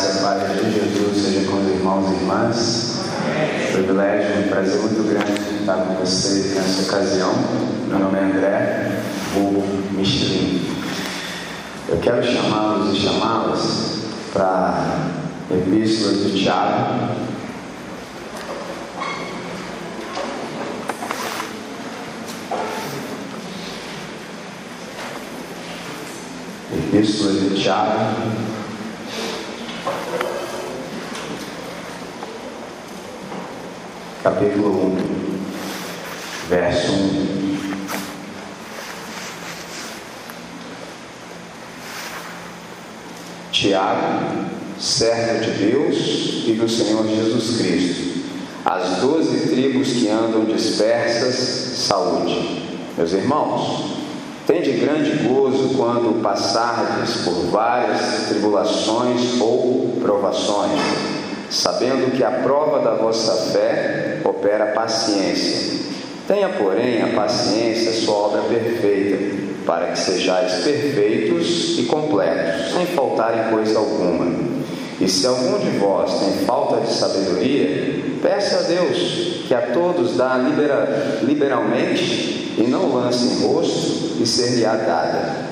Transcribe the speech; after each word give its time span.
graça 0.00 0.18
e 0.18 0.22
paz 0.22 0.64
de 0.64 0.72
Jesus 0.72 1.22
seja 1.22 1.50
com 1.50 1.58
os 1.58 1.68
irmãos 1.68 2.10
e 2.10 2.14
irmãs. 2.14 3.00
Privilégio, 3.72 4.44
um 4.44 4.48
prazer 4.48 4.80
muito 4.80 5.08
grande 5.08 5.60
estar 5.60 5.74
com 5.74 5.94
vocês 5.94 6.54
nessa 6.54 6.82
ocasião. 6.82 7.32
Meu 7.86 7.98
nome 7.98 8.18
é 8.18 8.22
André, 8.22 9.02
vulgo 9.34 9.62
Michelin. 9.92 10.70
Eu 11.88 11.98
quero 11.98 12.22
chamá-los 12.22 12.96
e 12.96 13.00
chamá-las 13.00 13.98
para 14.32 15.10
a 15.50 15.54
Epístola 15.54 16.14
de 16.14 16.42
Tiago, 16.42 17.10
Epístola 26.72 27.32
de 27.32 27.60
Tiago, 27.60 28.39
capítulo 34.22 34.68
1, 34.68 34.96
verso 36.50 36.92
1. 36.92 37.40
Tiago, 43.50 44.46
servo 44.78 45.44
de 45.44 45.50
Deus 45.52 45.96
e 46.46 46.52
do 46.52 46.68
Senhor 46.68 47.06
Jesus 47.06 47.56
Cristo, 47.58 48.20
as 48.64 48.98
doze 48.98 49.48
tribos 49.48 49.88
que 49.88 50.08
andam 50.08 50.44
dispersas, 50.44 51.34
saúde. 51.78 52.62
Meus 52.98 53.12
irmãos, 53.14 53.96
tende 54.46 54.72
grande 54.72 55.12
gozo 55.26 55.74
quando 55.76 56.22
passardes 56.22 57.22
por 57.24 57.46
várias 57.50 58.28
tribulações 58.28 59.40
ou 59.40 59.98
provações, 60.02 60.78
sabendo 61.50 62.16
que 62.16 62.22
a 62.22 62.30
prova 62.30 62.78
da 62.78 62.94
vossa 62.94 63.52
fé 63.52 64.18
opera 64.24 64.66
paciência. 64.66 65.80
Tenha, 66.26 66.48
porém, 66.50 67.02
a 67.02 67.08
paciência 67.08 67.92
sua 67.92 68.14
obra 68.14 68.42
perfeita, 68.42 69.36
para 69.66 69.88
que 69.88 69.98
sejais 69.98 70.62
perfeitos 70.62 71.78
e 71.78 71.82
completos, 71.84 72.72
sem 72.72 72.86
faltar 72.86 73.36
em 73.36 73.50
coisa 73.52 73.78
alguma. 73.78 74.32
E 75.00 75.08
se 75.08 75.26
algum 75.26 75.58
de 75.58 75.78
vós 75.78 76.12
tem 76.20 76.44
falta 76.44 76.82
de 76.82 76.92
sabedoria, 76.92 78.04
peça 78.22 78.58
a 78.58 78.62
Deus, 78.62 79.44
que 79.48 79.54
a 79.54 79.72
todos 79.72 80.16
dá 80.16 80.36
libera, 80.36 81.18
liberalmente, 81.22 82.54
e 82.58 82.66
não 82.68 82.94
lance 82.94 83.24
em 83.24 83.46
rosto, 83.46 84.22
e 84.22 84.26
ser-lhe-á 84.26 84.74
dada. 84.74 85.50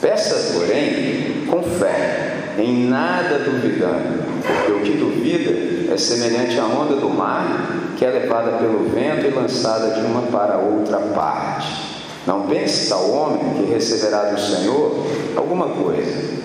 Peça, 0.00 0.52
porém, 0.52 1.46
com 1.50 1.62
fé, 1.62 2.54
em 2.58 2.88
nada 2.88 3.38
duvidando, 3.38 4.29
porque 4.50 4.72
o 4.72 4.80
que 4.80 4.98
duvida 4.98 5.92
é 5.92 5.96
semelhante 5.96 6.58
à 6.58 6.64
onda 6.64 6.96
do 6.96 7.08
mar 7.08 7.94
que 7.96 8.04
é 8.04 8.10
levada 8.10 8.52
pelo 8.52 8.88
vento 8.88 9.26
e 9.26 9.30
lançada 9.30 9.90
de 9.90 10.00
uma 10.00 10.22
para 10.22 10.56
outra 10.56 10.98
parte. 10.98 11.90
Não 12.26 12.42
pense 12.46 12.88
tal 12.88 13.10
homem 13.10 13.54
que 13.54 13.72
receberá 13.72 14.30
do 14.30 14.40
Senhor 14.40 15.06
alguma 15.36 15.68
coisa. 15.68 16.40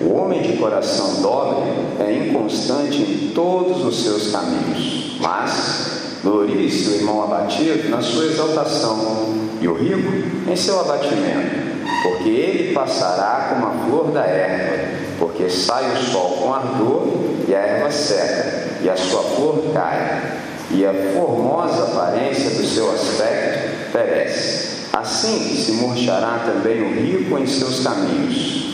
O 0.00 0.12
homem 0.14 0.42
de 0.42 0.56
coração 0.56 1.22
dobre 1.22 1.72
é 2.00 2.26
inconstante 2.26 3.02
em 3.02 3.32
todos 3.34 3.84
os 3.84 4.02
seus 4.02 4.32
caminhos, 4.32 5.18
mas 5.20 6.20
glorie-se 6.22 6.88
o 6.88 6.94
irmão 6.94 7.22
abatido 7.22 7.90
na 7.90 8.00
sua 8.00 8.24
exaltação, 8.24 9.44
e 9.60 9.68
o 9.68 9.74
rico 9.74 10.50
em 10.50 10.56
seu 10.56 10.80
abatimento, 10.80 11.84
porque 12.02 12.28
ele 12.28 12.74
passará 12.74 13.50
como 13.50 13.66
a 13.66 13.70
flor 13.86 14.10
da 14.10 14.24
erva, 14.24 14.94
porque 15.18 15.48
sai 15.48 15.84
o 15.92 15.96
sol 15.96 16.38
com 16.42 16.52
ardor 16.52 17.08
e 17.46 17.54
a 17.54 17.58
erva 17.58 17.90
seca, 17.90 18.78
e 18.82 18.88
a 18.88 18.96
sua 18.96 19.22
flor 19.22 19.72
cai 19.72 20.42
e 20.70 20.84
a 20.84 20.92
formosa 21.14 21.84
aparência 21.84 22.50
do 22.50 22.66
seu 22.66 22.90
aspecto 22.90 23.92
perece. 23.92 24.84
Assim 24.92 25.54
se 25.56 25.72
murchará 25.72 26.40
também 26.46 26.82
o 26.82 26.94
rico 26.94 27.38
em 27.38 27.46
seus 27.46 27.80
caminhos. 27.80 28.64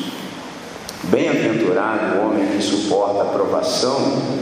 Bem-aventurado 1.04 2.16
o 2.16 2.26
homem 2.26 2.46
que 2.46 2.62
suporta 2.62 3.22
a 3.22 3.26
provação, 3.26 3.98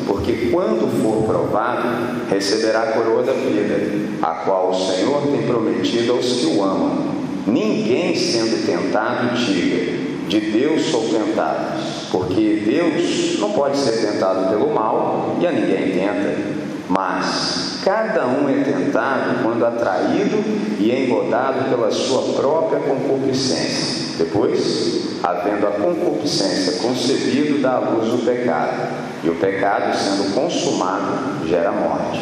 porque 0.07 0.51
quando 0.53 0.89
for 1.01 1.25
provado, 1.25 2.27
receberá 2.29 2.83
a 2.83 2.93
coroa 2.93 3.23
da 3.23 3.33
vida, 3.33 4.19
a 4.21 4.35
qual 4.45 4.71
o 4.71 4.75
Senhor 4.75 5.23
tem 5.23 5.47
prometido 5.47 6.13
aos 6.13 6.27
que 6.27 6.47
o 6.47 6.63
amam. 6.63 7.15
Ninguém 7.47 8.15
sendo 8.15 8.67
tentado 8.67 9.35
diga, 9.37 9.99
de 10.29 10.41
Deus 10.41 10.87
sou 10.87 11.09
tentado, 11.09 11.81
porque 12.11 12.63
Deus 12.65 13.39
não 13.39 13.53
pode 13.53 13.77
ser 13.77 14.07
tentado 14.07 14.49
pelo 14.49 14.73
mal 14.73 15.37
e 15.41 15.47
a 15.47 15.53
ninguém 15.53 15.93
tenta. 15.93 16.59
Mas 16.89 17.81
cada 17.85 18.27
um 18.27 18.49
é 18.49 18.63
tentado 18.63 19.43
quando 19.43 19.65
atraído 19.65 20.43
e 20.79 20.91
engodado 20.91 21.69
pela 21.69 21.91
sua 21.91 22.35
própria 22.35 22.81
concupiscência. 22.81 24.17
Depois, 24.17 25.19
havendo 25.23 25.67
a 25.67 25.71
concupiscência 25.73 26.81
concebido, 26.81 27.61
dá 27.61 27.77
à 27.77 27.79
luz 27.79 28.13
o 28.13 28.25
pecado. 28.25 29.09
E 29.23 29.29
o 29.29 29.35
pecado, 29.35 29.97
sendo 29.97 30.35
consumado, 30.35 31.47
gera 31.47 31.73
morte. 31.73 32.21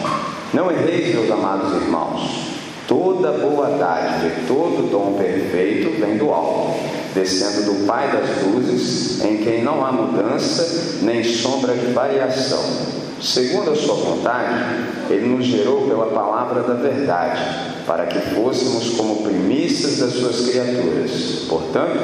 Não 0.53 0.71
erreis, 0.71 1.15
meus 1.15 1.31
amados 1.31 1.73
irmãos. 1.83 2.46
Toda 2.87 3.33
boa 3.33 3.77
dádiva 3.79 4.27
e 4.27 4.47
todo 4.47 4.91
dom 4.91 5.15
perfeito 5.19 6.01
vem 6.01 6.17
do 6.17 6.31
alto, 6.31 6.79
descendo 7.15 7.65
do 7.65 7.87
Pai 7.87 8.11
das 8.13 8.47
luzes, 8.47 9.25
em 9.25 9.39
quem 9.39 9.63
não 9.63 9.85
há 9.85 9.91
mudança 9.91 10.99
nem 11.03 11.25
sombra 11.25 11.75
de 11.75 11.93
variação 11.93 12.97
Segundo 13.21 13.71
a 13.71 13.75
sua 13.75 13.95
vontade, 13.95 14.77
ele 15.09 15.27
nos 15.27 15.47
gerou 15.47 15.89
pela 15.89 16.07
palavra 16.07 16.63
da 16.63 16.75
verdade, 16.75 17.41
para 17.87 18.05
que 18.05 18.21
fôssemos 18.35 18.91
como 18.91 19.23
primícias 19.23 19.99
das 19.99 20.13
suas 20.13 20.51
criaturas. 20.51 21.47
Portanto, 21.49 21.99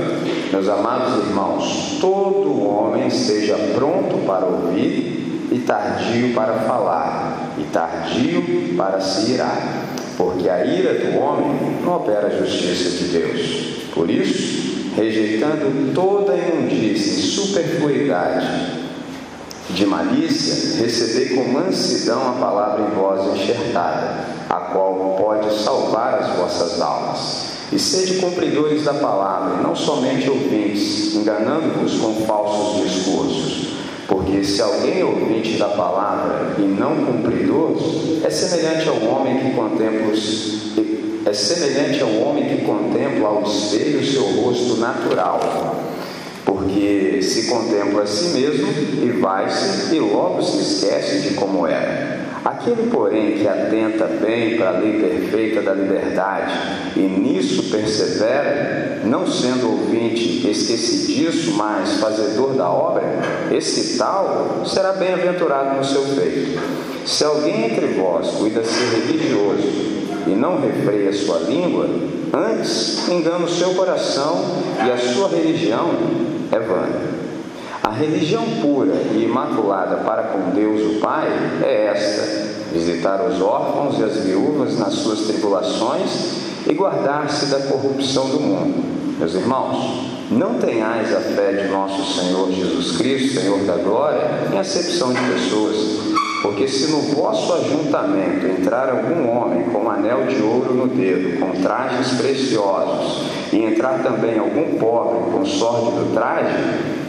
meus 0.50 0.69
amados 0.69 1.26
irmãos, 1.26 1.98
todo 2.00 2.66
homem 2.66 3.10
seja 3.10 3.56
pronto 3.75 4.25
para 4.26 4.47
ouvir 4.47 5.48
e 5.53 5.59
tardio 5.59 6.32
para 6.32 6.54
falar, 6.60 7.53
e 7.59 7.65
tardio 7.65 8.75
para 8.75 8.98
se 9.00 9.32
irar, 9.32 9.91
porque 10.17 10.49
a 10.49 10.65
ira 10.65 10.95
do 10.95 11.19
homem 11.19 11.81
não 11.83 11.97
opera 11.97 12.28
a 12.28 12.45
justiça 12.45 12.91
de 12.91 13.05
Deus. 13.19 13.73
Por 13.95 14.11
isso, 14.11 14.93
rejeitando 14.97 15.93
toda 15.95 16.34
imundícia 16.34 17.19
e 17.19 17.23
superfluidade, 17.23 18.83
de 19.71 19.87
malícia, 19.87 20.83
recebei 20.83 21.31
com 21.31 21.51
mansidão 21.51 22.31
a 22.31 22.33
palavra 22.33 22.83
em 22.83 22.95
vós 22.95 23.34
enxertada, 23.34 24.27
a 24.51 24.56
qual 24.56 25.17
pode 25.19 25.55
salvar 25.62 26.15
as 26.15 26.37
vossas 26.37 26.81
almas. 26.81 27.53
E 27.72 27.78
sede 27.78 28.17
cumpridores 28.17 28.84
da 28.84 28.93
palavra, 28.95 29.62
não 29.62 29.75
somente 29.75 30.28
ouvintes, 30.28 31.15
enganando-vos 31.15 31.95
com 31.95 32.27
falsos 32.27 32.83
discursos. 32.83 33.62
Porque 34.25 34.44
se 34.44 34.62
alguém 34.62 35.00
é 35.00 35.05
ouvinte 35.05 35.59
da 35.59 35.69
palavra 35.69 36.55
e 36.59 36.62
não 36.62 36.94
cumpridor, 37.05 37.77
é 38.25 38.31
semelhante 38.31 38.88
ao 38.88 38.97
homem 39.09 39.38
que 39.38 39.50
contempla 39.56 40.12
os, 40.12 40.72
é 41.27 41.33
semelhante 41.33 42.00
ao 42.03 42.15
homem 42.21 42.49
que 42.49 42.65
contempla 42.65 43.28
ao 43.28 43.43
espelho 43.43 44.00
o 44.00 44.05
seu 44.05 44.22
rosto 44.22 44.77
natural 44.77 45.41
porque 46.44 47.21
se 47.22 47.49
contempla 47.49 48.03
a 48.03 48.06
si 48.06 48.27
mesmo 48.27 48.69
e 49.03 49.10
vai-se 49.21 49.94
e 49.94 49.99
logo 49.99 50.43
se 50.43 50.60
esquece 50.60 51.28
de 51.28 51.34
como 51.34 51.66
era. 51.66 52.22
Aquele, 52.44 52.91
porém, 52.91 53.38
que 53.38 53.47
atenta 53.47 54.06
bem 54.06 54.56
para 54.56 54.70
a 54.70 54.78
lei 54.78 55.00
perfeita 55.00 55.62
da 55.62 55.75
liberdade 55.75 56.53
e 56.97 57.00
nisso 57.00 57.70
persevera, 57.70 59.00
não 59.04 59.26
sendo 59.26 59.70
ouvinte 59.70 60.48
esquecidiço, 60.48 61.53
mas 61.53 62.00
fazedor 62.00 62.54
da 62.54 62.68
obra, 62.68 63.04
esse 63.53 63.97
tal 63.97 64.62
será 64.66 64.92
bem-aventurado 64.92 65.77
no 65.77 65.84
seu 65.84 66.03
feito. 66.03 66.60
Se 67.06 67.24
alguém 67.24 67.66
entre 67.66 67.86
vós 67.94 68.28
cuida 68.33 68.65
ser 68.65 68.91
religioso 68.91 69.68
e 70.27 70.30
não 70.30 70.60
refreia 70.60 71.12
sua 71.12 71.38
língua, 71.38 71.88
antes 72.33 73.09
engana 73.09 73.45
o 73.45 73.48
seu 73.48 73.71
coração 73.74 74.45
e 74.84 74.91
a 74.91 74.98
sua 74.98 75.28
religião 75.28 75.91
é 76.50 76.59
vã. 76.59 77.22
A 77.83 77.91
religião 77.91 78.45
pura 78.61 78.95
e 79.13 79.25
imaculada 79.25 79.97
para 80.05 80.23
com 80.25 80.51
Deus 80.51 80.97
o 80.97 81.01
Pai 81.01 81.27
é 81.63 81.87
esta: 81.87 82.73
visitar 82.73 83.21
os 83.27 83.43
órfãos 83.43 83.99
e 83.99 84.05
as 84.05 84.19
viúvas 84.19 84.79
nas 84.79 84.95
suas 84.95 85.23
tribulações 85.23 86.11
e 86.67 86.73
guardar-se 86.75 87.47
da 87.47 87.59
corrupção 87.59 88.29
do 88.29 88.41
mundo. 88.41 89.19
Meus 89.19 89.34
irmãos, 89.34 90.31
não 90.31 90.55
tenhais 90.55 91.15
a 91.15 91.21
fé 91.21 91.53
de 91.53 91.69
nosso 91.69 92.21
Senhor 92.21 92.53
Jesus 92.53 92.97
Cristo, 92.97 93.41
Senhor 93.41 93.59
da 93.65 93.77
glória, 93.77 94.31
em 94.53 94.59
acepção 94.59 95.13
de 95.13 95.21
pessoas 95.21 96.11
Porque 96.42 96.66
se 96.66 96.91
no 96.91 97.00
vosso 97.03 97.53
ajuntamento 97.54 98.47
entrar 98.47 98.91
algum 98.91 99.28
homem 99.30 99.62
com 99.71 99.84
um 99.84 99.91
anel 99.91 100.27
de 100.27 100.42
ouro 100.42 100.74
no 100.74 100.89
dedo, 100.89 101.39
com 101.39 101.62
trajes 101.62 102.21
preciosos, 102.21 103.22
e 103.53 103.62
entrar 103.62 104.03
também 104.03 104.41
algum 104.41 104.77
pobre 104.77 105.30
com 105.30 105.44
sórdido 105.44 106.12
traje, 106.12 106.53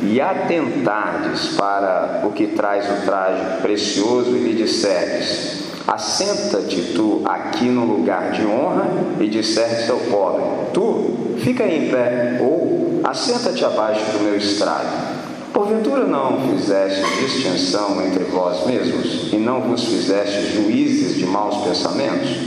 e 0.03 0.21
atentardes 0.21 1.55
para 1.55 2.21
o 2.23 2.31
que 2.31 2.47
traz 2.47 2.85
o 2.85 3.05
traje 3.05 3.61
precioso 3.61 4.35
e 4.35 4.39
lhe 4.39 4.53
disserdes, 4.53 5.63
assenta-te 5.87 6.93
tu 6.93 7.21
aqui 7.25 7.65
no 7.65 7.85
lugar 7.85 8.31
de 8.31 8.45
honra, 8.45 8.85
e 9.19 9.27
disserdes 9.27 9.89
ao 9.89 9.97
pobre, 9.97 10.43
tu, 10.73 11.37
fica 11.39 11.65
em 11.65 11.89
pé, 11.89 12.37
ou 12.39 13.01
assenta-te 13.03 13.65
abaixo 13.65 14.03
do 14.11 14.23
meu 14.23 14.37
estrado. 14.37 15.22
Porventura 15.53 16.05
não 16.05 16.49
fizeste 16.49 17.03
distinção 17.21 18.03
entre 18.03 18.23
vós 18.23 18.65
mesmos 18.65 19.31
e 19.31 19.35
não 19.35 19.61
vos 19.61 19.83
fizeste 19.83 20.55
juízes 20.55 21.15
de 21.15 21.27
maus 21.27 21.57
pensamentos? 21.57 22.39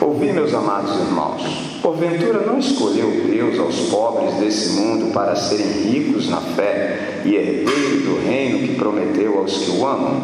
Ouvi, 0.00 0.32
meus 0.32 0.54
amados 0.54 0.94
irmãos, 0.94 1.42
porventura 1.82 2.46
não 2.46 2.60
escolheu 2.60 3.10
Deus 3.26 3.58
aos 3.58 3.88
pobres 3.88 4.34
desse 4.34 4.80
mundo 4.80 5.12
para 5.12 5.34
serem 5.34 5.90
ricos 5.90 6.28
na 6.28 6.40
fé 6.40 7.20
e 7.24 7.34
herdeiros 7.34 8.04
do 8.04 8.24
reino 8.24 8.58
que 8.60 8.76
prometeu 8.76 9.40
aos 9.40 9.52
que 9.52 9.70
o 9.72 9.84
amam? 9.84 10.22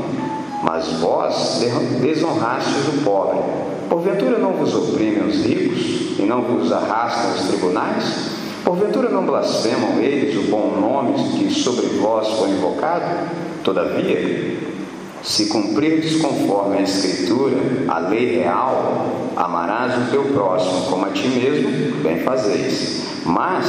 Mas 0.62 0.86
vós 1.00 1.60
desonrastes 2.00 2.86
o 2.86 3.02
pobre. 3.02 3.40
Porventura 3.88 4.38
não 4.38 4.52
vos 4.52 4.72
oprimem 4.72 5.26
os 5.26 5.44
ricos 5.44 6.20
e 6.20 6.22
não 6.22 6.42
vos 6.42 6.70
arrastam 6.70 7.32
os 7.32 7.48
tribunais? 7.48 8.41
Porventura 8.64 9.08
não 9.08 9.26
blasfemam 9.26 10.00
eles 10.00 10.36
o 10.36 10.50
bom 10.50 10.76
nome 10.80 11.14
que 11.36 11.52
sobre 11.52 11.86
vós 11.98 12.28
foi 12.38 12.50
invocado? 12.50 13.28
Todavia, 13.64 14.56
se 15.22 15.46
cumprirdes 15.46 16.20
conforme 16.20 16.78
a 16.78 16.82
Escritura, 16.82 17.56
a 17.88 17.98
lei 17.98 18.36
real, 18.36 19.06
amarás 19.36 19.94
o 19.96 20.10
teu 20.12 20.24
próximo 20.26 20.82
como 20.90 21.06
a 21.06 21.10
ti 21.10 21.26
mesmo, 21.26 22.02
bem 22.02 22.20
fazeis. 22.20 23.02
Mas, 23.24 23.66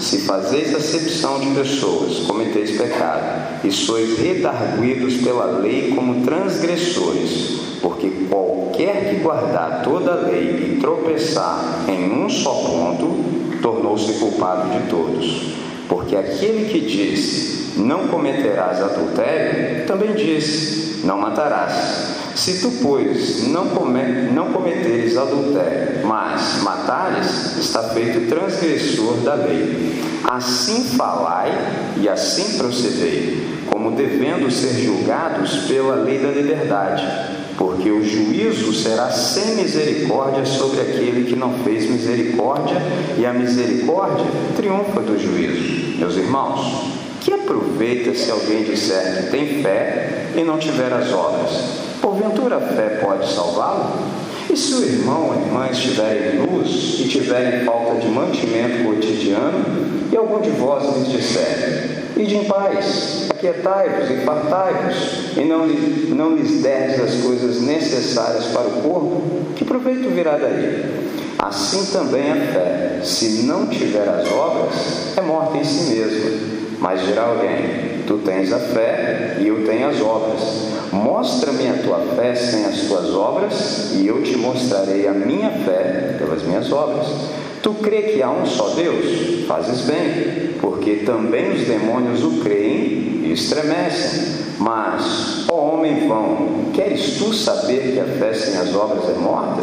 se 0.00 0.18
fazeis 0.18 0.74
acepção 0.74 1.40
de 1.40 1.54
pessoas, 1.54 2.18
cometeis 2.26 2.76
pecado, 2.76 3.64
e 3.64 3.72
sois 3.72 4.18
redarguidos 4.18 5.16
pela 5.16 5.46
lei 5.60 5.92
como 5.94 6.24
transgressores, 6.24 7.60
porque 7.80 8.10
qualquer 8.28 9.10
que 9.10 9.20
guardar 9.22 9.82
toda 9.82 10.12
a 10.12 10.26
lei 10.26 10.74
e 10.74 10.80
tropeçar 10.80 11.84
em 11.88 12.10
um 12.10 12.28
só 12.28 12.52
ponto, 12.52 13.45
tornou-se 13.66 14.12
culpado 14.14 14.70
de 14.70 14.88
todos. 14.88 15.56
Porque 15.88 16.14
aquele 16.14 16.68
que 16.68 16.80
disse, 16.80 17.80
não 17.80 18.06
cometerás 18.06 18.80
adultério, 18.80 19.84
também 19.86 20.14
disse, 20.14 21.04
não 21.04 21.18
matarás. 21.18 22.14
Se 22.36 22.60
tu, 22.60 22.70
pois, 22.82 23.48
não, 23.48 23.70
come, 23.70 24.30
não 24.32 24.52
cometeres 24.52 25.16
adultério, 25.16 26.06
mas 26.06 26.62
matares, 26.62 27.56
está 27.56 27.82
feito 27.84 28.28
transgressor 28.28 29.16
da 29.18 29.34
lei. 29.34 30.00
Assim 30.22 30.84
falai 30.96 31.50
e 31.96 32.08
assim 32.08 32.58
procedei, 32.58 33.62
como 33.66 33.92
devendo 33.92 34.50
ser 34.50 34.74
julgados 34.84 35.66
pela 35.66 35.96
lei 35.96 36.18
da 36.18 36.28
liberdade 36.28 37.35
porque 37.56 37.90
o 37.90 38.04
juízo 38.04 38.72
será 38.72 39.10
sem 39.10 39.56
misericórdia 39.56 40.44
sobre 40.44 40.80
aquele 40.80 41.24
que 41.24 41.36
não 41.36 41.54
fez 41.64 41.88
misericórdia, 41.88 42.76
e 43.18 43.24
a 43.24 43.32
misericórdia 43.32 44.26
triunfa 44.56 45.00
do 45.00 45.18
juízo. 45.18 45.98
Meus 45.98 46.16
irmãos, 46.16 46.92
que 47.20 47.32
aproveita 47.32 48.14
se 48.14 48.30
alguém 48.30 48.64
disser 48.64 49.24
que 49.24 49.30
tem 49.30 49.62
fé 49.62 50.26
e 50.36 50.44
não 50.44 50.58
tiver 50.58 50.92
as 50.92 51.12
obras? 51.12 51.50
Porventura 52.00 52.56
a 52.56 52.60
fé 52.60 53.00
pode 53.02 53.28
salvá-lo? 53.32 53.94
E 54.48 54.56
se 54.56 54.74
o 54.74 54.84
irmão 54.84 55.28
ou 55.28 55.34
irmã 55.34 55.68
estiverem 55.70 56.40
luz 56.40 57.00
e 57.00 57.08
tiverem 57.08 57.64
falta 57.64 57.96
de 57.96 58.08
mantimento 58.08 58.84
cotidiano, 58.84 59.64
e 60.12 60.16
algum 60.16 60.40
de 60.40 60.50
vós 60.50 60.84
lhes 60.96 61.08
disser, 61.08 62.05
ide 62.16 62.36
em 62.36 62.44
paz, 62.44 63.28
aquietai-vos 63.30 64.10
e 64.10 64.24
fartai-vos, 64.24 65.36
e 65.36 65.44
não, 65.44 65.66
não 65.66 66.36
lhes 66.36 66.62
derdes 66.62 67.00
as 67.00 67.22
coisas 67.22 67.60
necessárias 67.60 68.46
para 68.46 68.66
o 68.68 68.82
corpo, 68.82 69.22
que 69.54 69.64
proveito 69.64 70.08
virá 70.10 70.36
daí? 70.36 71.06
Assim 71.38 71.84
também 71.92 72.32
a 72.32 72.36
fé, 72.52 73.00
se 73.02 73.42
não 73.42 73.66
tiver 73.66 74.08
as 74.08 74.30
obras, 74.32 75.16
é 75.16 75.20
morta 75.20 75.58
em 75.58 75.64
si 75.64 75.94
mesma. 75.94 76.56
Mas 76.80 77.04
dirá 77.04 77.24
alguém: 77.24 78.04
Tu 78.06 78.18
tens 78.18 78.52
a 78.52 78.58
fé 78.58 79.36
e 79.40 79.48
eu 79.48 79.64
tenho 79.64 79.88
as 79.88 80.00
obras. 80.00 80.40
Mostra-me 80.92 81.68
a 81.68 81.74
tua 81.82 81.98
fé 82.16 82.34
sem 82.34 82.64
as 82.64 82.80
tuas 82.82 83.14
obras, 83.14 83.92
e 83.94 84.06
eu 84.06 84.22
te 84.22 84.36
mostrarei 84.36 85.06
a 85.06 85.12
minha 85.12 85.50
fé 85.50 86.16
pelas 86.18 86.42
minhas 86.42 86.72
obras. 86.72 87.06
Tu 87.66 87.74
crê 87.82 88.02
que 88.02 88.22
há 88.22 88.30
um 88.30 88.46
só 88.46 88.68
Deus? 88.76 89.44
Fazes 89.48 89.80
bem, 89.86 90.52
porque 90.60 90.98
também 91.04 91.50
os 91.50 91.62
demônios 91.62 92.22
o 92.22 92.40
creem 92.40 93.22
e 93.24 93.32
estremecem. 93.32 94.36
Mas, 94.60 95.44
ó 95.50 95.72
homem 95.72 96.06
vão, 96.06 96.70
queres 96.72 97.18
tu 97.18 97.34
saber 97.34 97.92
que 97.92 97.98
a 97.98 98.04
fé 98.04 98.32
sem 98.34 98.56
as 98.56 98.72
obras 98.72 99.10
é 99.10 99.18
morta? 99.18 99.62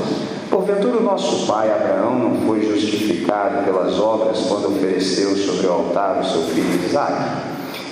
Porventura 0.49 0.97
o 0.97 1.01
nosso 1.03 1.47
pai 1.47 1.71
Abraão 1.71 2.19
não 2.19 2.45
foi 2.45 2.65
justificado 2.65 3.63
pelas 3.63 3.97
obras 3.97 4.37
quando 4.49 4.75
ofereceu 4.75 5.37
sobre 5.37 5.67
o 5.67 5.71
altar 5.71 6.19
o 6.19 6.25
seu 6.25 6.41
filho 6.41 6.85
Isaque? 6.85 7.23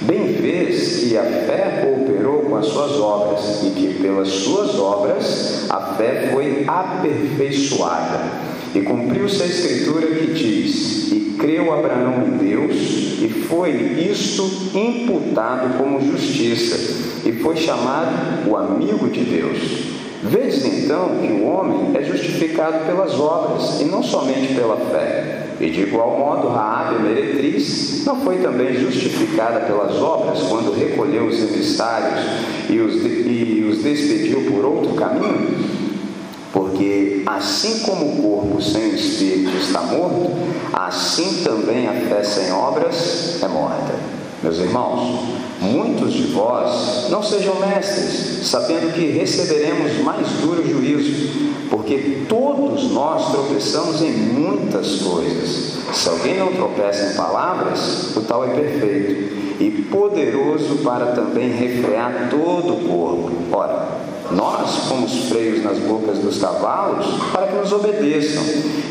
Bem 0.01 0.33
vês 0.33 1.05
que 1.05 1.17
a 1.17 1.23
fé 1.23 1.85
cooperou 1.85 2.41
com 2.41 2.57
as 2.57 2.65
suas 2.65 2.99
obras 2.99 3.63
e 3.63 3.69
que 3.69 3.93
pelas 4.01 4.27
suas 4.27 4.77
obras 4.77 5.67
a 5.69 5.95
fé 5.95 6.31
foi 6.33 6.65
aperfeiçoada. 6.67 8.50
E 8.73 8.81
cumpriu-se 8.81 9.43
a 9.43 9.45
escritura 9.45 10.07
que 10.07 10.33
diz: 10.33 11.11
E 11.11 11.35
creu 11.37 11.73
Abraão 11.73 12.25
em 12.25 12.37
Deus, 12.37 12.75
e 13.21 13.27
foi 13.49 13.71
isto 14.09 14.43
imputado 14.73 15.77
como 15.77 15.99
justiça, 15.99 16.77
e 17.25 17.33
foi 17.33 17.57
chamado 17.57 18.49
o 18.49 18.55
amigo 18.55 19.09
de 19.09 19.21
Deus. 19.21 19.91
Vedes 20.23 20.63
então 20.65 21.17
que 21.19 21.31
o 21.31 21.47
homem 21.47 21.95
é 21.95 22.03
justificado 22.03 22.85
pelas 22.85 23.19
obras 23.19 23.81
e 23.81 23.85
não 23.85 24.03
somente 24.03 24.53
pela 24.53 24.77
fé. 24.77 25.47
E 25.59 25.69
de 25.69 25.81
igual 25.81 26.17
modo, 26.17 26.47
Raabe, 26.47 26.95
a 26.95 26.99
meretriz, 26.99 28.03
não 28.05 28.21
foi 28.21 28.37
também 28.37 28.73
justificada 28.75 29.61
pelas 29.61 29.95
obras 29.95 30.43
quando 30.43 30.73
recolheu 30.73 31.25
os 31.25 31.39
emissários 31.39 32.19
e 32.69 32.79
os, 32.79 33.03
e 33.03 33.65
os 33.67 33.83
despediu 33.83 34.41
por 34.51 34.63
outro 34.63 34.93
caminho? 34.93 35.80
Porque 36.51 37.23
assim 37.25 37.79
como 37.79 38.05
o 38.05 38.21
corpo 38.21 38.61
sem 38.61 38.89
o 38.89 38.95
espírito 38.95 39.55
está 39.57 39.81
morto, 39.81 40.31
assim 40.73 41.43
também 41.43 41.87
a 41.87 41.93
fé 41.93 42.23
sem 42.23 42.51
obras 42.51 43.41
é 43.41 43.47
morta. 43.47 43.95
Meus 44.43 44.57
irmãos, 44.57 45.19
muitos 45.61 46.13
de 46.13 46.23
vós 46.23 47.07
não 47.11 47.21
sejam 47.21 47.55
mestres, 47.59 48.47
sabendo 48.47 48.91
que 48.93 49.11
receberemos 49.11 49.99
mais 50.03 50.27
duro 50.41 50.67
juízo, 50.67 51.51
porque 51.69 52.23
todos 52.27 52.91
nós 52.91 53.31
tropeçamos 53.31 54.01
em 54.01 54.11
muitas 54.11 54.95
coisas. 55.03 55.77
Se 55.93 56.09
alguém 56.09 56.39
não 56.39 56.53
tropeça 56.53 57.13
em 57.13 57.15
palavras, 57.15 58.15
o 58.15 58.21
tal 58.21 58.43
é 58.43 58.47
perfeito 58.47 59.61
e 59.61 59.69
poderoso 59.91 60.77
para 60.77 61.07
também 61.07 61.51
refrear 61.51 62.29
todo 62.31 62.73
o 62.73 62.89
corpo. 62.89 63.31
Ora, 63.51 63.87
nós 64.35 64.87
fomos 64.87 65.29
freios 65.29 65.63
nas 65.63 65.77
bocas 65.79 66.19
dos 66.19 66.37
cavalos 66.39 67.05
para 67.31 67.47
que 67.47 67.55
nos 67.55 67.71
obedeçam 67.71 68.43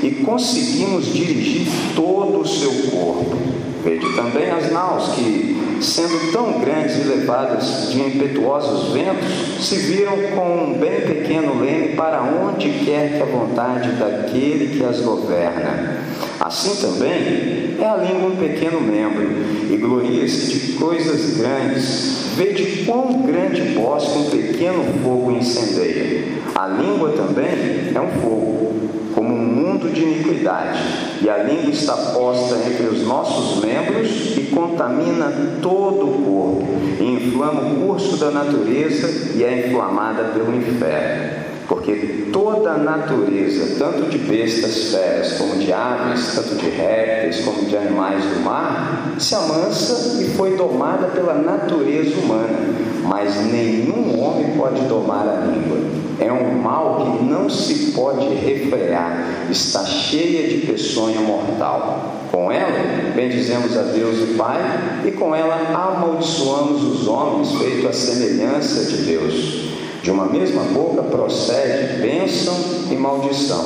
e 0.03 0.23
conseguimos 0.25 1.07
dirigir 1.07 1.69
todo 1.95 2.41
o 2.41 2.47
seu 2.47 2.71
corpo. 2.91 3.37
Vede 3.83 4.15
também 4.15 4.51
as 4.51 4.71
naus 4.71 5.15
que, 5.15 5.79
sendo 5.81 6.33
tão 6.33 6.61
grandes 6.61 6.97
e 6.97 7.09
levadas 7.09 7.89
de 7.91 8.01
impetuosos 8.01 8.93
ventos, 8.93 9.65
se 9.67 9.77
viram 9.77 10.17
com 10.35 10.65
um 10.65 10.79
bem 10.79 11.01
pequeno 11.01 11.59
leme 11.59 11.95
para 11.95 12.23
onde 12.23 12.69
quer 12.85 13.17
que 13.17 13.23
a 13.23 13.27
vontade 13.27 13.93
daquele 13.93 14.77
que 14.77 14.85
as 14.85 15.01
governa. 15.01 15.99
Assim 16.39 16.77
também 16.77 17.77
é 17.81 17.87
a 17.87 17.97
língua 17.97 18.31
um 18.31 18.37
pequeno 18.37 18.81
membro, 18.81 19.31
e 19.71 19.77
gloria-se 19.79 20.59
de 20.59 20.73
coisas 20.73 21.39
grandes. 21.39 22.20
Vede 22.37 22.85
quão 22.85 23.23
grande 23.23 23.61
bosque 23.75 24.19
um 24.19 24.31
pequeno 24.31 24.85
fogo 25.03 25.33
incendeia. 25.33 26.25
A 26.55 26.67
língua 26.67 27.11
também 27.11 27.93
é 27.95 28.01
um 28.01 28.21
fogo, 28.21 28.73
como 29.15 29.35
um 29.35 29.47
mundo 29.47 29.93
de 29.93 30.03
iniquidade, 30.03 30.79
e 31.23 31.29
a 31.29 31.39
língua 31.39 31.71
está 31.71 31.97
posta 31.97 32.57
entre 32.67 32.87
os 32.87 33.07
nossos 33.07 33.63
membros 33.65 34.37
e 34.37 34.43
contamina 34.55 35.59
todo 35.61 36.07
o 36.07 36.23
corpo, 36.25 36.67
e 37.01 37.05
inflama 37.05 37.63
o 37.63 37.87
curso 37.87 38.17
da 38.17 38.31
natureza 38.31 39.37
e 39.37 39.45
é 39.45 39.67
inflamada 39.67 40.25
pelo 40.35 40.57
inferno. 40.57 41.51
Porque 41.69 42.20
toda 42.33 42.73
a 42.73 42.79
natureza, 42.79 43.77
tanto 43.79 44.09
de 44.11 44.19
bestas 44.19 44.93
feras 44.93 45.33
como 45.35 45.57
de 45.57 45.73
aves, 45.73 46.35
tanto 46.35 46.55
de 46.57 46.69
répteis 46.69 47.45
como 47.45 47.65
de 47.65 47.77
animais 47.77 48.25
do 48.25 48.41
mar, 48.41 49.15
se 49.19 49.35
amansa 49.35 50.23
e 50.23 50.29
foi 50.37 50.57
domada 50.57 51.09
pela 51.09 51.35
natureza 51.35 52.19
humana 52.19 52.91
mas 53.11 53.45
nenhum 53.47 54.23
homem 54.23 54.57
pode 54.57 54.83
domar 54.83 55.27
a 55.27 55.47
língua. 55.47 55.79
É 56.21 56.31
um 56.31 56.63
mal 56.63 57.19
que 57.19 57.25
não 57.25 57.51
se 57.51 57.91
pode 57.91 58.29
refrear, 58.35 59.49
está 59.51 59.85
cheia 59.85 60.49
de 60.49 60.67
peçonha 60.67 61.21
mortal. 61.21 62.15
Com 62.31 62.53
ela, 62.53 63.13
bendizemos 63.13 63.77
a 63.77 63.83
Deus 63.83 64.19
e 64.21 64.35
Pai, 64.35 64.61
e 65.05 65.11
com 65.11 65.35
ela 65.35 65.57
amaldiçoamos 65.75 66.85
os 66.85 67.09
homens, 67.09 67.53
feito 67.57 67.89
a 67.89 67.93
semelhança 67.93 68.85
de 68.85 69.03
Deus. 69.03 69.70
De 70.03 70.11
uma 70.11 70.25
mesma 70.27 70.63
boca 70.73 71.03
procede 71.03 72.01
bênção 72.01 72.55
e 72.91 72.95
maldição. 72.95 73.65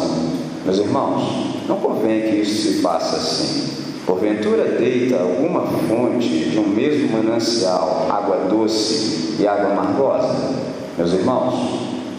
Meus 0.64 0.78
irmãos, 0.78 1.62
não 1.68 1.76
convém 1.76 2.22
que 2.22 2.36
isso 2.36 2.72
se 2.72 2.82
faça 2.82 3.16
assim. 3.16 3.84
Porventura 4.04 4.64
deita 4.64 5.20
alguma 5.20 5.62
fonte 5.62 6.28
de 6.28 6.58
um 6.58 6.68
mesmo 6.68 7.12
manancial 7.12 8.08
água 8.10 8.48
doce 8.50 9.36
e 9.38 9.46
água 9.46 9.70
amargosa? 9.70 10.54
Meus 10.98 11.12
irmãos, 11.12 11.54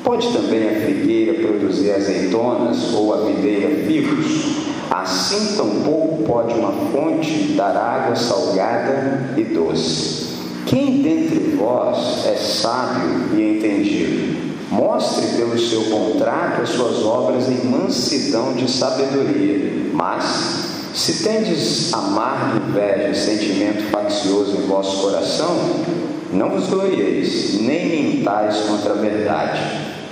pode 0.03 0.29
também 0.29 0.69
a 0.69 0.85
figueira 0.85 1.33
produzir 1.45 1.91
azeitonas 1.91 2.93
ou 2.93 3.13
a 3.13 3.17
videira 3.25 3.85
figos? 3.85 4.65
Assim 4.89 5.57
tampouco 5.57 6.23
pode 6.23 6.53
uma 6.53 6.71
fonte 6.91 7.53
dar 7.57 7.75
água 7.75 8.15
salgada 8.15 9.33
e 9.35 9.43
doce. 9.43 10.24
Quem 10.65 11.03
dentre 11.03 11.55
vós 11.55 12.25
é 12.25 12.35
sábio 12.35 13.37
e 13.37 13.57
entendido? 13.57 14.55
Mostre 14.71 15.27
pelo 15.37 15.59
seu 15.59 15.83
bom 15.91 16.15
trato 16.17 16.63
as 16.63 16.69
suas 16.69 17.03
obras 17.03 17.47
em 17.47 17.65
mansidão 17.65 18.53
de 18.53 18.69
sabedoria. 18.69 19.91
Mas, 19.93 20.23
se 20.95 21.23
tendes 21.23 21.93
amargo 21.93 22.67
inveja 22.67 23.09
e 23.09 23.15
sentimento 23.15 23.83
faccioso 23.91 24.57
em 24.57 24.65
vosso 24.65 25.01
coração, 25.01 25.55
não 26.33 26.49
vos 26.49 26.67
glorieis, 26.67 27.61
nem 27.61 28.15
mintais 28.15 28.57
contra 28.61 28.93
a 28.93 28.97
verdade. 28.97 29.59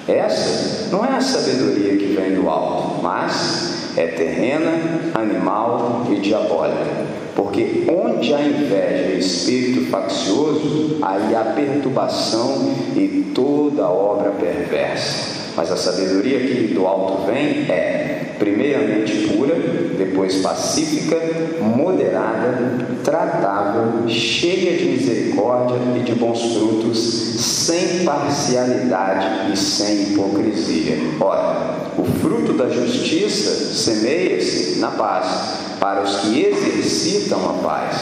Essa 0.07 0.89
não 0.91 1.03
é 1.03 1.15
a 1.15 1.21
sabedoria 1.21 1.97
que 1.97 2.13
vem 2.13 2.35
do 2.35 2.47
alto, 2.47 3.01
mas 3.01 3.95
é 3.97 4.05
terrena, 4.05 4.71
animal 5.15 6.05
e 6.11 6.15
diabólica. 6.17 7.22
Porque 7.35 7.85
onde 7.89 8.33
há 8.33 8.41
inveja 8.41 9.13
e 9.13 9.19
espírito 9.19 9.89
faccioso, 9.89 10.97
aí 11.01 11.35
há 11.35 11.53
perturbação 11.55 12.73
e 12.95 13.31
toda 13.33 13.87
obra 13.87 14.31
perversa. 14.31 15.43
Mas 15.55 15.71
a 15.71 15.77
sabedoria 15.77 16.39
que 16.39 16.73
do 16.73 16.85
alto 16.87 17.25
vem 17.25 17.71
é, 17.71 18.33
primeiramente, 18.39 19.27
pura, 19.27 19.55
depois 19.97 20.37
pacífica, 20.37 21.19
moderada, 21.61 22.87
tratável, 23.03 24.07
cheia 24.07 24.77
de 24.77 24.85
misericórdia 24.85 25.77
e 25.95 25.99
de 25.99 26.13
bons 26.13 26.55
frutos, 26.55 26.97
sem 27.39 28.03
parcialidade 28.03 29.53
e 29.53 29.57
sem 29.57 30.03
hipocrisia. 30.03 30.97
Ora, 31.19 31.92
o 32.03 32.19
fruto 32.19 32.51
da 32.53 32.67
justiça 32.67 33.49
semeia-se 33.73 34.79
na 34.79 34.91
paz, 34.91 35.77
para 35.79 36.01
os 36.01 36.17
que 36.17 36.43
exercitam 36.43 37.49
a 37.49 37.53
paz. 37.63 37.95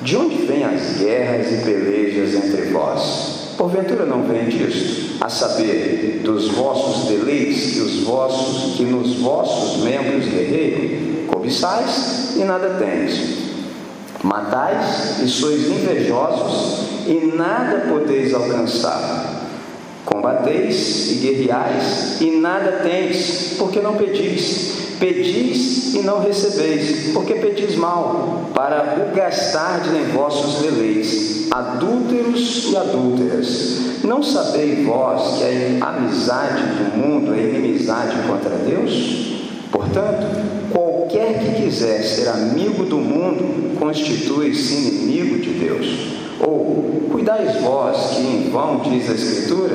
De 0.00 0.16
onde 0.16 0.46
vêm 0.46 0.62
as 0.62 0.98
guerras 0.98 1.52
e 1.52 1.64
pelejas 1.64 2.34
entre 2.34 2.66
vós? 2.70 3.54
Porventura 3.58 4.06
não 4.06 4.22
vem 4.22 4.44
disto, 4.44 5.16
a 5.20 5.28
saber, 5.28 6.20
dos 6.22 6.48
vossos 6.48 7.08
deleites 7.08 7.72
que 7.72 7.80
os 7.80 8.04
vossos, 8.04 8.76
que 8.76 8.84
nos 8.84 9.16
vossos 9.16 9.82
membros 9.82 10.26
guerreiam, 10.26 11.26
cobiçais 11.26 12.36
e 12.36 12.44
nada 12.44 12.76
tendes. 12.78 13.46
Matais 14.22 15.20
e 15.22 15.28
sois 15.28 15.66
invejosos 15.66 16.86
e 17.06 17.32
nada 17.34 17.86
podeis 17.88 18.32
alcançar. 18.32 19.35
Combateis 20.06 21.10
e 21.10 21.14
guerreais 21.16 22.20
e 22.20 22.30
nada 22.30 22.80
tendes, 22.82 23.56
porque 23.58 23.80
não 23.80 23.94
pedis. 23.96 24.86
Pedis 24.98 25.94
e 25.94 25.98
não 25.98 26.22
recebeis, 26.22 27.12
porque 27.12 27.34
pedis 27.34 27.76
mal, 27.76 28.50
para 28.54 28.96
o 28.98 29.14
gastardes 29.14 29.92
em 29.92 30.04
vossos 30.12 30.62
deleites, 30.62 31.52
adúlteros 31.52 32.70
e 32.70 32.76
adúlteras. 32.76 33.80
Não 34.02 34.22
sabeis 34.22 34.86
vós 34.86 35.38
que 35.38 35.82
a 35.82 35.88
amizade 35.88 36.62
do 36.62 36.96
mundo 36.96 37.34
é 37.34 37.42
inimizade 37.42 38.16
contra 38.26 38.56
Deus? 38.56 39.36
Portanto, 39.70 40.26
qualquer 40.72 41.40
que 41.40 41.62
quiser 41.62 42.02
ser 42.02 42.28
amigo 42.28 42.84
do 42.84 42.96
mundo 42.96 43.76
constitui-se 43.78 44.74
inimigo 44.74 45.38
de 45.38 45.50
Deus. 45.50 45.86
Ou, 46.40 47.05
cuidais 47.26 47.60
vós 47.60 48.10
que 48.10 48.20
em 48.20 48.50
vão, 48.50 48.78
diz 48.78 49.10
a 49.10 49.14
Escritura, 49.14 49.74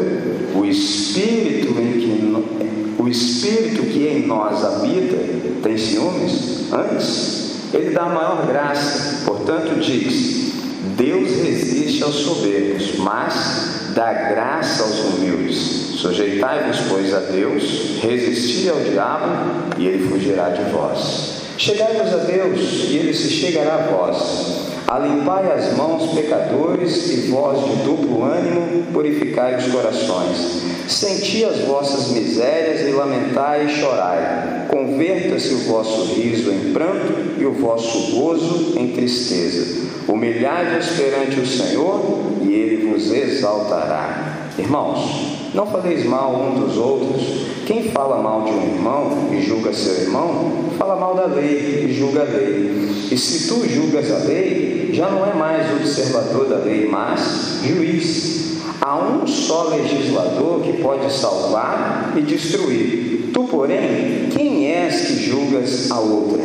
o 0.55 0.65
Espírito 0.65 1.77
em 1.77 1.99
que 1.99 3.01
o 3.01 3.09
Espírito 3.09 3.83
que 3.83 4.07
em 4.07 4.25
nós 4.25 4.63
habita 4.63 5.17
tem 5.61 5.77
ciúmes? 5.77 6.71
Antes, 6.71 7.55
ele 7.73 7.89
dá 7.89 8.05
maior 8.05 8.47
graça. 8.47 9.25
Portanto, 9.25 9.81
diz: 9.81 10.53
Deus 10.95 11.29
resiste 11.43 12.01
aos 12.03 12.15
soberbos, 12.15 12.95
mas 12.99 13.91
dá 13.93 14.13
graça 14.13 14.83
aos 14.83 14.99
humildes. 14.99 15.99
Sujeitai-vos, 15.99 16.77
pois, 16.87 17.13
a 17.13 17.19
Deus, 17.19 17.99
resisti 18.01 18.69
ao 18.69 18.79
diabo, 18.79 19.75
e 19.77 19.87
ele 19.87 20.07
fugirá 20.07 20.49
de 20.49 20.71
vós. 20.71 21.41
Chegai-vos 21.57 22.13
a 22.13 22.17
Deus, 22.17 22.59
e 22.89 22.97
ele 22.97 23.13
se 23.13 23.29
chegará 23.29 23.75
a 23.75 23.91
vós. 23.91 24.50
Alimpai 24.91 25.49
as 25.49 25.77
mãos, 25.77 26.11
pecadores, 26.11 27.09
e 27.11 27.31
vós 27.31 27.63
de 27.63 27.83
duplo 27.83 28.25
ânimo, 28.25 28.83
purificai 28.91 29.55
os 29.55 29.67
corações. 29.67 30.63
Senti 30.85 31.45
as 31.45 31.61
vossas 31.61 32.09
misérias 32.09 32.81
e 32.81 32.91
lamentai 32.91 33.67
e 33.67 33.69
chorai. 33.69 34.65
Converta-se 34.67 35.53
o 35.53 35.59
vosso 35.59 36.13
riso 36.13 36.51
em 36.51 36.73
pranto 36.73 37.39
e 37.39 37.45
o 37.45 37.53
vosso 37.53 38.11
gozo 38.17 38.77
em 38.77 38.89
tristeza. 38.89 39.87
Humilhai-vos 40.09 40.87
perante 40.89 41.39
o 41.39 41.47
Senhor 41.47 42.19
e 42.41 42.51
ele 42.51 42.91
vos 42.91 43.13
exaltará. 43.13 44.49
Irmãos, 44.59 45.39
não 45.53 45.67
faleis 45.67 46.05
mal 46.05 46.35
um 46.35 46.59
dos 46.59 46.75
outros. 46.75 47.21
Quem 47.65 47.83
fala 47.91 48.21
mal 48.21 48.43
de 48.43 48.51
um 48.51 48.63
irmão 48.63 49.29
e 49.31 49.41
julga 49.41 49.71
seu 49.71 50.03
irmão, 50.03 50.51
fala 50.77 50.97
mal 50.97 51.15
da 51.15 51.27
lei 51.27 51.85
e 51.87 51.93
julga 51.93 52.23
a 52.23 52.25
lei. 52.25 52.91
E 53.11 53.17
se 53.17 53.47
tu 53.47 53.67
julgas 53.67 54.11
a 54.11 54.19
lei, 54.25 54.80
já 54.93 55.09
não 55.09 55.25
é 55.25 55.33
mais 55.33 55.71
observador 55.71 56.47
da 56.47 56.57
lei, 56.57 56.87
mas 56.89 57.59
juiz. 57.63 58.41
Há 58.81 58.97
um 58.97 59.27
só 59.27 59.69
legislador 59.69 60.61
que 60.61 60.81
pode 60.81 61.13
salvar 61.13 62.13
e 62.15 62.21
destruir. 62.21 63.29
Tu, 63.31 63.43
porém, 63.43 64.27
quem 64.31 64.71
és 64.71 65.01
que 65.01 65.13
julgas 65.17 65.91
a 65.91 65.99
outra? 65.99 66.41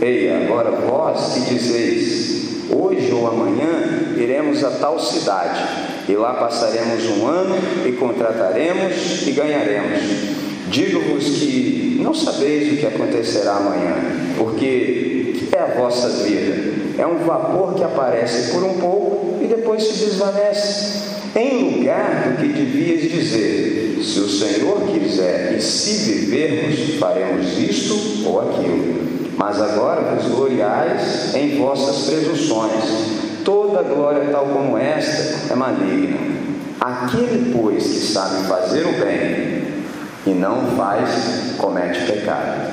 Ei, 0.00 0.30
agora 0.30 0.70
vós 0.70 1.34
que 1.34 1.54
dizeis, 1.54 2.70
hoje 2.70 3.12
ou 3.12 3.26
amanhã 3.26 4.14
iremos 4.16 4.64
a 4.64 4.70
tal 4.70 4.98
cidade, 4.98 5.60
e 6.08 6.12
lá 6.14 6.34
passaremos 6.34 7.04
um 7.18 7.26
ano 7.26 7.56
e 7.86 7.92
contrataremos 7.92 9.26
e 9.26 9.32
ganharemos. 9.32 10.00
Digo-vos 10.70 11.24
que 11.24 11.98
não 12.00 12.14
sabeis 12.14 12.72
o 12.72 12.76
que 12.76 12.86
acontecerá 12.86 13.56
amanhã, 13.56 13.94
porque 14.38 15.34
que 15.50 15.54
é 15.54 15.60
a 15.60 15.66
vossa 15.78 16.08
vida? 16.24 16.73
É 16.98 17.06
um 17.06 17.18
vapor 17.18 17.74
que 17.74 17.82
aparece 17.82 18.52
por 18.52 18.62
um 18.62 18.74
pouco 18.74 19.42
e 19.42 19.46
depois 19.46 19.82
se 19.82 20.04
desvanece 20.04 21.14
em 21.34 21.78
lugar 21.78 22.30
do 22.30 22.36
que 22.36 22.48
devias 22.48 23.10
dizer: 23.10 23.98
se 24.02 24.20
o 24.20 24.28
Senhor 24.28 24.80
quiser 24.92 25.54
e 25.56 25.60
se 25.60 26.12
vivermos, 26.12 26.98
faremos 26.98 27.58
isto 27.58 28.28
ou 28.28 28.40
aquilo. 28.40 29.04
Mas 29.36 29.60
agora 29.60 30.02
vos 30.14 30.30
gloriais 30.30 31.34
em 31.34 31.58
vossas 31.58 32.06
presunções. 32.06 32.84
Toda 33.44 33.82
glória 33.82 34.28
tal 34.30 34.46
como 34.46 34.78
esta 34.78 35.52
é 35.52 35.56
maligna. 35.56 36.18
Aquele, 36.80 37.52
pois, 37.52 37.82
que 37.82 37.98
sabe 37.98 38.46
fazer 38.46 38.86
o 38.86 38.92
bem 38.92 39.64
e 40.26 40.30
não 40.30 40.76
faz, 40.76 41.56
comete 41.58 42.00
pecado. 42.06 42.72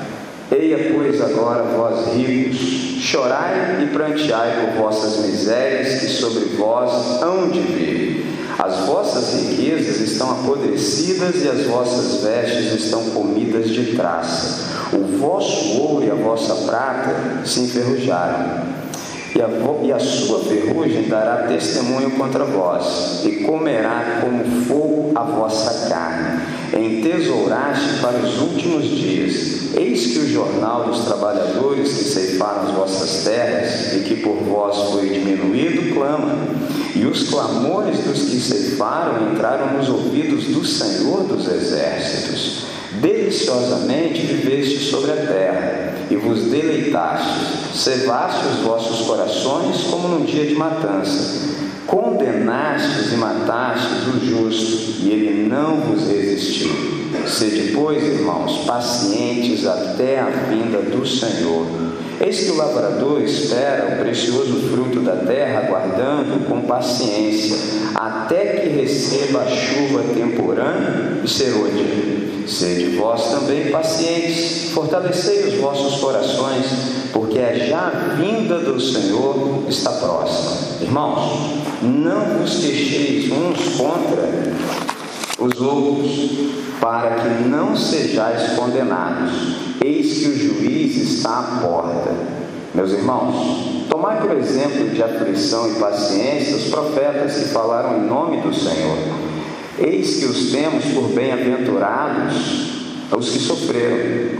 Eia, 0.52 0.92
pois, 0.94 1.20
agora 1.20 1.62
vós 1.62 2.14
ricos, 2.14 2.58
chorai 3.00 3.82
e 3.82 3.86
pranteai 3.86 4.66
por 4.66 4.82
vossas 4.82 5.24
misérias 5.24 6.00
que 6.00 6.06
sobre 6.06 6.44
vós 6.56 7.22
hão 7.22 7.48
de 7.48 7.60
vir 7.60 8.32
as 8.58 8.86
vossas 8.86 9.34
riquezas 9.34 10.00
estão 10.00 10.30
apodrecidas 10.30 11.42
e 11.42 11.48
as 11.48 11.66
vossas 11.66 12.22
vestes 12.22 12.84
estão 12.84 13.02
comidas 13.10 13.70
de 13.70 13.96
traça. 13.96 14.70
O 14.92 15.18
vosso 15.18 15.80
ouro 15.80 16.04
e 16.04 16.10
a 16.10 16.14
vossa 16.14 16.54
prata 16.66 17.44
se 17.44 17.60
enferrujaram. 17.60 18.62
E 19.34 19.40
a, 19.40 19.48
e 19.82 19.92
a 19.92 19.98
sua 19.98 20.40
ferrugem 20.44 21.08
dará 21.08 21.48
testemunho 21.48 22.10
contra 22.12 22.44
vós, 22.44 23.22
e 23.24 23.44
comerá 23.44 24.20
como 24.20 24.44
fogo 24.66 25.12
a 25.14 25.22
vossa 25.22 25.88
carne. 25.88 26.41
Entesouraste 26.78 28.00
para 28.00 28.18
os 28.18 28.40
últimos 28.40 28.84
dias. 28.84 29.74
Eis 29.74 30.12
que 30.12 30.18
o 30.18 30.28
jornal 30.28 30.84
dos 30.84 31.04
trabalhadores 31.04 31.88
que 31.88 32.04
ceifaram 32.04 32.68
as 32.68 32.74
vossas 32.74 33.24
terras 33.24 33.94
e 33.94 34.00
que 34.00 34.16
por 34.16 34.36
vós 34.36 34.90
foi 34.90 35.08
diminuído 35.08 35.94
clama. 35.94 36.38
E 36.94 37.04
os 37.04 37.28
clamores 37.28 37.98
dos 38.00 38.22
que 38.22 38.40
ceifaram 38.40 39.32
entraram 39.32 39.74
nos 39.74 39.88
ouvidos 39.88 40.44
do 40.44 40.64
Senhor 40.64 41.24
dos 41.24 41.48
exércitos. 41.48 42.66
Deliciosamente 43.00 44.20
viveste 44.22 44.78
sobre 44.78 45.12
a 45.12 45.16
terra 45.16 45.94
e 46.10 46.16
vos 46.16 46.42
deleitaste, 46.44 47.78
cevaste 47.78 48.46
os 48.48 48.60
vossos 48.64 49.06
corações 49.06 49.84
como 49.90 50.08
num 50.08 50.24
dia 50.26 50.46
de 50.46 50.54
matança 50.54 51.52
condenastes 51.86 53.12
e 53.12 53.16
matastes 53.16 54.06
o 54.08 54.24
justo, 54.24 55.02
e 55.02 55.10
ele 55.10 55.48
não 55.48 55.76
vos 55.76 56.08
resistiu. 56.08 56.70
Sede, 57.26 57.72
pois, 57.72 58.02
irmãos, 58.02 58.64
pacientes 58.64 59.66
até 59.66 60.20
a 60.20 60.26
vinda 60.26 60.78
do 60.78 61.06
Senhor. 61.06 61.91
Eis 62.24 62.44
que 62.44 62.52
o 62.52 62.56
lavrador 62.56 63.20
espera 63.20 63.96
o 63.96 64.04
precioso 64.04 64.68
fruto 64.70 65.00
da 65.00 65.16
terra, 65.16 65.64
aguardando 65.66 66.46
com 66.46 66.60
paciência, 66.60 67.56
até 67.96 68.58
que 68.58 68.68
receba 68.68 69.40
a 69.40 69.48
chuva 69.48 70.04
temporânea 70.14 71.20
e 71.24 71.28
serôdia. 71.28 71.84
Sede 72.46 72.96
vós 72.96 73.28
também 73.28 73.72
pacientes, 73.72 74.70
fortalecei 74.70 75.48
os 75.48 75.54
vossos 75.54 76.00
corações, 76.00 76.66
porque 77.12 77.40
a 77.40 77.54
já 77.54 77.90
vinda 78.16 78.60
do 78.60 78.80
Senhor 78.80 79.64
está 79.68 79.90
próxima. 79.90 80.78
Irmãos, 80.80 81.56
não 81.82 82.38
vos 82.38 82.60
queixeis 82.60 83.32
uns 83.32 83.76
contra 83.76 84.28
os 85.40 85.60
outros, 85.60 86.12
para 86.82 87.10
que 87.10 87.48
não 87.48 87.76
sejais 87.76 88.54
condenados. 88.54 89.30
Eis 89.84 90.18
que 90.18 90.28
o 90.28 90.36
juiz 90.36 90.96
está 90.96 91.38
à 91.38 91.60
porta. 91.64 92.10
Meus 92.74 92.90
irmãos, 92.90 93.86
tomai 93.88 94.20
por 94.20 94.32
exemplo 94.32 94.88
de 94.90 95.00
aflição 95.00 95.70
e 95.70 95.78
paciência 95.78 96.56
os 96.56 96.64
profetas 96.64 97.34
que 97.34 97.44
falaram 97.50 97.98
em 97.98 98.06
nome 98.08 98.40
do 98.40 98.52
Senhor. 98.52 98.98
Eis 99.78 100.16
que 100.16 100.24
os 100.24 100.50
temos 100.50 100.84
por 100.86 101.04
bem-aventurados 101.10 102.72
os 103.16 103.30
que 103.30 103.38
sofreram. 103.38 104.31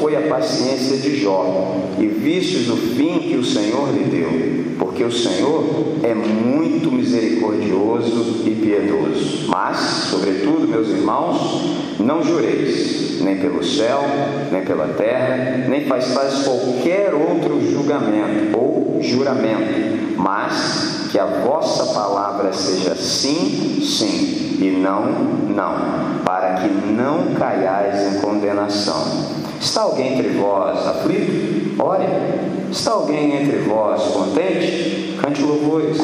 Foi 0.00 0.16
a 0.16 0.22
paciência 0.22 0.96
de 0.96 1.20
Jó, 1.20 1.76
e 1.98 2.06
vistes 2.06 2.70
o 2.70 2.76
fim 2.76 3.18
que 3.18 3.36
o 3.36 3.44
Senhor 3.44 3.92
lhe 3.92 4.04
deu, 4.04 4.74
porque 4.78 5.04
o 5.04 5.12
Senhor 5.12 5.62
é 6.02 6.14
muito 6.14 6.90
misericordioso 6.90 8.42
e 8.46 8.50
piedoso. 8.50 9.46
Mas, 9.48 9.76
sobretudo, 10.10 10.66
meus 10.66 10.88
irmãos, 10.88 11.98
não 12.00 12.22
jureis, 12.22 13.20
nem 13.20 13.36
pelo 13.36 13.62
céu, 13.62 14.00
nem 14.50 14.62
pela 14.62 14.88
terra, 14.88 15.66
nem 15.68 15.84
façais 15.84 16.44
qualquer 16.44 17.12
outro 17.12 17.60
julgamento 17.70 18.58
ou 18.58 19.00
juramento, 19.02 20.16
mas 20.16 21.08
que 21.12 21.18
a 21.18 21.26
vossa 21.26 21.92
palavra 21.92 22.54
seja 22.54 22.94
sim, 22.94 23.82
sim, 23.82 24.56
e 24.62 24.70
não, 24.70 25.04
não, 25.54 26.22
para 26.24 26.54
que 26.54 26.68
não 26.68 27.34
caiais 27.34 28.16
em 28.16 28.20
condenação. 28.20 29.49
Está 29.60 29.82
alguém 29.82 30.14
entre 30.14 30.30
vós 30.30 30.86
aflito? 30.86 31.82
Ore. 31.82 32.06
Está 32.72 32.92
alguém 32.92 33.42
entre 33.42 33.58
vós 33.58 34.02
contente? 34.04 35.16
Cante 35.20 35.42
louvores. 35.42 35.98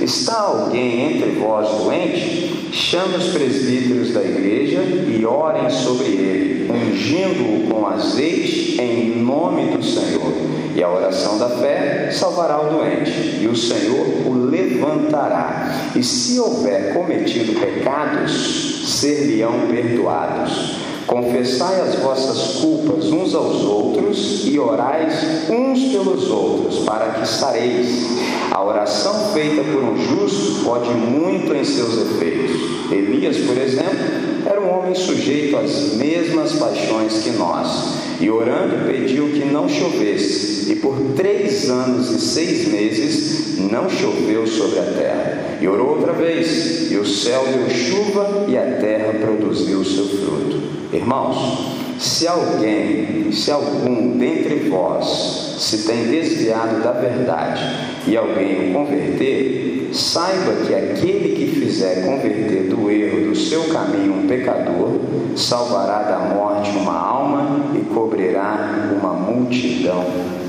Está 0.00 0.40
alguém 0.40 1.12
entre 1.12 1.32
vós 1.32 1.68
doente? 1.68 2.70
Chame 2.72 3.16
os 3.16 3.28
presbíteros 3.28 4.12
da 4.12 4.22
igreja 4.22 4.80
e 4.80 5.26
orem 5.26 5.68
sobre 5.68 6.06
ele, 6.06 6.72
ungindo-o 6.72 7.70
com 7.70 7.86
azeite 7.86 8.80
em 8.80 9.22
nome 9.22 9.76
do 9.76 9.84
Senhor. 9.84 10.32
E 10.74 10.82
a 10.82 10.90
oração 10.90 11.38
da 11.38 11.50
fé 11.50 12.10
salvará 12.10 12.62
o 12.62 12.70
doente, 12.70 13.40
e 13.42 13.46
o 13.46 13.54
Senhor 13.54 14.06
o 14.26 14.46
levantará. 14.46 15.90
E 15.94 16.02
se 16.02 16.40
houver 16.40 16.94
cometido 16.94 17.60
pecados, 17.60 18.84
ser-lhe-ão 18.86 19.66
perdoados. 19.70 20.91
Confessai 21.12 21.78
as 21.82 21.96
vossas 21.96 22.62
culpas 22.62 23.12
uns 23.12 23.34
aos 23.34 23.62
outros 23.64 24.46
e 24.46 24.58
orais 24.58 25.12
uns 25.50 25.92
pelos 25.92 26.30
outros, 26.30 26.78
para 26.86 27.10
que 27.10 27.22
estareis. 27.22 28.06
A 28.50 28.64
oração 28.64 29.12
feita 29.34 29.62
por 29.62 29.84
um 29.84 29.94
justo 29.94 30.64
pode 30.64 30.88
muito 30.88 31.54
em 31.54 31.62
seus 31.66 31.98
efeitos. 32.00 32.90
Elias, 32.90 33.36
por 33.36 33.58
exemplo, 33.58 34.46
era 34.46 34.58
um 34.58 34.70
homem 34.70 34.94
sujeito 34.94 35.58
às 35.58 35.92
mesmas 35.96 36.52
paixões 36.52 37.22
que 37.22 37.32
nós, 37.32 37.92
e 38.18 38.30
orando 38.30 38.86
pediu 38.86 39.28
que 39.32 39.44
não 39.44 39.68
chovesse, 39.68 40.72
e 40.72 40.76
por 40.76 40.96
três 41.14 41.68
anos 41.68 42.10
e 42.10 42.20
seis 42.20 42.68
meses 42.68 43.58
não 43.58 43.90
choveu 43.90 44.46
sobre 44.46 44.78
a 44.78 44.84
terra. 44.84 45.58
E 45.60 45.68
orou 45.68 45.90
outra 45.90 46.14
vez, 46.14 46.90
e 46.90 46.96
o 46.96 47.04
céu 47.04 47.44
deu 47.52 47.68
chuva, 47.68 48.46
e 48.48 48.56
a 48.56 48.78
terra 48.80 49.12
produziu 49.20 49.80
o 49.80 49.84
seu 49.84 50.06
fruto. 50.06 50.71
Irmãos, 50.92 51.78
se 51.98 52.28
alguém, 52.28 53.32
se 53.32 53.50
algum 53.50 54.18
dentre 54.18 54.68
vós 54.68 55.56
se 55.58 55.86
tem 55.86 56.04
desviado 56.04 56.82
da 56.82 56.92
verdade 56.92 57.62
e 58.06 58.14
alguém 58.14 58.70
o 58.70 58.72
converter, 58.74 59.90
saiba 59.92 60.52
que 60.66 60.74
aquele 60.74 61.34
que 61.34 61.60
fizer 61.60 62.04
converter 62.04 62.68
do 62.68 62.90
erro 62.90 63.30
do 63.30 63.36
seu 63.36 63.64
caminho 63.68 64.14
um 64.14 64.26
pecador, 64.26 65.00
salvará 65.34 66.02
da 66.02 66.18
morte 66.34 66.70
uma 66.76 66.98
alma 66.98 67.70
e 67.74 67.80
cobrirá 67.94 68.90
uma 69.00 69.14
multidão 69.14 70.04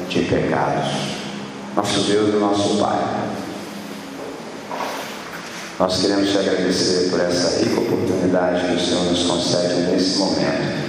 de 0.09 0.23
pecados. 0.23 0.89
Nosso 1.75 2.01
Deus 2.01 2.33
e 2.33 2.37
nosso 2.37 2.77
Pai. 2.79 2.99
Nós 5.79 6.01
queremos 6.01 6.29
te 6.31 6.37
agradecer 6.37 7.09
por 7.09 7.19
essa 7.19 7.59
rica 7.59 7.81
oportunidade 7.81 8.22
que 8.33 8.75
o 8.75 8.79
Senhor 8.79 9.03
nos 9.05 9.23
concede 9.23 9.91
nesse 9.91 10.17
momento. 10.17 10.83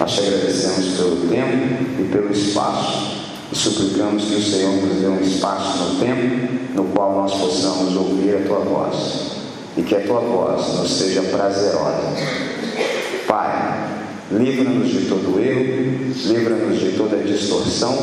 Nós 0.00 0.12
te 0.12 0.20
agradecemos 0.20 0.96
pelo 0.96 1.28
tempo 1.28 2.00
e 2.00 2.08
pelo 2.10 2.32
espaço 2.32 3.14
e 3.52 3.56
suplicamos 3.56 4.24
que 4.24 4.34
o 4.34 4.42
Senhor 4.42 4.72
nos 4.72 5.00
dê 5.00 5.06
um 5.06 5.20
espaço 5.20 5.78
no 5.78 6.00
tempo 6.00 6.52
no 6.74 6.84
qual 6.86 7.14
nós 7.14 7.32
possamos 7.34 7.94
ouvir 7.94 8.36
a 8.36 8.46
tua 8.48 8.58
voz 8.58 8.96
e 9.76 9.82
que 9.82 9.94
a 9.94 10.00
tua 10.00 10.20
voz 10.20 10.74
nos 10.76 10.92
seja 10.92 11.22
prazerosa. 11.22 12.12
Pai, 13.28 13.88
livra-nos 14.32 14.88
de 14.88 15.06
todo 15.06 15.40
erro, 15.40 16.12
livra-nos 16.26 16.80
de 16.80 16.92
toda 16.96 17.16
distorção, 17.18 17.96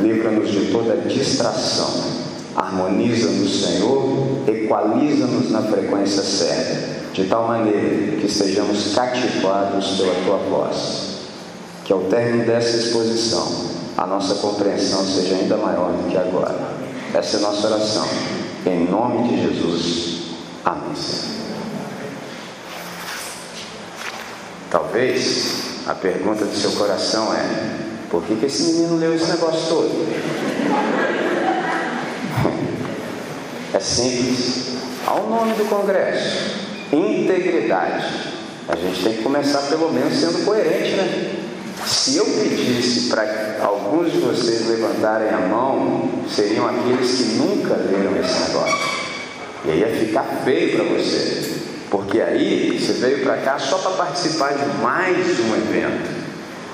livra-nos 0.00 0.48
de 0.48 0.70
toda 0.70 0.96
distração. 1.08 2.22
Harmoniza-nos, 2.54 3.64
Senhor, 3.64 4.42
equaliza-nos 4.46 5.50
na 5.50 5.62
frequência 5.62 6.22
certa, 6.22 7.01
de 7.12 7.24
tal 7.24 7.46
maneira 7.46 8.16
que 8.16 8.28
sejamos 8.28 8.94
cativados 8.94 9.96
pela 9.98 10.14
tua 10.24 10.36
voz. 10.38 11.12
Que 11.84 11.92
ao 11.92 12.00
término 12.04 12.46
dessa 12.46 12.76
exposição, 12.76 13.46
a 13.96 14.06
nossa 14.06 14.36
compreensão 14.36 15.04
seja 15.04 15.34
ainda 15.34 15.56
maior 15.56 15.92
do 15.92 16.08
que 16.08 16.16
agora. 16.16 16.72
Essa 17.12 17.36
é 17.36 17.40
a 17.40 17.42
nossa 17.42 17.66
oração. 17.66 18.06
Em 18.64 18.88
nome 18.88 19.28
de 19.28 19.42
Jesus. 19.42 20.22
Amém. 20.64 20.92
Talvez 24.70 25.82
a 25.86 25.94
pergunta 25.94 26.44
do 26.44 26.56
seu 26.56 26.70
coração 26.72 27.34
é: 27.34 27.44
por 28.10 28.22
que, 28.22 28.36
que 28.36 28.46
esse 28.46 28.62
menino 28.72 28.96
leu 28.96 29.14
esse 29.14 29.30
negócio 29.30 29.68
todo? 29.68 29.92
É 33.74 33.80
simples. 33.80 34.76
Ao 35.06 35.26
nome 35.30 35.54
do 35.54 35.64
Congresso: 35.64 36.71
integridade. 36.92 38.06
A 38.68 38.76
gente 38.76 39.02
tem 39.02 39.14
que 39.14 39.22
começar 39.22 39.62
pelo 39.68 39.92
menos 39.92 40.14
sendo 40.14 40.44
coerente, 40.44 40.92
né? 40.92 41.38
Se 41.86 42.16
eu 42.16 42.24
pedisse 42.24 43.08
para 43.08 43.58
alguns 43.62 44.12
de 44.12 44.18
vocês 44.18 44.68
levantarem 44.68 45.30
a 45.30 45.38
mão, 45.38 46.10
seriam 46.28 46.66
aqueles 46.66 47.16
que 47.16 47.24
nunca 47.34 47.74
leram 47.74 48.16
esse 48.20 48.48
negócio. 48.48 49.02
E 49.64 49.70
aí 49.70 49.80
ia 49.80 49.88
ficar 49.88 50.24
feio 50.44 50.76
para 50.76 50.84
você. 50.84 51.52
Porque 51.90 52.20
aí 52.20 52.78
você 52.80 52.92
veio 52.94 53.22
para 53.22 53.36
cá 53.38 53.58
só 53.58 53.78
para 53.78 53.92
participar 53.92 54.54
de 54.54 54.82
mais 54.82 55.40
um 55.40 55.54
evento. 55.56 56.22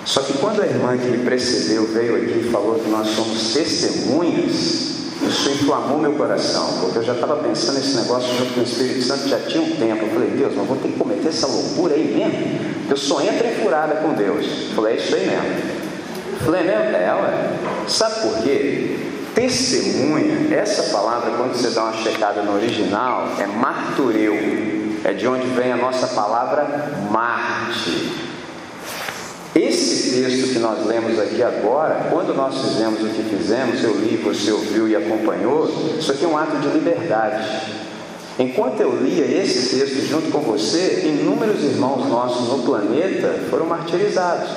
Só 0.05 0.23
que 0.23 0.35
quando 0.39 0.63
a 0.63 0.67
irmã 0.67 0.97
que 0.97 1.09
me 1.09 1.25
precedeu 1.25 1.87
veio 1.87 2.17
aqui 2.17 2.47
e 2.47 2.51
falou 2.51 2.79
que 2.79 2.89
nós 2.89 3.09
somos 3.09 3.53
testemunhas, 3.53 4.98
isso 5.29 5.51
inflamou 5.51 5.99
meu 5.99 6.13
coração, 6.13 6.79
porque 6.81 6.99
eu 6.99 7.03
já 7.03 7.13
estava 7.13 7.37
pensando 7.37 7.77
nesse 7.77 7.97
negócio 7.97 8.35
junto 8.37 8.55
com 8.55 8.61
o 8.61 8.63
Espírito 8.63 9.03
Santo 9.03 9.29
já 9.29 9.39
tinha 9.41 9.63
um 9.63 9.77
tempo. 9.77 10.05
Eu 10.05 10.11
falei, 10.11 10.31
Deus, 10.31 10.55
mas 10.57 10.67
vou 10.67 10.77
ter 10.77 10.89
que 10.89 10.99
cometer 10.99 11.29
essa 11.29 11.47
loucura 11.47 11.95
aí 11.95 12.15
mesmo? 12.15 12.89
Eu 12.91 12.97
só 12.97 13.21
entro 13.21 13.47
em 13.47 13.59
com 14.03 14.15
Deus. 14.15 14.47
Eu 14.71 14.75
falei, 14.75 14.95
é 14.95 14.97
isso 14.97 15.15
aí 15.15 15.27
mesmo. 15.27 15.79
Eu 16.33 16.39
falei, 16.39 16.61
é 16.61 16.65
mesmo? 16.65 16.97
É, 16.97 17.15
ué. 17.15 17.51
Sabe 17.87 18.21
por 18.23 18.43
quê? 18.43 18.97
Testemunha, 19.35 20.55
essa 20.55 20.95
palavra, 20.95 21.33
quando 21.37 21.55
você 21.55 21.71
dá 21.71 21.85
uma 21.85 21.93
checada 21.93 22.43
no 22.43 22.55
original, 22.55 23.29
é 23.39 23.47
martureu. 23.47 24.35
é 25.05 25.13
de 25.13 25.29
onde 25.29 25.47
vem 25.49 25.73
a 25.73 25.77
nossa 25.77 26.09
palavra 26.09 26.93
Marte. 27.11 28.28
Esse 29.59 30.11
texto 30.13 30.53
que 30.53 30.59
nós 30.61 30.87
lemos 30.87 31.19
aqui 31.19 31.43
agora, 31.43 32.07
quando 32.13 32.33
nós 32.33 32.57
fizemos 32.59 33.03
o 33.03 33.09
que 33.09 33.25
fizemos, 33.25 33.83
eu 33.83 33.99
li, 33.99 34.17
você 34.17 34.53
ouviu 34.53 34.87
e 34.87 34.95
acompanhou, 34.95 35.69
isso 35.99 36.13
aqui 36.13 36.25
é 36.25 36.29
um 36.29 36.39
ato 36.39 36.59
de 36.59 36.69
liberdade. 36.69 37.45
Enquanto 38.39 38.81
eu 38.81 38.97
lia 39.03 39.25
esse 39.25 39.77
texto 39.77 40.07
junto 40.09 40.31
com 40.31 40.39
você, 40.43 41.03
inúmeros 41.09 41.65
irmãos 41.65 42.09
nossos 42.09 42.49
no 42.49 42.63
planeta 42.63 43.35
foram 43.51 43.67
martirizados. 43.67 44.49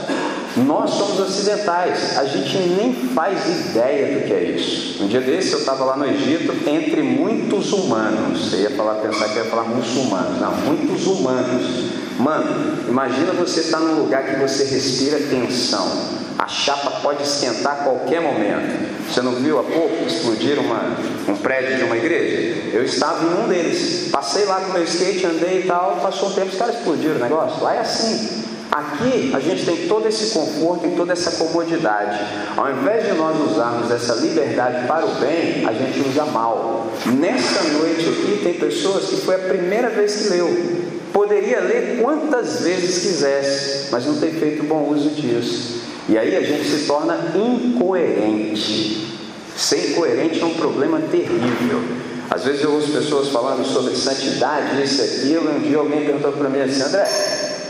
Nós 0.55 0.91
somos 0.91 1.19
ocidentais, 1.19 2.15
a 2.19 2.25
gente 2.25 2.59
nem 2.59 2.93
faz 2.93 3.39
ideia 3.69 4.19
do 4.19 4.27
que 4.27 4.33
é 4.33 4.43
isso. 4.43 5.03
Um 5.03 5.07
dia 5.07 5.21
desse 5.21 5.53
eu 5.53 5.59
estava 5.59 5.83
lá 5.83 5.97
no 5.97 6.05
Egito, 6.05 6.53
entre 6.69 7.01
muitos 7.01 7.73
humanos. 7.73 8.51
Você 8.51 8.57
ia 8.57 8.69
falar, 8.69 8.95
pensar 8.95 9.29
que 9.29 9.39
ia 9.39 9.45
falar 9.45 9.63
muçulmanos. 9.63 10.39
Não, 10.39 10.51
muitos 10.51 11.07
humanos. 11.07 12.00
Mano, 12.19 12.89
imagina 12.89 13.33
você 13.33 13.61
estar 13.61 13.79
tá 13.79 13.83
num 13.83 14.01
lugar 14.01 14.23
que 14.25 14.39
você 14.39 14.63
respira 14.63 15.19
tensão. 15.19 16.21
A 16.37 16.47
chapa 16.47 17.01
pode 17.01 17.21
esquentar 17.21 17.73
a 17.73 17.83
qualquer 17.83 18.21
momento. 18.21 19.11
Você 19.11 19.21
não 19.21 19.33
viu 19.35 19.59
há 19.59 19.63
pouco 19.63 20.05
explodir 20.05 20.59
uma, 20.59 20.97
um 21.27 21.35
prédio 21.35 21.77
de 21.77 21.83
uma 21.83 21.95
igreja? 21.95 22.69
Eu 22.73 22.83
estava 22.83 23.23
em 23.23 23.43
um 23.43 23.47
deles. 23.47 24.09
Passei 24.11 24.45
lá 24.45 24.61
com 24.61 24.73
meu 24.73 24.83
skate, 24.83 25.25
andei 25.25 25.59
e 25.59 25.67
tal. 25.67 25.99
Passou 26.01 26.29
um 26.29 26.33
tempo, 26.33 26.47
os 26.47 26.57
caras 26.57 26.77
explodiram 26.77 27.17
o 27.17 27.19
negócio. 27.19 27.63
Lá 27.63 27.75
é 27.75 27.79
assim. 27.79 28.41
Aqui 28.71 29.31
a 29.35 29.39
gente 29.39 29.65
tem 29.65 29.87
todo 29.87 30.07
esse 30.07 30.33
conforto 30.33 30.87
e 30.87 30.95
toda 30.95 31.11
essa 31.11 31.31
comodidade. 31.31 32.17
Ao 32.55 32.71
invés 32.71 33.05
de 33.05 33.11
nós 33.13 33.51
usarmos 33.51 33.91
essa 33.91 34.15
liberdade 34.15 34.87
para 34.87 35.05
o 35.05 35.15
bem, 35.15 35.65
a 35.67 35.73
gente 35.73 35.99
usa 36.07 36.25
mal. 36.25 36.87
Nessa 37.05 37.63
noite 37.73 38.07
aqui 38.07 38.39
tem 38.41 38.53
pessoas 38.53 39.09
que 39.09 39.17
foi 39.17 39.35
a 39.35 39.39
primeira 39.39 39.89
vez 39.89 40.15
que 40.15 40.29
leu. 40.29 40.90
Poderia 41.13 41.59
ler 41.59 41.99
quantas 42.01 42.61
vezes 42.61 42.99
quisesse, 42.99 43.91
mas 43.91 44.05
não 44.05 44.17
tem 44.17 44.31
feito 44.31 44.63
bom 44.63 44.89
uso 44.89 45.09
disso. 45.09 45.81
E 46.07 46.17
aí 46.17 46.35
a 46.35 46.41
gente 46.41 46.65
se 46.65 46.85
torna 46.87 47.17
incoerente. 47.35 49.07
Ser 49.55 49.91
incoerente 49.91 50.41
é 50.41 50.45
um 50.45 50.53
problema 50.53 50.99
terrível. 51.11 51.81
Às 52.29 52.45
vezes 52.45 52.63
eu 52.63 52.71
ouço 52.71 52.91
pessoas 52.91 53.27
falando 53.27 53.65
sobre 53.65 53.93
santidade, 53.95 54.81
isso 54.81 55.01
e 55.01 55.05
aquilo, 55.05 55.51
um 55.51 55.59
dia 55.59 55.77
alguém 55.77 56.05
perguntou 56.05 56.31
para 56.31 56.49
mim 56.49 56.61
assim, 56.61 56.81
André, 56.81 57.05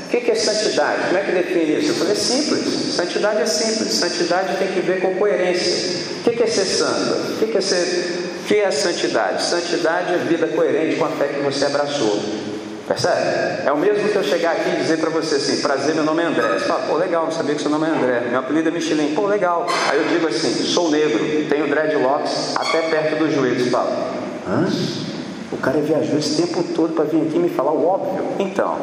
o 0.05 0.09
que 0.09 0.29
é 0.29 0.35
santidade? 0.35 1.05
Como 1.05 1.17
é 1.17 1.23
que 1.23 1.31
define 1.31 1.79
isso? 1.79 1.89
Eu 1.89 1.95
falei, 1.95 2.13
é 2.13 2.15
simples. 2.15 2.95
Santidade 2.95 3.41
é 3.41 3.45
simples. 3.45 3.93
Santidade 3.93 4.57
tem 4.57 4.67
que 4.67 4.81
ver 4.81 5.01
com 5.01 5.15
coerência. 5.15 6.01
O 6.19 6.29
que 6.29 6.43
é 6.43 6.47
ser 6.47 6.65
santo? 6.65 7.43
O 7.43 7.47
que 7.47 7.57
é 7.57 7.61
ser. 7.61 8.31
O 8.41 8.47
que 8.47 8.55
é 8.55 8.69
santidade? 8.69 9.41
Santidade 9.41 10.13
é 10.13 10.17
vida 10.17 10.47
coerente 10.47 10.97
com 10.97 11.05
a 11.05 11.09
fé 11.09 11.29
que 11.29 11.39
você 11.39 11.65
abraçou. 11.65 12.21
Percebe? 12.87 13.67
É 13.67 13.71
o 13.71 13.77
mesmo 13.77 14.09
que 14.09 14.15
eu 14.15 14.23
chegar 14.23 14.51
aqui 14.51 14.69
e 14.69 14.75
dizer 14.77 14.99
para 14.99 15.09
você 15.09 15.35
assim: 15.35 15.61
prazer, 15.61 15.95
meu 15.95 16.03
nome 16.03 16.23
é 16.23 16.25
André. 16.25 16.59
Você 16.59 16.65
fala, 16.65 16.81
pô, 16.87 16.97
legal, 16.97 17.25
não 17.25 17.31
sabia 17.31 17.55
que 17.55 17.61
seu 17.61 17.71
nome 17.71 17.87
é 17.87 17.91
André. 17.91 18.27
Meu 18.29 18.39
apelido 18.39 18.69
é 18.69 18.71
Michelin. 18.71 19.13
Pô, 19.15 19.27
legal. 19.27 19.67
Aí 19.89 19.97
eu 19.97 20.07
digo 20.07 20.27
assim: 20.27 20.51
sou 20.65 20.89
negro, 20.89 21.19
tenho 21.49 21.67
dreadlocks 21.67 22.55
até 22.55 22.81
perto 22.81 23.19
dos 23.19 23.33
joelhos. 23.33 23.69
Fala, 23.69 23.89
hã? 24.47 24.67
O 25.51 25.57
cara 25.57 25.79
viajou 25.79 26.17
esse 26.17 26.41
tempo 26.41 26.63
todo 26.75 26.93
para 26.93 27.05
vir 27.05 27.21
aqui 27.21 27.37
me 27.37 27.49
falar 27.49 27.71
o 27.71 27.85
óbvio. 27.85 28.25
Então, 28.39 28.79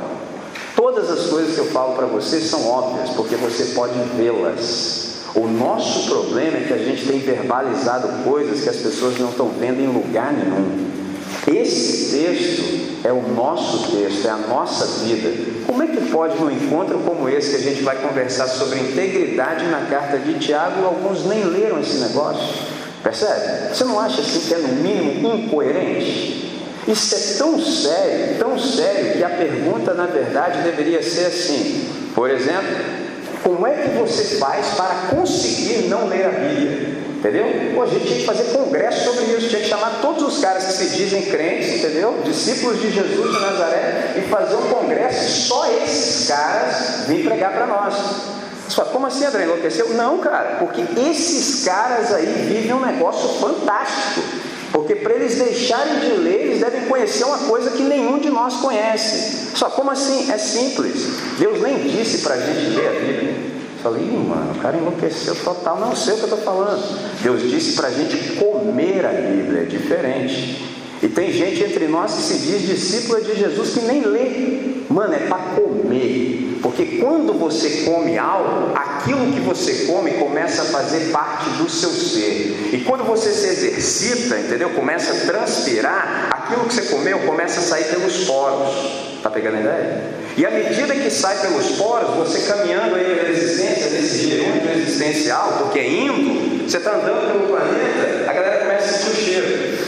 Todas 0.78 1.10
as 1.10 1.26
coisas 1.26 1.56
que 1.56 1.60
eu 1.60 1.64
falo 1.66 1.96
para 1.96 2.06
você 2.06 2.38
são 2.38 2.64
óbvias, 2.68 3.10
porque 3.10 3.34
você 3.34 3.74
pode 3.74 3.98
vê-las. 4.16 5.24
O 5.34 5.48
nosso 5.48 6.08
problema 6.08 6.56
é 6.56 6.64
que 6.68 6.72
a 6.72 6.78
gente 6.78 7.04
tem 7.04 7.18
verbalizado 7.18 8.22
coisas 8.22 8.60
que 8.60 8.68
as 8.68 8.76
pessoas 8.76 9.18
não 9.18 9.30
estão 9.30 9.48
vendo 9.48 9.80
em 9.80 9.88
lugar 9.88 10.32
nenhum. 10.32 10.97
Esse 11.52 12.16
texto 12.16 13.06
é 13.06 13.12
o 13.12 13.22
nosso 13.22 13.90
texto, 13.90 14.26
é 14.26 14.30
a 14.30 14.36
nossa 14.36 14.86
vida. 15.04 15.32
Como 15.66 15.82
é 15.82 15.86
que 15.86 16.10
pode, 16.10 16.38
num 16.38 16.50
encontro 16.50 16.98
como 16.98 17.28
esse, 17.28 17.50
que 17.50 17.56
a 17.56 17.70
gente 17.70 17.82
vai 17.82 17.96
conversar 17.96 18.46
sobre 18.48 18.80
integridade 18.80 19.64
na 19.66 19.86
carta 19.86 20.18
de 20.18 20.38
Tiago, 20.38 20.84
alguns 20.84 21.24
nem 21.24 21.44
leram 21.44 21.80
esse 21.80 21.98
negócio? 21.98 22.46
Percebe? 23.02 23.74
Você 23.74 23.84
não 23.84 23.98
acha 23.98 24.20
assim 24.20 24.40
que 24.40 24.54
é, 24.54 24.58
no 24.58 24.68
mínimo, 24.68 25.34
incoerente? 25.34 26.38
Isso 26.86 27.14
é 27.14 27.38
tão 27.38 27.60
sério, 27.60 28.38
tão 28.38 28.58
sério, 28.58 29.12
que 29.12 29.24
a 29.24 29.30
pergunta, 29.30 29.94
na 29.94 30.06
verdade, 30.06 30.62
deveria 30.62 31.02
ser 31.02 31.26
assim: 31.26 31.86
por 32.14 32.30
exemplo, 32.30 32.68
como 33.42 33.66
é 33.66 33.74
que 33.74 33.90
você 33.98 34.36
faz 34.36 34.66
para 34.76 35.16
conseguir 35.16 35.88
não 35.88 36.08
ler 36.08 36.24
a 36.26 36.30
Bíblia? 36.30 36.97
Entendeu? 37.18 37.46
Pô, 37.74 37.82
a 37.82 37.86
gente 37.86 38.06
tinha 38.06 38.20
que 38.20 38.26
fazer 38.26 38.44
congresso 38.52 39.04
sobre 39.04 39.24
isso, 39.24 39.48
tinha 39.48 39.60
que 39.60 39.68
chamar 39.68 39.98
todos 40.00 40.22
os 40.22 40.40
caras 40.40 40.66
que 40.66 40.72
se 40.72 40.96
dizem 40.96 41.22
crentes, 41.22 41.74
entendeu? 41.74 42.20
Discípulos 42.24 42.80
de 42.80 42.92
Jesus 42.92 43.34
de 43.34 43.40
Nazaré, 43.40 44.14
e 44.18 44.20
fazer 44.28 44.54
um 44.54 44.68
congresso 44.68 45.48
só 45.48 45.66
esses 45.82 46.28
caras 46.28 47.06
vêm 47.08 47.24
pregar 47.24 47.52
para 47.52 47.66
nós. 47.66 47.94
Só, 48.68 48.84
como 48.84 49.06
assim, 49.06 49.24
André? 49.24 49.44
Enlouqueceu? 49.44 49.88
Não, 49.94 50.18
cara, 50.18 50.58
porque 50.60 50.82
esses 51.00 51.64
caras 51.64 52.12
aí 52.12 52.26
vivem 52.26 52.74
um 52.74 52.80
negócio 52.80 53.40
fantástico. 53.40 54.20
Porque 54.70 54.94
para 54.94 55.14
eles 55.14 55.36
deixarem 55.36 55.98
de 56.00 56.12
ler, 56.12 56.40
eles 56.42 56.60
devem 56.60 56.82
conhecer 56.82 57.24
uma 57.24 57.38
coisa 57.38 57.70
que 57.70 57.82
nenhum 57.82 58.18
de 58.18 58.30
nós 58.30 58.56
conhece. 58.56 59.56
Só 59.56 59.70
como 59.70 59.90
assim? 59.90 60.30
É 60.30 60.38
simples. 60.38 61.06
Deus 61.38 61.60
nem 61.60 61.78
disse 61.88 62.18
para 62.18 62.34
a 62.34 62.38
gente 62.38 62.76
ler 62.76 62.86
a 62.86 62.92
Bíblia. 62.92 63.37
Falei, 63.82 64.04
mano, 64.04 64.52
o 64.56 64.58
cara 64.58 64.76
enlouqueceu 64.76 65.34
total. 65.36 65.78
Não 65.78 65.94
sei 65.94 66.14
o 66.14 66.16
que 66.16 66.22
eu 66.24 66.28
estou 66.28 66.42
falando. 66.42 66.82
Deus 67.22 67.42
disse 67.42 67.74
para 67.74 67.88
a 67.88 67.90
gente 67.90 68.36
comer 68.36 69.06
a 69.06 69.12
Bíblia, 69.12 69.62
é 69.62 69.64
diferente. 69.64 70.64
E 71.00 71.08
tem 71.08 71.32
gente 71.32 71.62
entre 71.62 71.86
nós 71.86 72.12
que 72.12 72.22
se 72.22 72.38
diz 72.38 72.62
discípula 72.62 73.20
de 73.20 73.36
Jesus 73.36 73.74
que 73.74 73.80
nem 73.80 74.02
lê. 74.02 74.84
Mano, 74.90 75.14
é 75.14 75.28
para 75.28 75.38
comer. 75.54 76.58
Porque 76.60 76.98
quando 76.98 77.38
você 77.38 77.84
come 77.84 78.18
algo, 78.18 78.72
aquilo 78.74 79.32
que 79.32 79.40
você 79.40 79.86
come 79.86 80.12
começa 80.12 80.62
a 80.62 80.64
fazer 80.64 81.12
parte 81.12 81.48
do 81.50 81.70
seu 81.70 81.90
ser. 81.90 82.70
E 82.72 82.84
quando 82.84 83.04
você 83.04 83.30
se 83.30 83.46
exercita, 83.46 84.40
entendeu? 84.40 84.70
Começa 84.70 85.12
a 85.12 85.26
transpirar, 85.26 86.28
aquilo 86.32 86.64
que 86.64 86.74
você 86.74 86.82
comeu 86.82 87.20
começa 87.20 87.60
a 87.60 87.62
sair 87.62 87.84
pelos 87.84 88.24
poros. 88.24 89.07
Tá 89.22 89.30
pegando 89.30 89.56
a 89.56 89.60
ideia? 89.60 90.02
E 90.36 90.46
à 90.46 90.50
medida 90.50 90.94
que 90.94 91.10
sai 91.10 91.36
pelos 91.38 91.72
poros, 91.72 92.10
você 92.10 92.52
caminhando 92.52 92.94
aí 92.94 93.16
na 93.16 93.28
resistência, 93.28 93.90
nesse 93.90 94.28
gerúndio 94.28 94.70
existencial, 94.70 95.54
porque 95.58 95.80
é 95.80 95.88
indo, 95.88 96.68
você 96.68 96.76
está 96.76 96.92
andando 96.92 97.32
pelo 97.32 97.48
planeta, 97.48 98.30
a 98.30 98.32
galera 98.32 98.58
começa 98.58 98.84
a 98.84 98.98
sentir 98.98 99.10
o 99.10 99.16
cheiro. 99.16 99.78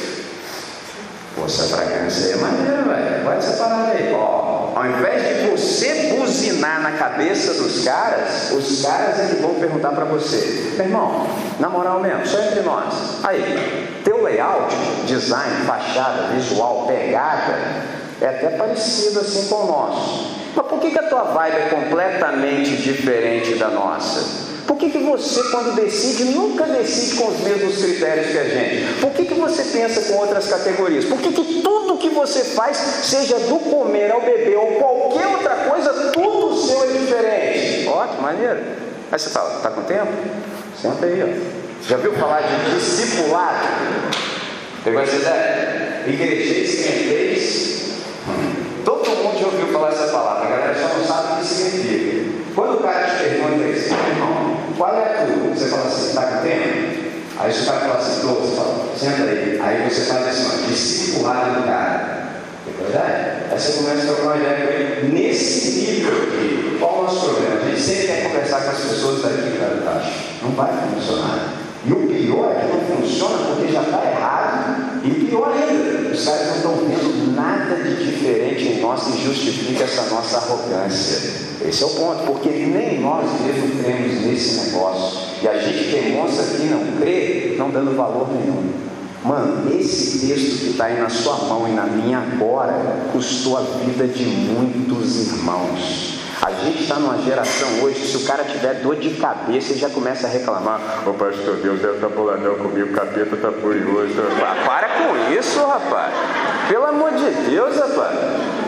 Pô, 1.37 1.47
essa 1.47 1.65
fragrância 1.75 2.27
aí 2.27 2.33
é 2.33 2.37
maneira, 2.37 2.83
velho. 2.83 3.25
Pode 3.25 3.39
essa 3.39 3.53
parada 3.53 3.93
aí. 3.93 4.13
Ó, 4.13 4.73
ao 4.75 4.87
invés 4.87 5.23
de 5.23 5.51
você 5.51 6.17
buzinar 6.17 6.83
na 6.83 6.93
cabeça 6.93 7.55
dos 7.55 7.85
caras, 7.85 8.51
os 8.51 8.83
caras 8.83 9.21
é 9.21 9.27
que 9.29 9.43
vão 9.43 9.55
perguntar 9.55 9.91
para 9.91 10.05
você: 10.05 10.73
meu 10.77 10.87
irmão, 10.87 11.27
na 11.61 11.69
moral 11.69 12.01
mesmo, 12.01 12.27
só 12.27 12.41
entre 12.41 12.61
nós. 12.63 13.25
Aí, 13.25 14.01
teu 14.05 14.23
layout, 14.23 14.75
design, 15.07 15.65
fachada, 15.65 16.29
visual, 16.35 16.87
pegada, 16.89 17.59
é 18.21 18.27
até 18.27 18.51
parecido 18.51 19.21
assim 19.21 19.49
com 19.49 19.55
o 19.55 19.67
nosso. 19.67 20.41
Mas 20.55 20.67
por 20.67 20.79
que, 20.81 20.91
que 20.91 20.99
a 20.99 21.09
tua 21.09 21.25
vibe 21.25 21.57
é 21.57 21.69
completamente 21.69 22.77
diferente 22.77 23.55
da 23.55 23.69
nossa? 23.69 24.51
Por 24.67 24.77
que, 24.77 24.91
que 24.91 24.99
você, 24.99 25.43
quando 25.51 25.75
decide, 25.75 26.25
nunca 26.27 26.65
decide 26.65 27.17
com 27.17 27.29
os 27.29 27.41
mesmos 27.41 27.83
critérios 27.83 28.29
que 28.29 28.39
a 28.39 28.45
gente? 28.45 29.01
Por 29.01 29.11
que, 29.11 29.25
que 29.25 29.35
você 29.35 29.65
pensa 29.65 30.13
com 30.13 30.21
outras 30.21 30.47
categorias? 30.49 31.05
Por 31.07 31.19
que, 31.19 31.33
que 31.33 31.61
tudo 31.63 31.97
que 31.97 32.09
você 32.11 32.45
faz, 32.45 32.77
seja 32.77 33.39
do 33.39 33.59
comer 33.59 34.13
ao 34.13 34.21
beber 34.21 34.57
ou 34.57 34.67
qualquer 34.73 35.27
outra 35.27 35.57
coisa, 35.69 35.93
tudo 36.13 36.57
seu 36.57 36.85
é 36.85 36.87
diferente? 36.87 37.89
Ótimo, 37.89 38.23
maneiro. 38.23 38.61
Aí 39.11 39.19
você 39.19 39.31
fala, 39.31 39.57
está 39.57 39.71
com 39.71 39.83
tempo? 39.83 40.13
Senta 40.81 41.07
aí, 41.07 41.23
ó. 41.23 41.89
Já 41.89 41.97
viu 41.97 42.13
falar 42.13 42.43
de 42.43 42.75
discipulado? 42.75 43.67
Pegou 44.85 45.03
essa 45.03 45.17
ideia? 45.17 46.05
Igrejeis, 46.07 46.85
crentez. 46.85 47.80
Todo 48.85 49.09
mundo 49.09 49.39
já 49.39 49.47
ouviu 49.47 49.67
falar 49.73 49.89
essa 49.91 50.07
palavra, 50.09 50.47
a 50.47 50.51
galera 50.51 50.75
só 50.75 50.99
não 50.99 51.05
sabe 51.05 51.33
o 51.33 51.37
que 51.37 51.45
significa. 51.47 52.31
Quando 52.55 52.75
o 52.75 52.83
cara 52.83 53.07
te 53.07 53.25
pergunta 53.25 53.69
isso, 53.69 53.95
irmão, 53.95 54.57
qual 54.77 54.97
é 54.97 55.05
a 55.05 55.27
tua? 55.27 55.55
Você 55.55 55.67
fala 55.67 55.87
assim, 55.87 56.09
está 56.09 56.23
com 56.23 56.43
tempo? 56.43 57.01
Aí 57.39 57.51
o 57.51 57.65
cara 57.65 57.81
fala 57.81 57.97
assim, 57.97 58.21
você 58.21 58.57
fala, 58.57 58.85
senta 58.97 59.23
aí. 59.23 59.61
Aí 59.61 59.89
você 59.89 60.01
faz 60.03 60.29
assim, 60.29 60.47
ó, 60.47 60.69
discipulado 60.69 61.61
do 61.61 61.67
cara. 61.67 62.29
É 62.67 62.83
verdade? 62.83 63.45
Aí 63.51 63.59
você 63.59 63.73
começa 63.73 64.03
a 64.03 64.07
trocar 64.07 64.23
uma 64.23 64.37
ideia 64.37 64.57
com 64.57 64.73
ele 64.73 65.13
nesse 65.13 65.81
nível 65.81 66.13
aqui. 66.23 66.77
Qual 66.79 67.01
o 67.01 67.03
nosso 67.05 67.21
problema? 67.27 67.61
A 67.63 67.69
gente 67.69 67.81
sempre 67.81 68.07
quer 68.09 68.23
conversar 68.25 68.61
com 68.63 68.71
as 68.71 68.79
pessoas 68.79 69.23
daqui, 69.23 69.59
cara, 69.59 69.83
tá? 69.85 70.11
Não 70.43 70.51
vai 70.51 70.71
funcionar. 70.95 71.55
E 71.87 71.93
o 71.93 72.07
pior 72.07 72.53
é 72.53 72.61
que 72.61 72.67
não 72.67 72.97
funciona 72.97 73.39
porque 73.47 73.73
já 73.73 73.83
está 73.83 74.03
errado. 74.05 75.01
E 75.03 75.11
pior 75.11 75.53
ainda, 75.53 75.90
caras 76.25 76.47
não 76.49 76.57
estão 76.57 76.75
vendo 76.77 77.35
nada 77.35 77.77
de 77.77 78.05
diferente 78.05 78.65
em 78.65 78.81
nós 78.81 79.05
que 79.05 79.25
justifique 79.25 79.83
essa 79.83 80.03
nossa 80.15 80.39
arrogância. 80.39 81.31
Esse 81.67 81.83
é 81.83 81.87
o 81.87 81.91
ponto, 81.91 82.25
porque 82.25 82.49
nem 82.49 83.01
nós 83.01 83.27
mesmos 83.43 83.81
cremos 83.81 84.25
nesse 84.25 84.71
negócio. 84.71 85.21
E 85.43 85.49
a 85.49 85.59
gente 85.59 85.91
demonstra 85.91 86.45
que 86.57 86.65
não 86.65 86.99
crê, 86.99 87.55
não 87.59 87.71
dando 87.71 87.97
valor 87.97 88.29
nenhum. 88.33 88.91
Mano, 89.25 89.71
esse 89.79 90.27
texto 90.27 90.59
que 90.61 90.71
está 90.71 90.87
aí 90.87 90.99
na 90.99 91.11
sua 91.11 91.37
mão 91.45 91.69
e 91.69 91.73
na 91.73 91.85
minha 91.85 92.19
agora 92.19 93.09
custou 93.13 93.59
a 93.59 93.61
vida 93.85 94.07
de 94.07 94.25
muitos 94.25 95.29
irmãos. 95.29 96.19
A 96.43 96.53
gente 96.53 96.85
está 96.85 96.95
numa 96.95 97.19
geração 97.19 97.83
hoje, 97.83 98.01
se 98.01 98.17
o 98.17 98.25
cara 98.25 98.45
tiver 98.45 98.81
dor 98.81 98.97
de 98.97 99.11
cabeça, 99.11 99.73
ele 99.73 99.81
já 99.81 99.91
começa 99.91 100.27
a 100.27 100.31
reclamar. 100.31 101.07
Ô 101.07 101.13
pastor, 101.13 101.57
Deus 101.59 101.81
deve 101.81 101.97
estar 101.97 102.09
tá 102.09 102.15
boladão 102.17 102.55
comigo, 102.55 102.89
o 102.89 102.93
capeta 102.95 103.35
está 103.37 103.53
furioso. 103.53 104.07
Isso, 104.07 104.23
rapaz. 105.71 106.13
Pelo 106.69 106.87
amor 106.87 107.13
de 107.13 107.31
Deus, 107.51 107.77
rapaz. 107.77 108.19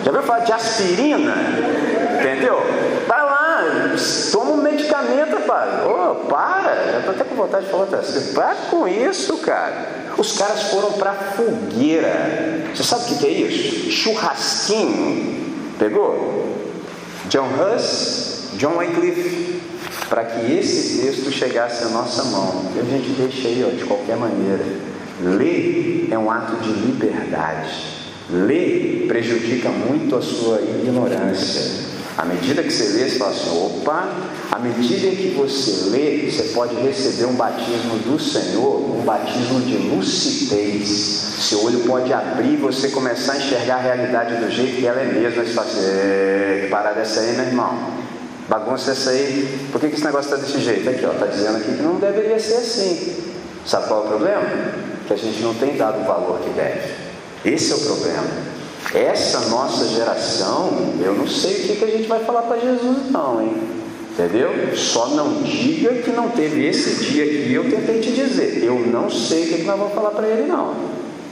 Já 0.04 0.10
viu 0.10 0.22
falar 0.22 0.40
de 0.40 0.52
aspirina? 0.52 1.34
Entendeu? 2.18 2.60
Vai 3.06 3.22
lá, 3.22 3.64
toma 4.30 4.52
um 4.52 4.56
medicamento, 4.62 5.34
rapaz. 5.34 5.84
Ô, 5.84 6.10
oh, 6.10 6.14
para. 6.26 6.90
Já 6.92 6.98
estou 6.98 7.14
até 7.14 7.24
com 7.24 7.34
vontade 7.34 7.64
de 7.64 7.70
falar 7.70 7.82
outra 7.84 7.98
coisa. 7.98 8.32
Para 8.34 8.54
com 8.70 8.88
isso, 8.88 9.38
cara. 9.38 10.02
Os 10.16 10.36
caras 10.38 10.62
foram 10.64 10.92
para 10.92 11.12
fogueira. 11.12 12.64
Você 12.74 12.82
sabe 12.82 13.02
o 13.02 13.18
que 13.18 13.26
é 13.26 13.30
isso? 13.30 13.90
Churrasquinho. 13.90 15.42
Pegou? 15.78 16.56
John 17.28 17.48
Huss, 17.48 18.50
John 18.54 18.76
Wycliffe, 18.76 19.60
para 20.08 20.24
que 20.24 20.52
esse 20.52 21.02
texto 21.02 21.30
chegasse 21.30 21.84
à 21.84 21.88
nossa 21.88 22.24
mão. 22.24 22.70
E 22.76 22.80
a 22.80 22.82
gente 22.82 23.08
deixa 23.10 23.48
aí, 23.48 23.64
ó, 23.66 23.74
de 23.74 23.84
qualquer 23.84 24.16
maneira. 24.16 24.91
Ler 25.22 26.08
é 26.10 26.18
um 26.18 26.30
ato 26.30 26.56
de 26.56 26.70
liberdade. 26.70 27.70
Ler 28.28 29.04
prejudica 29.06 29.68
muito 29.68 30.16
a 30.16 30.22
sua 30.22 30.60
ignorância. 30.60 31.92
À 32.18 32.24
medida 32.24 32.62
que 32.62 32.70
você 32.70 32.98
lê, 32.98 33.08
você 33.08 33.18
fala 33.18 33.30
assim: 33.30 33.50
opa, 33.50 34.08
à 34.50 34.58
medida 34.58 35.08
que 35.08 35.34
você 35.36 35.90
lê, 35.90 36.30
você 36.30 36.42
pode 36.54 36.74
receber 36.76 37.26
um 37.26 37.34
batismo 37.34 37.98
do 37.98 38.18
Senhor, 38.18 38.98
um 38.98 39.02
batismo 39.02 39.60
de 39.60 39.76
lucidez. 39.76 40.88
Seu 41.38 41.64
olho 41.64 41.80
pode 41.80 42.12
abrir 42.12 42.54
e 42.54 42.56
você 42.56 42.88
começar 42.88 43.34
a 43.34 43.36
enxergar 43.38 43.76
a 43.76 43.80
realidade 43.80 44.36
do 44.36 44.50
jeito 44.50 44.76
que 44.76 44.86
ela 44.86 45.00
é 45.00 45.04
mesmo. 45.04 45.42
Você 45.42 45.52
fala 45.52 45.66
assim: 45.66 46.62
que 46.62 46.68
parada 46.70 47.00
essa 47.00 47.20
aí, 47.20 47.36
meu 47.36 47.46
irmão? 47.46 47.78
Bagunça 48.48 48.90
essa 48.90 49.10
aí. 49.10 49.68
Por 49.70 49.80
que, 49.80 49.88
que 49.88 49.94
esse 49.94 50.04
negócio 50.04 50.34
está 50.34 50.44
desse 50.44 50.60
jeito? 50.60 50.88
Aqui, 50.90 51.06
ó, 51.06 51.12
está 51.12 51.26
dizendo 51.26 51.56
aqui 51.56 51.76
que 51.76 51.82
não 51.82 51.96
deveria 51.96 52.38
ser 52.38 52.56
assim. 52.56 53.32
Sabe 53.64 53.86
qual 53.86 54.02
é 54.02 54.04
o 54.04 54.08
problema? 54.08 54.81
Que 55.12 55.20
a 55.20 55.30
gente 55.30 55.42
não 55.42 55.52
tem 55.52 55.76
dado 55.76 56.00
o 56.00 56.04
valor 56.04 56.40
que 56.40 56.48
deve. 56.50 56.94
Esse 57.44 57.72
é 57.72 57.74
o 57.74 57.80
problema. 57.80 58.24
Essa 58.94 59.40
nossa 59.50 59.86
geração, 59.88 60.70
eu 61.04 61.12
não 61.12 61.28
sei 61.28 61.52
o 61.52 61.66
que, 61.66 61.76
que 61.76 61.84
a 61.84 61.88
gente 61.88 62.08
vai 62.08 62.24
falar 62.24 62.42
para 62.42 62.58
Jesus, 62.58 63.10
não, 63.10 63.42
hein? 63.42 63.52
Entendeu? 64.10 64.74
Só 64.74 65.08
não 65.08 65.42
diga 65.42 65.94
que 65.96 66.10
não 66.10 66.30
teve 66.30 66.66
esse 66.66 67.04
dia 67.04 67.26
que 67.26 67.52
eu 67.52 67.64
tentei 67.64 68.00
te 68.00 68.10
dizer. 68.12 68.64
Eu 68.64 68.78
não 68.78 69.10
sei 69.10 69.44
o 69.44 69.48
que, 69.48 69.56
que 69.56 69.64
nós 69.64 69.78
vamos 69.78 69.94
falar 69.94 70.10
para 70.10 70.26
ele, 70.26 70.46
não. 70.46 70.74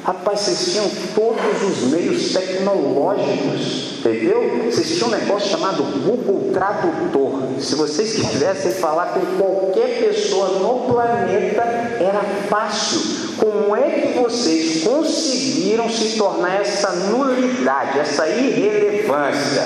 Rapaz, 0.04 0.40
vocês 0.40 0.72
tinham 0.72 0.90
todos 1.14 1.62
os 1.62 1.90
meios 1.90 2.32
tecnológicos, 2.32 3.98
entendeu? 3.98 4.62
Vocês 4.64 4.96
tinham 4.96 5.08
um 5.08 5.10
negócio 5.10 5.50
chamado 5.50 5.82
Google 5.82 6.52
Tradutor. 6.54 7.60
Se 7.60 7.74
vocês 7.74 8.14
quisessem 8.14 8.72
falar 8.72 9.12
com 9.12 9.20
qualquer 9.36 10.00
pessoa 10.00 10.58
no 10.58 10.92
planeta, 10.92 11.62
era 12.00 12.22
fácil. 12.48 12.98
Como 13.36 13.76
é 13.76 13.90
que 13.90 14.18
vocês 14.18 14.84
conseguiram 14.84 15.88
se 15.90 16.16
tornar 16.16 16.62
essa 16.62 16.92
nulidade, 16.92 17.98
essa 17.98 18.26
irrelevância? 18.26 19.62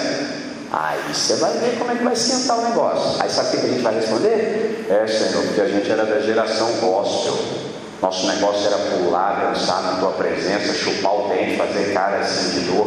Aí 0.72 1.14
você 1.14 1.36
vai 1.36 1.52
ver 1.52 1.78
como 1.78 1.92
é 1.92 1.94
que 1.94 2.02
vai 2.02 2.16
sentar 2.16 2.58
o 2.58 2.62
negócio. 2.62 3.22
Aí 3.22 3.30
sabe 3.30 3.48
o 3.48 3.50
que 3.60 3.66
a 3.66 3.70
gente 3.70 3.82
vai 3.82 3.94
responder? 3.94 4.86
É, 4.90 5.06
Senhor, 5.06 5.44
porque 5.44 5.60
a 5.60 5.68
gente 5.68 5.88
era 5.88 6.04
da 6.04 6.18
geração 6.18 6.72
gospel. 6.80 7.63
Nosso 8.04 8.26
negócio 8.26 8.66
era 8.66 8.76
pular, 8.76 9.46
dançar 9.46 9.82
na 9.82 9.92
tua 9.98 10.10
presença, 10.10 10.74
chupar 10.74 11.10
o 11.10 11.28
dente, 11.30 11.56
fazer 11.56 11.94
cara 11.94 12.18
assim 12.18 12.50
de 12.50 12.66
dor. 12.66 12.86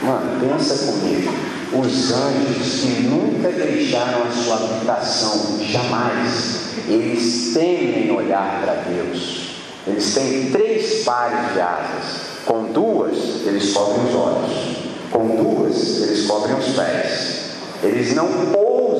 Mano, 0.00 0.40
pensa 0.40 0.86
comigo. 0.86 1.34
Os 1.70 2.12
anjos 2.12 2.80
que 2.80 3.02
nunca 3.02 3.50
deixaram 3.50 4.22
a 4.22 4.30
sua 4.30 4.54
habitação, 4.54 5.58
jamais, 5.60 6.60
eles 6.88 7.52
temem 7.52 8.10
olhar 8.10 8.62
para 8.64 8.72
Deus. 8.90 9.50
Eles 9.86 10.14
têm 10.14 10.50
três 10.50 11.04
pares 11.04 11.52
de 11.52 11.60
asas. 11.60 12.20
Com 12.46 12.72
duas, 12.72 13.18
eles 13.44 13.74
cobrem 13.74 14.06
os 14.06 14.14
olhos. 14.14 14.76
Com 15.12 15.26
duas, 15.28 16.00
eles 16.04 16.26
cobrem 16.26 16.56
os 16.56 16.68
pés. 16.68 17.38
Eles 17.82 18.14
não 18.14 18.28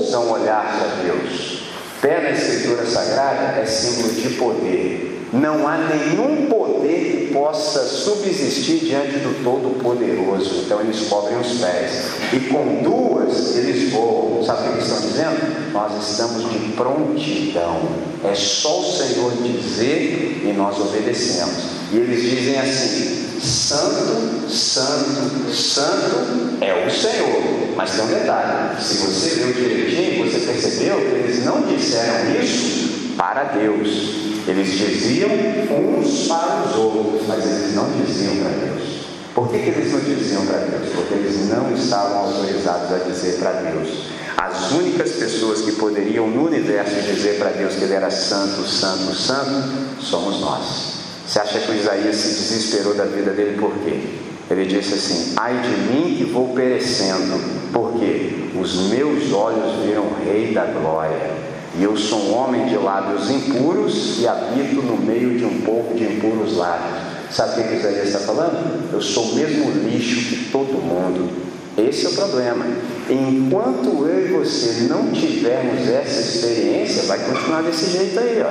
ousam 0.08 0.30
olhar 0.30 0.78
para 0.78 1.02
Deus. 1.02 1.58
Pé 2.00 2.22
na 2.22 2.30
Escritura 2.30 2.86
Sagrada 2.86 3.60
é 3.60 3.66
símbolo 3.66 4.14
de 4.14 4.30
poder. 4.30 5.28
Não 5.32 5.68
há 5.68 5.76
nenhum 5.76 6.46
poder 6.46 7.26
que 7.26 7.34
possa 7.34 7.84
subsistir 7.84 8.78
diante 8.78 9.18
do 9.18 9.44
Todo-Poderoso. 9.44 10.62
Então 10.64 10.80
eles 10.80 11.00
cobrem 11.08 11.38
os 11.38 11.58
pés. 11.58 12.04
E 12.32 12.40
com 12.48 12.82
duas 12.82 13.56
eles 13.56 13.92
voam. 13.92 14.42
Sabe 14.42 14.60
o 14.60 14.64
que 14.64 14.78
eles 14.78 14.84
estão 14.84 15.00
dizendo? 15.08 15.72
Nós 15.72 16.10
estamos 16.10 16.50
de 16.50 16.72
prontidão. 16.72 17.82
É 18.24 18.34
só 18.34 18.80
o 18.80 18.84
Senhor 18.84 19.32
dizer 19.42 20.42
e 20.44 20.54
nós 20.56 20.78
obedecemos. 20.78 21.64
E 21.92 21.96
eles 21.98 22.22
dizem 22.22 22.58
assim: 22.58 23.27
Santo, 23.40 24.50
Santo, 24.50 25.54
Santo 25.54 26.58
é 26.60 26.86
o 26.86 26.90
Senhor. 26.90 27.74
Mas 27.76 27.92
tem 27.92 28.04
um 28.04 28.08
detalhe: 28.08 28.82
se 28.82 28.98
você 28.98 29.30
viu 29.30 29.52
direitinho, 29.52 30.30
você 30.30 30.40
percebeu 30.40 30.96
que 30.96 31.14
eles 31.14 31.44
não 31.44 31.62
disseram 31.62 32.40
isso 32.40 33.14
para 33.16 33.44
Deus. 33.44 33.88
Eles 34.46 34.78
diziam 34.78 35.30
uns 35.30 36.26
para 36.26 36.68
os 36.68 36.76
outros, 36.76 37.26
mas 37.28 37.44
eles 37.44 37.74
não 37.74 37.90
diziam 38.04 38.36
para 38.36 38.50
Deus. 38.50 38.88
Por 39.34 39.48
que, 39.50 39.58
que 39.58 39.68
eles 39.68 39.92
não 39.92 40.00
diziam 40.00 40.46
para 40.46 40.58
Deus? 40.58 40.92
Porque 40.94 41.14
eles 41.14 41.48
não 41.48 41.72
estavam 41.74 42.18
autorizados 42.18 42.92
a 42.92 42.98
dizer 43.04 43.38
para 43.38 43.52
Deus. 43.52 44.08
As 44.36 44.70
únicas 44.72 45.12
pessoas 45.12 45.60
que 45.60 45.72
poderiam 45.72 46.28
no 46.28 46.46
universo 46.46 46.94
dizer 47.02 47.38
para 47.38 47.50
Deus 47.50 47.74
que 47.74 47.84
Ele 47.84 47.94
era 47.94 48.10
santo, 48.10 48.66
santo, 48.66 49.14
santo, 49.14 50.00
somos 50.00 50.40
nós. 50.40 50.87
Você 51.28 51.40
acha 51.40 51.58
que 51.58 51.70
o 51.70 51.74
Isaías 51.74 52.16
se 52.16 52.28
desesperou 52.28 52.94
da 52.94 53.04
vida 53.04 53.32
dele 53.32 53.58
por 53.58 53.70
quê? 53.84 54.00
Ele 54.50 54.64
disse 54.64 54.94
assim: 54.94 55.34
Ai 55.36 55.60
de 55.60 55.76
mim 55.92 56.16
que 56.16 56.24
vou 56.24 56.54
perecendo, 56.54 57.38
porque 57.70 58.48
os 58.58 58.88
meus 58.88 59.30
olhos 59.30 59.84
viram 59.84 60.04
o 60.04 60.24
Rei 60.24 60.54
da 60.54 60.64
Glória, 60.64 61.30
e 61.78 61.84
eu 61.84 61.94
sou 61.98 62.18
um 62.18 62.34
homem 62.34 62.64
de 62.66 62.76
lábios 62.76 63.30
impuros 63.30 64.18
e 64.20 64.26
habito 64.26 64.76
no 64.76 64.96
meio 64.96 65.36
de 65.36 65.44
um 65.44 65.60
povo 65.60 65.94
de 65.94 66.04
impuros 66.04 66.56
lábios. 66.56 66.96
Sabe 67.30 67.60
o 67.60 67.68
que 67.68 67.74
Isaías 67.74 68.06
está 68.06 68.20
falando? 68.20 68.90
Eu 68.90 69.02
sou 69.02 69.24
o 69.24 69.34
mesmo 69.34 69.70
lixo 69.86 70.30
que 70.30 70.50
todo 70.50 70.82
mundo. 70.82 71.28
Esse 71.76 72.06
é 72.06 72.08
o 72.08 72.12
problema. 72.12 72.64
Enquanto 73.10 74.06
eu 74.06 74.24
e 74.24 74.32
você 74.32 74.86
não 74.88 75.12
tivermos 75.12 75.86
essa 75.90 76.20
experiência, 76.20 77.02
vai 77.02 77.18
continuar 77.18 77.62
desse 77.64 77.90
jeito 77.90 78.18
aí, 78.18 78.42
ó. 78.42 78.50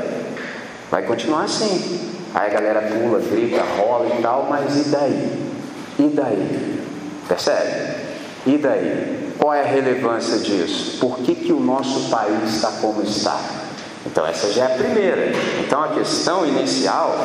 Vai 0.91 1.01
continuar 1.07 1.45
assim. 1.45 2.16
Aí 2.33 2.49
a 2.49 2.53
galera 2.53 2.81
pula, 2.81 3.19
grita, 3.19 3.63
rola 3.77 4.15
e 4.17 4.21
tal, 4.21 4.47
mas 4.49 4.87
e 4.87 4.89
daí? 4.89 5.47
E 5.99 6.11
daí? 6.13 6.79
Percebe? 7.27 7.95
E 8.45 8.57
daí? 8.57 9.33
Qual 9.37 9.53
é 9.53 9.61
a 9.61 9.65
relevância 9.65 10.37
disso? 10.37 10.97
Por 10.99 11.19
que, 11.19 11.35
que 11.35 11.53
o 11.53 11.59
nosso 11.59 12.09
país 12.09 12.55
está 12.55 12.71
como 12.81 13.01
está? 13.03 13.39
Então, 14.05 14.25
essa 14.25 14.51
já 14.51 14.63
é 14.69 14.73
a 14.73 14.77
primeira. 14.77 15.31
Então, 15.59 15.83
a 15.83 15.89
questão 15.89 16.45
inicial 16.45 17.15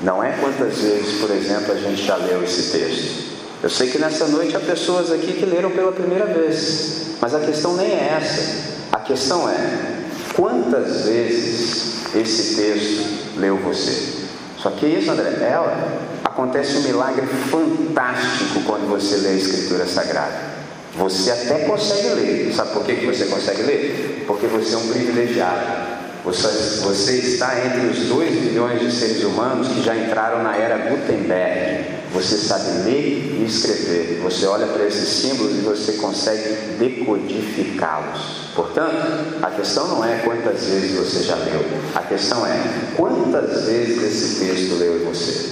não 0.00 0.22
é 0.22 0.32
quantas 0.32 0.78
vezes, 0.78 1.20
por 1.20 1.30
exemplo, 1.30 1.72
a 1.72 1.76
gente 1.76 2.02
já 2.02 2.16
leu 2.16 2.42
esse 2.42 2.72
texto. 2.76 3.38
Eu 3.62 3.70
sei 3.70 3.90
que 3.90 3.98
nessa 3.98 4.26
noite 4.26 4.56
há 4.56 4.60
pessoas 4.60 5.10
aqui 5.10 5.32
que 5.32 5.44
leram 5.44 5.70
pela 5.70 5.90
primeira 5.90 6.26
vez, 6.26 7.16
mas 7.20 7.34
a 7.34 7.40
questão 7.40 7.74
nem 7.74 7.90
é 7.90 8.16
essa. 8.20 8.76
A 8.92 8.98
questão 8.98 9.48
é 9.48 10.04
quantas 10.36 11.04
vezes 11.04 11.97
esse 12.14 12.56
texto 12.56 13.38
leu 13.38 13.56
você. 13.56 14.26
Só 14.58 14.70
que 14.70 14.86
isso, 14.86 15.10
André, 15.10 15.36
ela 15.40 16.00
acontece 16.24 16.78
um 16.78 16.82
milagre 16.82 17.26
fantástico 17.26 18.62
quando 18.66 18.88
você 18.88 19.16
lê 19.16 19.28
a 19.28 19.32
Escritura 19.34 19.86
Sagrada. 19.86 20.58
Você 20.96 21.30
até 21.30 21.64
consegue 21.64 22.08
ler. 22.08 22.52
Sabe 22.52 22.72
por 22.72 22.84
que 22.84 22.94
você 23.06 23.26
consegue 23.26 23.62
ler? 23.62 24.24
Porque 24.26 24.46
você 24.46 24.74
é 24.74 24.78
um 24.78 24.88
privilegiado. 24.88 25.98
Você, 26.24 26.80
você 26.82 27.12
está 27.18 27.64
entre 27.64 27.86
os 27.86 28.08
2 28.08 28.30
bilhões 28.40 28.80
de 28.80 28.90
seres 28.90 29.22
humanos 29.22 29.68
que 29.68 29.82
já 29.82 29.96
entraram 29.96 30.42
na 30.42 30.56
era 30.56 30.90
Gutenberg. 30.90 31.97
Você 32.12 32.36
sabe 32.36 32.84
ler 32.84 33.38
e 33.38 33.44
escrever. 33.46 34.20
Você 34.22 34.46
olha 34.46 34.66
para 34.66 34.86
esses 34.86 35.08
símbolos 35.08 35.58
e 35.58 35.60
você 35.60 35.92
consegue 35.92 36.76
decodificá-los. 36.78 38.48
Portanto, 38.54 39.36
a 39.42 39.50
questão 39.50 39.88
não 39.88 40.04
é 40.04 40.18
quantas 40.24 40.64
vezes 40.64 40.96
você 40.96 41.22
já 41.22 41.36
leu. 41.36 41.64
A 41.94 42.00
questão 42.00 42.46
é 42.46 42.60
quantas 42.96 43.66
vezes 43.66 44.02
esse 44.02 44.44
texto 44.46 44.74
leu 44.78 45.00
em 45.00 45.04
você. 45.04 45.50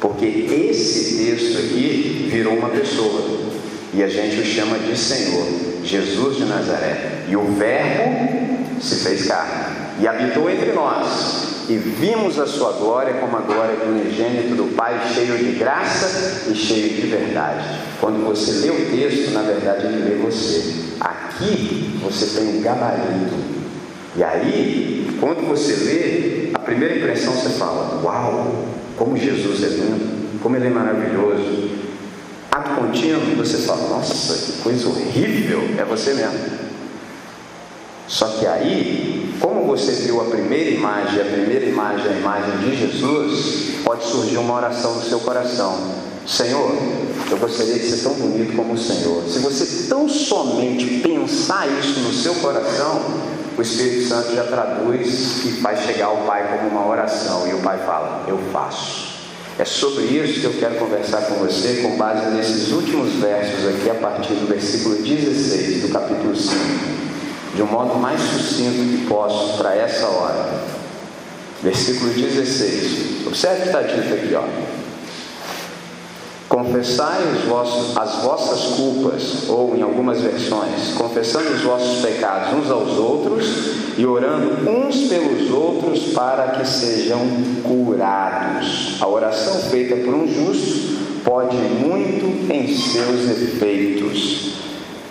Porque 0.00 0.26
esse 0.26 1.24
texto 1.24 1.58
aqui 1.58 2.28
virou 2.30 2.54
uma 2.54 2.70
pessoa. 2.70 3.48
E 3.92 4.02
a 4.02 4.08
gente 4.08 4.40
o 4.40 4.44
chama 4.44 4.78
de 4.78 4.96
Senhor, 4.96 5.46
Jesus 5.84 6.36
de 6.36 6.44
Nazaré. 6.44 7.24
E 7.28 7.36
o 7.36 7.52
Verbo 7.52 8.80
se 8.80 8.96
fez 8.96 9.26
carne 9.26 9.76
e 10.00 10.06
habitou 10.06 10.48
entre 10.50 10.72
nós. 10.72 11.47
E 11.68 11.76
vimos 11.76 12.38
a 12.38 12.46
sua 12.46 12.72
glória 12.72 13.12
como 13.20 13.36
a 13.36 13.40
glória 13.40 13.76
do 13.76 13.90
unigênito 13.90 14.54
do 14.54 14.74
Pai, 14.74 15.12
cheio 15.12 15.36
de 15.36 15.52
graça 15.58 16.50
e 16.50 16.54
cheio 16.54 16.94
de 16.94 17.06
verdade. 17.08 17.62
Quando 18.00 18.24
você 18.24 18.66
lê 18.66 18.70
o 18.70 18.90
texto, 18.90 19.32
na 19.32 19.42
verdade 19.42 19.86
ele 19.86 20.08
lê 20.08 20.14
você. 20.16 20.74
Aqui 20.98 22.00
você 22.02 22.38
tem 22.38 22.56
um 22.56 22.62
gabarito. 22.62 23.34
E 24.16 24.24
aí, 24.24 25.18
quando 25.20 25.46
você 25.46 25.74
lê, 25.84 26.50
a 26.54 26.58
primeira 26.58 26.96
impressão 26.96 27.34
você 27.34 27.50
fala: 27.50 28.00
Uau, 28.02 28.64
como 28.96 29.18
Jesus 29.18 29.62
é 29.62 29.66
lindo, 29.66 30.40
como 30.42 30.56
ele 30.56 30.68
é 30.68 30.70
maravilhoso. 30.70 31.68
Ato 32.50 32.80
contínuo, 32.80 33.36
você 33.36 33.58
fala: 33.58 33.90
Nossa, 33.90 34.52
que 34.52 34.62
coisa 34.62 34.88
horrível, 34.88 35.60
é 35.76 35.84
você 35.84 36.14
mesmo. 36.14 36.67
Só 38.08 38.26
que 38.26 38.46
aí, 38.46 39.34
como 39.38 39.66
você 39.66 39.92
viu 39.92 40.18
a 40.22 40.24
primeira 40.24 40.70
imagem, 40.70 41.20
a 41.20 41.24
primeira 41.26 41.66
imagem 41.66 42.10
a 42.10 42.14
imagem 42.14 42.56
de 42.58 42.74
Jesus, 42.74 43.82
pode 43.84 44.02
surgir 44.06 44.38
uma 44.38 44.54
oração 44.54 44.94
no 44.94 45.02
seu 45.02 45.20
coração: 45.20 45.78
Senhor, 46.26 46.72
eu 47.30 47.36
gostaria 47.36 47.74
de 47.74 47.86
ser 47.86 48.02
tão 48.02 48.14
bonito 48.14 48.56
como 48.56 48.72
o 48.72 48.78
Senhor. 48.78 49.22
Se 49.28 49.40
você 49.40 49.88
tão 49.88 50.08
somente 50.08 51.00
pensar 51.00 51.68
isso 51.78 52.00
no 52.00 52.12
seu 52.14 52.34
coração, 52.36 53.02
o 53.58 53.60
Espírito 53.60 54.08
Santo 54.08 54.34
já 54.34 54.44
traduz 54.44 55.44
e 55.44 55.52
faz 55.60 55.80
chegar 55.80 56.06
ao 56.06 56.16
Pai 56.18 56.48
como 56.48 56.70
uma 56.70 56.88
oração, 56.88 57.46
e 57.46 57.52
o 57.52 57.58
Pai 57.58 57.76
fala: 57.84 58.24
Eu 58.26 58.38
faço. 58.50 59.18
É 59.58 59.66
sobre 59.66 60.04
isso 60.04 60.40
que 60.40 60.46
eu 60.46 60.54
quero 60.54 60.76
conversar 60.76 61.22
com 61.22 61.34
você, 61.34 61.82
com 61.82 61.96
base 61.98 62.30
nesses 62.30 62.72
últimos 62.72 63.12
versos 63.14 63.66
aqui, 63.66 63.90
a 63.90 63.94
partir 63.96 64.32
do 64.34 64.46
versículo 64.46 64.94
16 65.02 65.82
do 65.82 65.88
capítulo 65.88 66.34
5 66.34 67.07
de 67.58 67.62
um 67.64 67.66
modo 67.66 67.98
mais 67.98 68.20
sucinto 68.20 68.88
que 68.88 69.06
posso 69.08 69.58
para 69.58 69.74
essa 69.74 70.06
hora. 70.06 70.48
Versículo 71.60 72.12
16. 72.12 73.26
Observe 73.26 73.62
que 73.62 73.66
está 73.66 73.82
dito 73.82 74.14
aqui, 74.14 74.32
ó. 74.36 74.44
Confessai 76.48 77.20
os 77.34 77.42
vossos, 77.46 77.96
as 77.96 78.22
vossas 78.22 78.76
culpas, 78.76 79.48
ou 79.48 79.76
em 79.76 79.82
algumas 79.82 80.20
versões, 80.20 80.92
confessando 80.96 81.50
os 81.50 81.62
vossos 81.62 82.00
pecados 82.00 82.54
uns 82.54 82.70
aos 82.70 82.96
outros 82.96 83.46
e 83.98 84.06
orando 84.06 84.70
uns 84.70 85.08
pelos 85.08 85.50
outros 85.50 86.12
para 86.12 86.50
que 86.50 86.64
sejam 86.64 87.18
curados. 87.64 88.98
A 89.00 89.08
oração 89.08 89.62
feita 89.62 89.96
por 89.96 90.14
um 90.14 90.28
justo 90.32 90.96
pode 91.24 91.56
muito 91.56 92.52
em 92.52 92.68
seus 92.68 93.28
efeitos. 93.28 94.67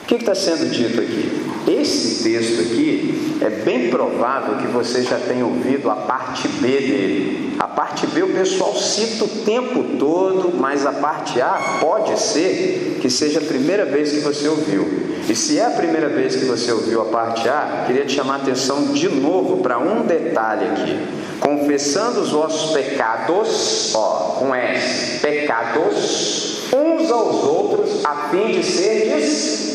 O 0.08 0.10
que 0.10 0.16
está 0.16 0.34
sendo 0.34 0.72
dito 0.72 1.02
aqui? 1.02 1.30
Esse 1.70 2.24
texto 2.24 2.62
aqui 2.62 3.38
é 3.42 3.50
bem 3.50 3.90
provável 3.90 4.56
que 4.56 4.68
você 4.68 5.04
já 5.04 5.20
tenha 5.20 5.46
ouvido 5.46 5.92
a 5.92 5.98
parte 5.98 6.48
B 6.48 6.68
dele. 6.70 7.56
A 7.60 7.68
parte 7.68 8.08
B 8.08 8.24
o 8.24 8.32
pessoal 8.32 8.74
cita 8.74 9.26
o 9.26 9.28
tempo 9.44 9.84
todo, 10.00 10.56
mas 10.58 10.86
a 10.86 10.94
parte 10.94 11.42
A 11.42 11.80
pode 11.82 12.18
ser 12.18 13.00
que 13.02 13.10
seja 13.10 13.40
a 13.40 13.42
primeira 13.42 13.84
vez 13.84 14.14
que 14.14 14.20
você 14.20 14.48
ouviu. 14.48 14.88
E 15.28 15.36
se 15.36 15.60
é 15.60 15.66
a 15.66 15.72
primeira 15.72 16.08
vez 16.08 16.38
que 16.38 16.46
você 16.46 16.72
ouviu 16.72 17.02
a 17.02 17.06
parte 17.08 17.50
A, 17.50 17.84
queria 17.86 18.06
te 18.06 18.14
chamar 18.14 18.36
a 18.36 18.38
atenção 18.38 18.94
de 18.94 19.10
novo 19.10 19.58
para 19.58 19.78
um 19.78 20.06
detalhe 20.06 20.70
aqui. 20.70 20.98
Confessando 21.42 22.22
os 22.22 22.32
vossos 22.32 22.72
pecados, 22.72 23.94
ó, 23.94 24.38
com 24.40 24.56
S, 24.56 25.20
pecados, 25.20 26.62
uns 26.74 27.12
aos 27.12 27.44
outros, 27.44 28.06
a 28.06 28.30
fim 28.30 28.54
de 28.54 28.64
seres 28.64 29.67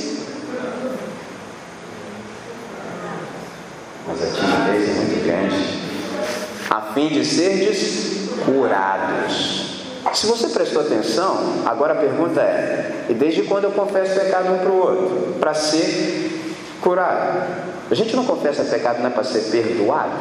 mas 4.12 4.22
a 4.22 4.26
timidez 4.26 4.88
é 4.88 4.92
muito 4.92 5.24
grande, 5.24 5.78
a 6.68 6.80
fim 6.92 7.08
de 7.08 7.24
serdes 7.24 8.28
curados. 8.44 9.72
Se 10.12 10.26
você 10.26 10.48
prestou 10.48 10.82
atenção, 10.82 11.62
agora 11.64 11.94
a 11.94 11.96
pergunta 11.96 12.40
é: 12.40 13.06
e 13.08 13.14
desde 13.14 13.42
quando 13.42 13.64
eu 13.64 13.70
confesso 13.70 14.18
pecado 14.18 14.52
um 14.52 14.58
para 14.58 14.70
o 14.70 14.76
outro? 14.76 15.36
Para 15.40 15.54
ser 15.54 16.54
curado. 16.82 17.62
A 17.90 17.94
gente 17.94 18.14
não 18.14 18.24
confessa 18.24 18.64
pecado 18.64 18.98
não 18.98 19.06
é 19.06 19.10
para 19.10 19.24
ser 19.24 19.50
perdoado? 19.50 20.12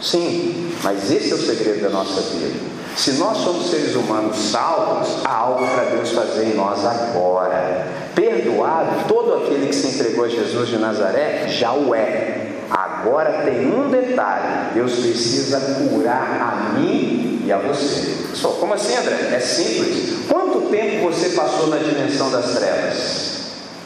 Sim, 0.00 0.72
mas 0.82 1.10
esse 1.10 1.30
é 1.30 1.34
o 1.34 1.38
segredo 1.38 1.82
da 1.82 1.90
nossa 1.90 2.20
vida. 2.22 2.58
Se 2.96 3.12
nós 3.12 3.38
somos 3.38 3.70
seres 3.70 3.94
humanos 3.94 4.36
salvos, 4.36 5.24
há 5.24 5.34
algo 5.34 5.66
para 5.66 5.84
Deus 5.84 6.10
fazer 6.10 6.44
em 6.46 6.54
nós 6.54 6.84
agora. 6.84 7.86
Perdoado, 8.14 9.06
todo 9.08 9.34
aquele 9.34 9.68
que 9.68 9.74
se 9.74 9.88
entregou 9.88 10.24
a 10.24 10.28
Jesus 10.28 10.68
de 10.68 10.78
Nazaré 10.78 11.46
já 11.48 11.72
o 11.72 11.94
é. 11.94 12.51
Agora 12.72 13.42
tem 13.44 13.70
um 13.70 13.90
detalhe: 13.90 14.72
Deus 14.72 14.94
precisa 14.94 15.60
curar 15.60 16.40
a 16.40 16.78
mim 16.78 17.42
e 17.44 17.52
a 17.52 17.58
você. 17.58 18.34
Só 18.34 18.48
como 18.52 18.72
assim, 18.72 18.96
André? 18.96 19.34
É 19.34 19.40
simples. 19.40 20.26
Quanto 20.26 20.70
tempo 20.70 21.10
você 21.10 21.30
passou 21.30 21.66
na 21.66 21.76
dimensão 21.76 22.30
das 22.30 22.54
trevas? 22.54 23.32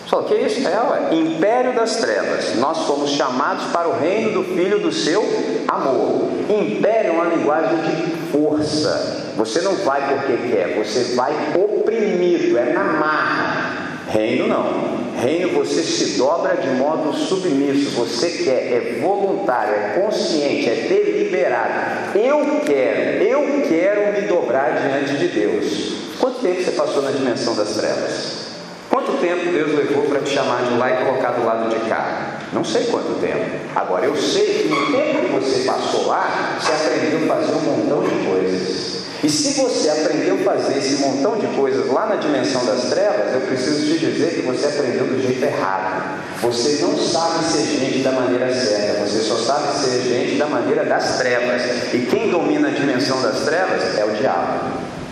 Só 0.07 0.23
que 0.23 0.35
isso 0.37 0.69
é, 0.69 0.71
ué, 0.71 1.15
império 1.17 1.75
das 1.75 1.97
trevas. 1.97 2.55
Nós 2.57 2.87
fomos 2.87 3.11
chamados 3.11 3.65
para 3.73 3.89
o 3.89 3.99
reino 3.99 4.31
do 4.31 4.45
Filho 4.45 4.79
do 4.79 4.93
seu 4.93 5.21
amor. 5.67 6.31
Império 6.49 7.11
é 7.11 7.13
uma 7.13 7.25
linguagem 7.25 7.77
de 7.79 8.17
força. 8.31 9.33
Você 9.37 9.63
não 9.63 9.75
vai 9.77 10.01
porque 10.15 10.49
quer, 10.49 10.77
você 10.77 11.17
vai 11.17 11.33
oprimido, 11.57 12.57
é 12.57 12.73
na 12.73 12.85
marra. 12.85 14.01
Reino 14.09 14.47
não. 14.47 14.96
Reino 15.19 15.49
você 15.55 15.83
se 15.83 16.19
dobra 16.19 16.57
de 16.57 16.69
modo 16.71 17.15
submisso, 17.15 17.91
você 17.91 18.31
quer, 18.45 18.73
é 18.73 18.99
voluntário, 19.01 19.75
é 19.75 20.01
consciente, 20.01 20.69
é 20.69 20.75
deliberado. 20.89 22.19
Eu 22.19 22.61
quero, 22.65 23.23
eu 23.23 23.63
quero 23.67 24.13
me 24.13 24.29
dobrar 24.29 24.79
diante 24.79 25.19
de 25.19 25.29
Deus. 25.29 25.97
Quanto 26.21 26.41
tempo 26.41 26.63
você 26.63 26.71
passou 26.73 27.03
na 27.03 27.11
dimensão 27.11 27.55
das 27.57 27.75
trevas? 27.75 28.47
Quanto 28.91 29.13
tempo 29.21 29.51
Deus 29.51 29.75
levou 29.75 30.05
para 30.05 30.21
te 30.21 30.31
chamar 30.31 30.65
de 30.65 30.75
lá 30.79 30.91
e 30.91 31.05
colocar 31.05 31.31
do 31.33 31.45
lado 31.45 31.71
de 31.71 31.89
cá? 31.89 32.36
Não 32.53 32.65
sei 32.65 32.85
quanto 32.85 33.21
tempo. 33.21 33.45
Agora 33.75 34.07
eu 34.07 34.17
sei 34.17 34.63
que 34.63 34.69
no 34.69 34.93
tempo 34.93 35.27
que 35.27 35.33
você 35.33 35.65
passou 35.65 36.07
lá, 36.07 36.59
você 36.61 36.73
aprendeu 36.73 37.25
a 37.25 37.37
fazer 37.37 37.53
um 37.53 37.61
montão 37.61 38.03
de 38.03 38.27
coisas. 38.27 38.97
E 39.25 39.29
se 39.29 39.61
você 39.61 39.89
aprendeu 39.89 40.37
a 40.37 40.55
fazer 40.55 40.79
esse 40.79 40.97
montão 40.97 41.37
de 41.39 41.47
coisas 41.57 41.91
lá 41.91 42.07
na 42.07 42.17
dimensão 42.17 42.65
das 42.65 42.85
trevas, 42.85 43.35
eu 43.35 43.41
preciso 43.41 43.87
te 43.87 43.99
dizer 43.99 44.35
que 44.35 44.43
você 44.43 44.67
aprendeu 44.67 45.07
do 45.07 45.21
jeito 45.21 45.43
errado. 45.43 46.21
Você 46.43 46.83
não 46.83 46.97
sabe 46.97 47.45
ser 47.45 47.65
gente 47.65 47.99
da 48.01 48.13
maneira 48.13 48.55
certa, 48.55 49.05
você 49.05 49.21
só 49.21 49.37
sabe 49.37 49.79
ser 49.79 50.03
gente 50.03 50.37
da 50.37 50.47
maneira 50.47 50.85
das 50.85 51.19
trevas. 51.19 51.63
E 51.95 52.07
quem 52.11 52.31
domina 52.31 52.69
a 52.69 52.71
dimensão 52.71 53.21
das 53.23 53.41
trevas 53.41 53.99
é 53.99 54.05
o 54.05 54.11
diabo. 54.11 54.71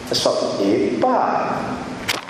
Pessoal, 0.09 0.59
epa! 0.61 1.74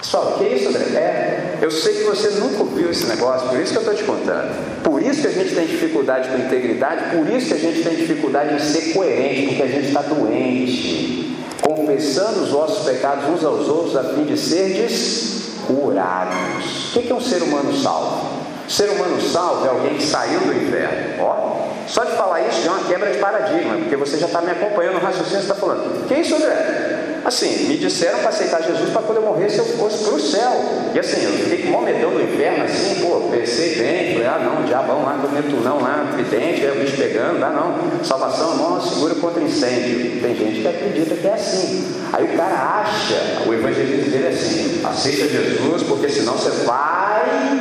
Pessoal, 0.04 0.34
que 0.36 0.44
isso, 0.44 0.68
André? 0.68 0.84
É, 0.98 1.58
eu 1.62 1.70
sei 1.70 1.94
que 1.94 2.02
você 2.02 2.28
nunca 2.32 2.58
ouviu 2.58 2.90
esse 2.90 3.06
negócio, 3.06 3.48
por 3.48 3.58
isso 3.58 3.72
que 3.72 3.78
eu 3.78 3.80
estou 3.80 3.94
te 3.94 4.04
contando. 4.04 4.82
Por 4.82 5.02
isso 5.02 5.22
que 5.22 5.28
a 5.28 5.30
gente 5.30 5.54
tem 5.54 5.66
dificuldade 5.66 6.28
com 6.28 6.36
integridade, 6.36 7.16
por 7.16 7.26
isso 7.26 7.46
que 7.46 7.54
a 7.54 7.58
gente 7.58 7.82
tem 7.82 7.96
dificuldade 7.96 8.54
em 8.54 8.58
ser 8.58 8.92
coerente, 8.92 9.46
porque 9.46 9.62
a 9.62 9.66
gente 9.66 9.88
está 9.88 10.02
doente 10.02 11.38
confessando 11.62 12.42
os 12.42 12.50
vossos 12.50 12.84
pecados 12.84 13.24
uns 13.30 13.42
aos 13.42 13.66
outros, 13.66 13.96
a 13.96 14.04
fim 14.04 14.24
de 14.24 14.36
serdes 14.36 15.54
curados. 15.66 16.94
O 16.94 17.00
que 17.00 17.10
é 17.10 17.14
um 17.14 17.20
ser 17.20 17.42
humano 17.42 17.74
salvo? 17.74 18.44
Ser 18.68 18.90
humano 18.90 19.18
salvo 19.22 19.64
é 19.64 19.70
alguém 19.70 19.94
que 19.94 20.04
saiu 20.04 20.40
do 20.40 20.52
inferno. 20.52 21.22
Ó, 21.22 21.66
só 21.86 22.04
de 22.04 22.12
falar 22.12 22.46
isso 22.46 22.60
já 22.60 22.72
é 22.72 22.74
uma 22.74 22.84
quebra 22.84 23.10
de 23.10 23.18
paradigma, 23.18 23.76
porque 23.76 23.96
você 23.96 24.18
já 24.18 24.26
está 24.26 24.42
me 24.42 24.50
acompanhando 24.50 24.96
no 24.96 25.00
raciocínio, 25.00 25.40
você 25.40 25.50
está 25.50 25.54
falando, 25.54 26.06
que 26.06 26.14
isso, 26.14 26.34
André? 26.34 26.93
Assim, 27.24 27.68
me 27.68 27.78
disseram 27.78 28.18
para 28.18 28.28
aceitar 28.28 28.62
Jesus 28.62 28.90
para 28.90 29.00
quando 29.00 29.18
eu 29.18 29.22
morrer 29.24 29.48
se 29.48 29.58
eu 29.58 29.64
fosse 29.64 30.04
para 30.04 30.14
o 30.14 30.20
céu. 30.20 30.52
E 30.94 30.98
assim, 30.98 31.24
eu 31.24 31.32
fiquei 31.32 31.70
com 31.70 31.78
o 31.78 31.82
medão 31.82 32.10
do 32.10 32.22
inferno, 32.22 32.64
assim, 32.64 33.00
pô, 33.00 33.28
pensei 33.30 33.76
bem, 33.76 34.12
falei, 34.12 34.26
ah 34.26 34.38
não, 34.38 34.64
diabão 34.64 35.02
lá, 35.02 35.16
não 35.16 35.80
lá, 35.80 36.12
vidente, 36.16 36.66
aí 36.66 36.76
o 36.76 36.80
bicho 36.80 36.96
pegando, 36.98 37.42
ah 37.42 37.50
não, 37.50 38.04
salvação, 38.04 38.56
não, 38.56 38.80
segura 38.80 39.14
contra 39.14 39.42
incêndio. 39.42 40.20
Tem 40.20 40.36
gente 40.36 40.60
que 40.60 40.68
acredita 40.68 41.14
que 41.14 41.26
é 41.26 41.32
assim. 41.32 41.94
Aí 42.12 42.24
o 42.24 42.36
cara 42.36 42.82
acha, 42.84 43.48
o 43.48 43.54
evangelismo 43.54 44.10
dele 44.10 44.26
é 44.26 44.28
assim, 44.28 44.82
aceita 44.84 45.26
Jesus, 45.26 45.82
porque 45.84 46.08
senão 46.10 46.34
você 46.34 46.50
vai 46.64 47.60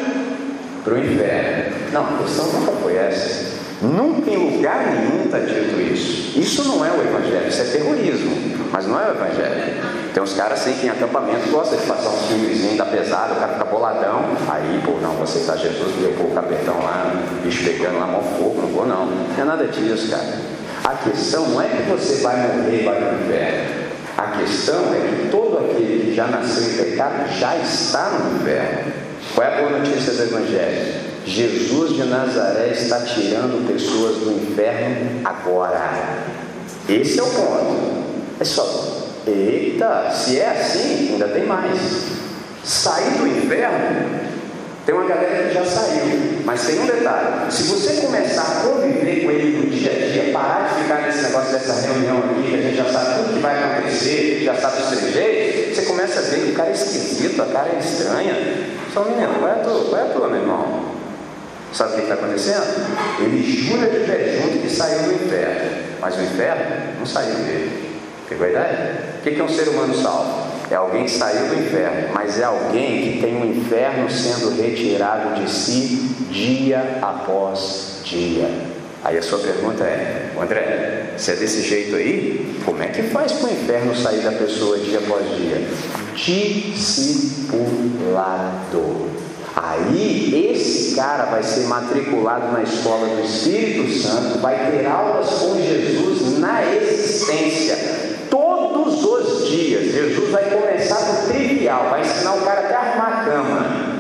para 0.84 0.93
o 0.93 0.97
inferno. 0.97 1.76
Não, 1.93 2.04
a 2.04 2.17
questão 2.23 2.45
nunca 2.47 2.71
foi 2.73 2.97
essa. 2.97 3.54
Nunca 3.82 4.30
em 4.30 4.38
lugar 4.38 4.86
nenhum 4.88 5.26
está 5.26 5.39
dito 5.39 5.80
isso. 5.82 6.39
Isso 6.39 6.63
não 6.63 6.86
é 6.86 6.91
o 6.91 7.02
Evangelho, 7.02 7.47
isso 7.49 7.62
é 7.62 7.65
terrorismo, 7.65 8.53
mas 8.74 8.88
não 8.88 9.00
é 9.00 9.08
o 9.08 9.12
Evangelho. 9.12 9.84
Tem 10.12 10.24
uns 10.24 10.34
caras 10.34 10.60
assim 10.60 10.74
que 10.74 10.88
em 10.88 10.90
acampamento 10.90 11.48
gostam 11.52 11.78
de 11.78 11.86
passar 11.86 12.10
um 12.10 12.18
filmezinho 12.28 12.76
da 12.76 12.86
pesada, 12.86 13.34
o 13.34 13.36
cara 13.36 13.54
fica 13.54 13.65
boladão, 13.65 14.26
aí, 14.50 14.82
pô, 14.84 14.94
não, 15.00 15.13
você 15.13 15.40
está 15.40 15.56
Jesus, 15.56 15.94
eu 16.02 16.13
pôr 16.13 16.32
o 16.32 16.32
capetão 16.32 16.80
lá, 16.80 17.13
bicho 17.44 17.63
pegando 17.63 18.00
lá, 18.00 18.08
mão 18.08 18.24
fogo, 18.24 18.63
não 18.63 18.69
vou 18.69 18.88
não. 18.88 19.06
Não 19.06 19.40
é 19.40 19.44
nada 19.44 19.67
disso, 19.67 20.10
cara. 20.10 20.40
A 20.84 20.96
questão 20.96 21.48
não 21.50 21.62
é 21.62 21.67
que 21.67 21.84
você 21.84 22.24
vai 22.24 22.36
morrer 22.36 22.82
e 22.82 22.84
vai 22.84 22.96
para 22.96 23.13
o 23.13 23.21
inferno. 23.21 23.84
A 24.17 24.28
questão 24.38 24.94
é 24.94 25.00
que 25.08 25.30
todo 25.30 25.58
aquele 25.60 26.06
que 26.06 26.15
já 26.15 26.26
nasceu 26.26 26.63
em 26.63 26.90
pecado 26.90 27.32
já 27.40 27.56
está 27.58 28.10
no 28.10 28.38
inferno. 28.42 28.92
Qual 29.36 29.48
é 29.48 29.54
a 29.54 29.62
boa 29.62 29.80
notícia 29.80 30.13
do 30.13 30.24
Evangelho? 30.24 31.13
Jesus 31.26 31.94
de 31.94 32.04
Nazaré 32.06 32.69
está 32.71 33.02
tirando 33.02 33.67
pessoas 33.67 34.17
do 34.17 34.32
inferno 34.32 35.21
agora. 35.24 36.24
Esse 36.90 37.19
é 37.19 37.24
o 37.24 37.28
ponto. 37.28 38.02
É 38.44 38.46
só, 38.46 38.67
eita, 39.25 40.12
se 40.12 40.37
é 40.37 40.50
assim, 40.50 41.13
ainda 41.13 41.29
tem 41.29 41.46
mais. 41.46 41.79
Sair 42.62 43.12
do 43.12 43.25
inferno, 43.25 44.19
tem 44.85 44.94
uma 44.94 45.06
galera 45.06 45.48
que 45.48 45.54
já 45.54 45.63
saiu, 45.63 46.41
mas 46.44 46.65
tem 46.65 46.77
um 46.81 46.85
detalhe: 46.85 47.50
se 47.50 47.63
você 47.63 48.02
começar 48.02 48.41
a 48.41 48.67
conviver 48.67 49.23
com 49.23 49.31
ele 49.31 49.60
no 49.60 49.69
dia 49.69 49.91
a 49.91 50.12
dia, 50.12 50.33
parar 50.33 50.67
de 50.67 50.83
ficar 50.83 51.04
nesse 51.04 51.21
negócio 51.21 51.54
dessa 51.54 51.87
reunião 51.87 52.17
aqui, 52.17 52.50
que 52.50 52.56
a 52.56 52.62
gente 52.63 52.75
já 52.75 52.91
sabe 52.91 53.15
tudo 53.15 53.33
que 53.35 53.39
vai 53.39 53.63
acontecer, 53.63 54.41
já 54.44 54.56
sabe 54.56 54.81
os 54.81 54.87
trejeitos, 54.89 55.77
você 55.77 55.81
começa 55.83 56.19
a 56.19 56.23
ver 56.23 56.39
que 56.41 56.52
o 56.52 56.56
cara 56.56 56.69
é 56.69 56.73
esquisito, 56.73 57.41
a 57.41 57.46
cara 57.46 57.69
é 57.69 57.79
estranha. 57.79 58.35
Só 58.94 59.06
menino, 59.06 59.35
qual 59.39 59.52
é 59.52 59.54
a 59.54 59.63
tua, 59.63 59.85
qual 59.85 60.02
é 60.02 60.04
a 60.04 60.13
tua, 60.13 60.27
meu 60.27 60.41
irmão? 60.41 60.83
Sabe 61.71 61.94
o 61.94 61.96
que 61.96 62.02
está 62.02 62.15
acontecendo? 62.15 62.65
Ele 63.21 63.41
jura 63.41 63.89
de 63.89 64.00
pé 64.06 64.37
junto 64.37 64.58
que 64.58 64.69
saiu 64.69 65.00
do 65.04 65.13
inferno, 65.13 65.77
mas 66.02 66.17
o 66.17 66.21
inferno 66.21 67.00
não 67.00 67.06
saiu 67.06 67.35
dele. 67.35 67.92
Pegou 68.28 68.46
a 68.46 68.50
ideia? 68.50 69.00
O 69.19 69.21
que 69.21 69.40
é 69.40 69.44
um 69.44 69.50
ser 69.50 69.67
humano 69.69 69.94
salvo? 69.96 70.54
É 70.69 70.76
alguém 70.76 71.06
que 71.06 71.12
saiu 71.12 71.48
do 71.48 71.56
inferno, 71.56 72.10
mas 72.13 72.40
é 72.40 72.46
alguém 72.46 73.02
que 73.02 73.19
tem 73.21 73.42
o 73.42 73.46
inferno 73.46 74.10
sendo 74.10 74.60
retirado 74.60 75.36
de 75.42 75.50
si 75.50 76.10
dia 76.32 77.00
após 77.02 78.02
dia. 78.04 78.50
Aí 79.04 79.17
a 79.17 79.21
sua 79.21 79.40
pergunta 79.40 79.84
é, 79.84 80.32
André, 80.42 81.13
se 81.17 81.32
é 81.32 81.36
desse 81.36 81.62
jeito 81.62 81.96
aí, 81.96 82.56
como 82.65 82.82
é 82.82 82.88
que 82.88 83.04
faz 83.04 83.34
para 83.34 83.50
o 83.50 83.52
inferno 83.52 83.94
sair 83.96 84.21
da 84.21 84.32
pessoa 84.32 84.80
dia 84.80 85.00
após 85.00 85.28
dia? 85.36 85.67
Discipulado. 86.15 87.34
Aí 89.56 90.50
esse 90.52 90.96
cara 90.96 91.26
vai 91.26 91.44
ser 91.44 91.67
matriculado 91.67 92.52
na 92.54 92.63
escola 92.63 93.15
do 93.15 93.21
Espírito 93.21 93.92
Santo, 93.92 94.40
vai 94.40 94.71
ter 94.71 94.88
aulas 94.88 95.30
com 95.30 95.56
Jesus 95.62 96.40
na 96.40 96.65
existência. 96.65 98.02
Dias, 99.54 99.93
Jesus 99.93 100.31
vai 100.31 100.49
começar 100.49 100.95
do 100.95 101.27
trivial, 101.27 101.89
vai 101.91 102.01
ensinar 102.01 102.33
o 102.33 102.41
cara 102.41 102.62
até 102.62 102.75
arrumar 102.75 103.08
a 103.08 103.23
cama. 103.23 103.93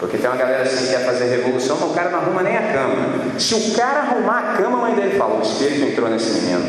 Porque 0.00 0.18
tem 0.18 0.28
uma 0.28 0.36
galera 0.36 0.64
assim 0.64 0.84
que 0.84 0.90
quer 0.90 1.06
fazer 1.06 1.26
revolução, 1.26 1.78
mas 1.80 1.90
o 1.90 1.94
cara 1.94 2.10
não 2.10 2.18
arruma 2.18 2.42
nem 2.42 2.56
a 2.56 2.72
cama. 2.72 3.38
Se 3.38 3.54
o 3.54 3.74
cara 3.76 4.00
arrumar 4.00 4.38
a 4.38 4.56
cama, 4.56 4.78
a 4.78 4.80
mãe 4.80 4.94
dele 4.96 5.16
fala: 5.16 5.38
o 5.38 5.42
Espírito 5.42 5.84
entrou 5.84 6.08
nesse 6.10 6.30
menino. 6.32 6.64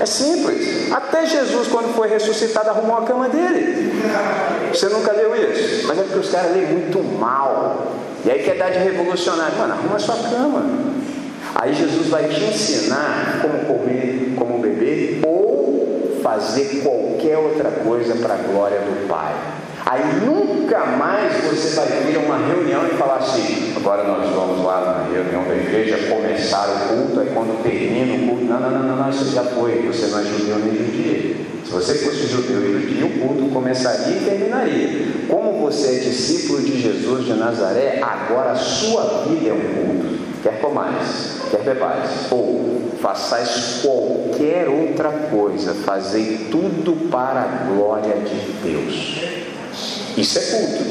É 0.00 0.06
simples. 0.06 0.92
Até 0.92 1.24
Jesus, 1.26 1.66
quando 1.68 1.94
foi 1.96 2.08
ressuscitado, 2.08 2.68
arrumou 2.68 2.98
a 2.98 3.02
cama 3.02 3.28
dele. 3.30 3.90
Você 4.72 4.86
nunca 4.90 5.12
leu 5.12 5.34
isso? 5.34 5.86
Mas 5.88 5.98
é 5.98 6.02
porque 6.02 6.18
os 6.18 6.30
caras 6.30 6.52
leem 6.52 6.66
muito 6.66 7.02
mal. 7.18 7.88
E 8.24 8.30
aí 8.30 8.42
quer 8.42 8.56
dar 8.56 8.70
de 8.70 8.78
revolucionário. 8.78 9.56
Mano, 9.56 9.72
arruma 9.72 9.96
a 9.96 9.98
sua 9.98 10.16
cama. 10.16 10.62
Aí 11.54 11.74
Jesus 11.74 12.08
vai 12.08 12.28
te 12.28 12.44
ensinar 12.44 13.40
como 13.42 13.64
comer, 13.64 14.34
como 14.36 14.58
beber 14.60 14.77
fazer 16.28 16.82
qualquer 16.82 17.38
outra 17.38 17.70
coisa 17.70 18.14
para 18.16 18.34
a 18.34 18.36
glória 18.36 18.80
do 18.80 19.08
Pai. 19.08 19.34
Aí 19.86 20.02
nunca 20.26 20.84
mais 20.84 21.32
você 21.44 21.74
vai 21.74 21.86
vir 22.02 22.16
a 22.16 22.20
uma 22.20 22.36
reunião 22.36 22.86
e 22.86 22.90
falar 22.90 23.16
assim: 23.16 23.72
agora 23.74 24.04
nós 24.04 24.28
vamos 24.30 24.62
lá 24.62 24.80
na 25.08 25.14
reunião 25.14 25.44
da 25.44 25.54
igreja 25.54 26.14
começar 26.14 26.68
o 26.68 26.88
culto, 26.88 27.20
aí 27.20 27.30
quando 27.32 27.62
termina 27.62 28.14
o 28.14 28.28
culto, 28.28 28.44
não, 28.44 28.60
não, 28.60 28.70
não, 28.70 28.82
não, 28.82 28.96
não 28.96 29.10
isso 29.10 29.32
já 29.32 29.44
foi, 29.44 29.80
você 29.86 30.08
não 30.08 30.20
é 30.20 30.24
judeu 30.24 30.58
nem 30.58 30.76
judia. 30.76 31.36
Se 31.68 31.74
você 31.74 31.94
fosse 31.96 32.26
judeu 32.28 32.64
e 32.64 32.80
judia, 32.80 33.04
o 33.04 33.10
culto 33.18 33.52
começaria 33.52 34.16
e 34.16 34.24
terminaria. 34.24 34.88
Como 35.28 35.66
você 35.66 35.96
é 35.96 35.98
discípulo 35.98 36.62
de 36.62 36.80
Jesus 36.80 37.26
de 37.26 37.34
Nazaré, 37.34 38.00
agora 38.00 38.52
a 38.52 38.56
sua 38.56 39.24
vida 39.28 39.50
é 39.50 39.52
um 39.52 39.58
culto. 39.58 40.18
Quer 40.42 40.62
comais, 40.62 41.42
quer 41.50 41.60
bebais, 41.60 42.08
ou 42.30 42.88
façais 43.02 43.82
qualquer 43.82 44.66
outra 44.66 45.10
coisa, 45.30 45.74
fazei 45.74 46.48
tudo 46.50 47.10
para 47.10 47.42
a 47.42 47.66
glória 47.70 48.14
de 48.14 48.40
Deus. 48.62 49.20
Isso 50.16 50.38
é 50.38 50.42
culto. 50.42 50.84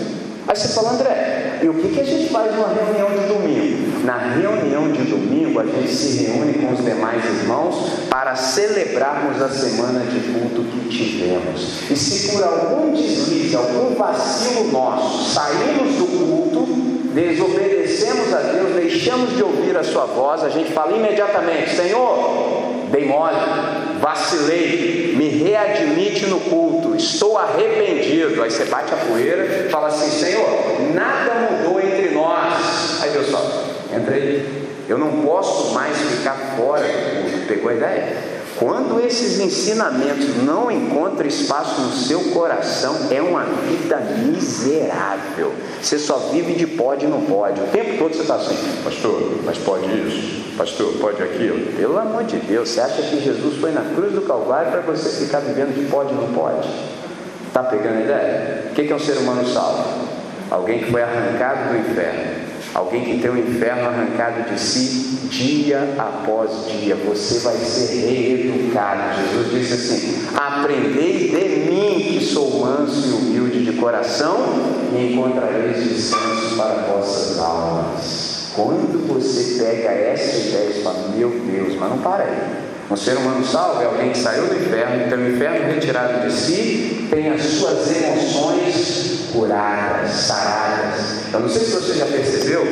Aí 0.47 0.55
você 0.55 0.67
fala, 0.67 0.91
André, 0.91 1.59
e 1.63 1.69
o 1.69 1.73
que 1.73 1.99
a 1.99 2.03
gente 2.03 2.30
faz 2.30 2.55
numa 2.55 2.67
reunião 2.67 3.09
de 3.09 3.28
domingo? 3.28 3.86
Na 4.08 4.16
reunião 4.16 4.89
de 4.89 5.01
domingo, 5.01 5.60
a 5.60 5.66
gente 5.66 5.93
se 5.93 6.24
reúne 6.24 6.53
com 6.53 6.72
os 6.72 6.82
demais 6.82 7.26
irmãos 7.26 8.08
para 8.10 8.38
celebrarmos 8.38 9.41
a 9.41 9.49
semana 9.49 9.99
de 9.99 10.32
culto 10.32 10.64
que 10.64 10.88
tivemos. 10.88 11.91
E 11.91 11.93
se 11.97 12.32
por 12.32 12.41
algum 12.41 12.93
deslize, 12.93 13.53
algum 13.53 13.95
vacilo 13.95 14.72
nosso, 14.72 15.34
saímos 15.34 15.95
do 15.95 16.05
culto, 16.05 16.66
desobedecemos 17.14 18.34
a 18.34 18.38
Deus, 18.38 18.76
deixamos 18.76 19.36
de 19.36 19.43
ouvir 19.43 19.76
a 19.76 19.84
Sua 19.84 20.05
voz, 20.05 20.41
a 20.41 20.47
gente 20.47 20.72
fala 20.72 20.95
imediatamente: 20.95 21.76
Senhor, 21.76 22.88
dei 22.89 23.05
mole, 23.05 23.36
vacilei, 23.99 25.16
me 25.18 25.28
readmite 25.28 26.28
no 26.28 26.39
culto, 26.39 26.95
estou 26.95 27.38
arrependido. 27.38 28.41
Aí 28.41 28.49
você 28.49 28.64
bate 28.64 28.93
a 28.93 28.97
poeira, 28.97 29.68
fala 29.70 29.88
assim: 29.89 30.10
Senhor, 30.10 30.47
nada 30.93 31.51
mudou 31.51 31.82
entre 31.82 32.12
nós. 32.12 33.01
Aí 33.01 33.10
Deus 33.10 33.28
eu 34.88 34.97
não 34.97 35.22
posso 35.22 35.74
mais 35.74 35.97
ficar 35.97 36.55
fora 36.58 36.84
do 36.84 37.22
culto. 37.22 37.47
Pegou 37.47 37.70
a 37.70 37.74
ideia? 37.74 38.38
Quando 38.58 38.99
esses 39.05 39.39
ensinamentos 39.39 40.43
não 40.43 40.72
encontram 40.72 41.28
espaço 41.28 41.80
no 41.80 41.91
seu 41.91 42.20
coração, 42.32 42.95
é 43.12 43.22
uma 43.22 43.43
vida 43.43 43.97
miserável. 43.97 45.53
Você 45.80 45.99
só 45.99 46.18
vive 46.32 46.53
de 46.53 46.66
pode 46.66 47.05
e 47.05 47.08
não 47.08 47.22
pode. 47.22 47.62
O 47.62 47.68
tempo 47.68 47.99
todo 47.99 48.16
você 48.16 48.22
está 48.22 48.36
assim, 48.36 48.55
pastor, 48.84 49.38
mas 49.45 49.60
pode 49.60 49.86
isso, 49.86 50.58
pastor, 50.58 50.91
pode 50.99 51.22
aquilo. 51.22 51.72
Pelo 51.74 51.99
amor 51.99 52.24
de 52.24 52.38
Deus, 52.38 52.70
você 52.70 52.82
acha 52.82 53.03
que 53.03 53.24
Jesus 53.24 53.60
foi 53.60 53.72
na 53.72 53.82
cruz 53.93 54.14
do 54.14 54.22
Calvário 54.22 54.72
para 54.72 54.82
você 54.82 55.24
ficar 55.24 55.39
vivendo 55.39 55.76
de 55.76 55.86
pode 55.86 56.12
e 56.12 56.16
não 56.16 56.34
pode? 56.34 56.68
Está 57.47 57.62
pegando 57.62 57.97
a 57.97 58.01
ideia? 58.01 58.64
O 58.72 58.74
que 58.74 58.91
é 58.91 58.95
um 58.95 58.99
ser 58.99 59.18
humano 59.18 59.47
salvo? 59.47 59.84
Alguém 60.49 60.80
que 60.80 60.91
foi 60.91 61.03
arrancado 61.03 61.70
do 61.70 61.78
inferno 61.78 62.36
Alguém 62.78 63.03
que 63.03 63.17
tem 63.19 63.32
o 63.32 63.38
inferno 63.39 63.88
arrancado 63.88 64.51
de 64.51 64.59
si 64.59 65.17
dia 65.32 65.95
após 65.97 66.51
dia, 66.80 66.95
você 66.95 67.39
vai 67.39 67.55
ser 67.55 68.05
reeducado. 68.05 69.19
Jesus 69.19 69.51
disse 69.51 69.73
assim: 69.73 70.28
Aprendei 70.38 71.28
de 71.28 71.71
mim, 71.71 72.19
que 72.19 72.23
sou 72.23 72.59
manso 72.59 73.07
e 73.07 73.11
humilde 73.13 73.65
de 73.65 73.73
coração, 73.80 74.38
e 74.93 75.11
encontrareis 75.11 75.89
descanso 75.89 76.55
para 76.55 76.84
vossas 76.84 77.39
almas. 77.39 78.51
Quando 78.53 79.07
você 79.07 79.63
pega 79.63 79.89
essa 79.89 80.38
ideia 80.38 80.69
e 80.69 80.84
fala, 80.84 81.09
meu 81.15 81.30
Deus, 81.30 81.75
mas 81.80 81.89
não 81.89 81.97
para 81.97 82.25
aí. 82.25 82.67
Um 82.91 82.95
ser 82.95 83.17
humano 83.17 83.43
salvo 83.43 83.82
é 83.82 83.86
alguém 83.86 84.11
que 84.11 84.19
saiu 84.19 84.45
do 84.45 84.55
inferno, 84.55 85.09
tem 85.09 85.17
o 85.17 85.36
inferno 85.36 85.73
retirado 85.73 86.28
de 86.28 86.32
si, 86.32 87.07
tem 87.09 87.30
as 87.30 87.41
suas 87.41 87.89
emoções 87.91 89.30
curadas, 89.34 90.11
saradas. 90.11 90.97
Eu 91.34 91.39
não 91.39 91.49
sei 91.49 91.61
se 91.65 91.71
você 91.71 91.93
já 91.95 92.05
percebeu, 92.05 92.65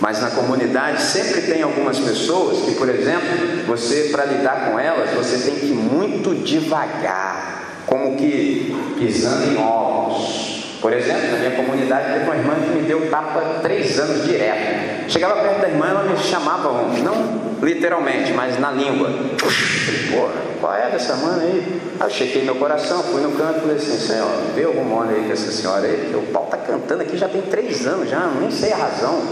mas 0.00 0.20
na 0.20 0.30
comunidade 0.30 1.02
sempre 1.02 1.42
tem 1.42 1.62
algumas 1.62 1.98
pessoas 1.98 2.64
que, 2.64 2.74
por 2.74 2.88
exemplo, 2.88 3.28
você 3.66 4.08
para 4.12 4.24
lidar 4.24 4.70
com 4.70 4.78
elas, 4.78 5.10
você 5.10 5.38
tem 5.50 5.58
que 5.58 5.66
ir 5.66 5.74
muito 5.74 6.34
devagar, 6.34 7.82
como 7.86 8.16
que 8.16 8.74
pisando 8.98 9.50
em 9.50 9.58
ovos. 9.58 10.56
Por 10.80 10.92
exemplo, 10.92 11.32
na 11.32 11.38
minha 11.38 11.50
comunidade 11.52 12.12
teve 12.12 12.24
uma 12.24 12.36
irmã 12.36 12.54
que 12.54 12.70
me 12.70 12.82
deu 12.82 13.10
tapa 13.10 13.60
três 13.62 13.98
anos 13.98 14.24
direto. 14.24 15.10
Chegava 15.10 15.40
perto 15.40 15.62
da 15.62 15.68
irmã, 15.68 15.88
ela 15.88 16.02
me 16.04 16.16
chamava, 16.18 16.70
não 17.02 17.56
literalmente, 17.62 18.32
mas 18.32 18.60
na 18.60 18.70
língua. 18.70 19.10
Pô, 19.38 20.28
qual 20.66 20.74
é 20.74 20.90
dessa 20.90 21.14
mãe 21.14 21.42
aí? 21.42 21.80
Aí 22.00 22.06
eu 22.08 22.10
chequei 22.10 22.42
meu 22.42 22.56
coração, 22.56 23.00
fui 23.04 23.22
no 23.22 23.30
canto 23.36 23.58
e 23.58 23.60
falei 23.60 23.76
assim, 23.76 23.96
Senhor, 23.98 24.28
vê 24.52 24.64
algum 24.64 24.82
mole 24.82 25.14
aí 25.14 25.24
com 25.24 25.32
essa 25.32 25.52
senhora 25.52 25.86
aí, 25.86 25.96
porque 25.96 26.16
o 26.16 26.32
pau 26.32 26.48
tá 26.50 26.56
cantando 26.56 27.02
aqui 27.02 27.16
já 27.16 27.28
tem 27.28 27.40
três 27.42 27.86
anos 27.86 28.10
já, 28.10 28.26
nem 28.40 28.50
sei 28.50 28.72
a 28.72 28.76
razão. 28.76 29.22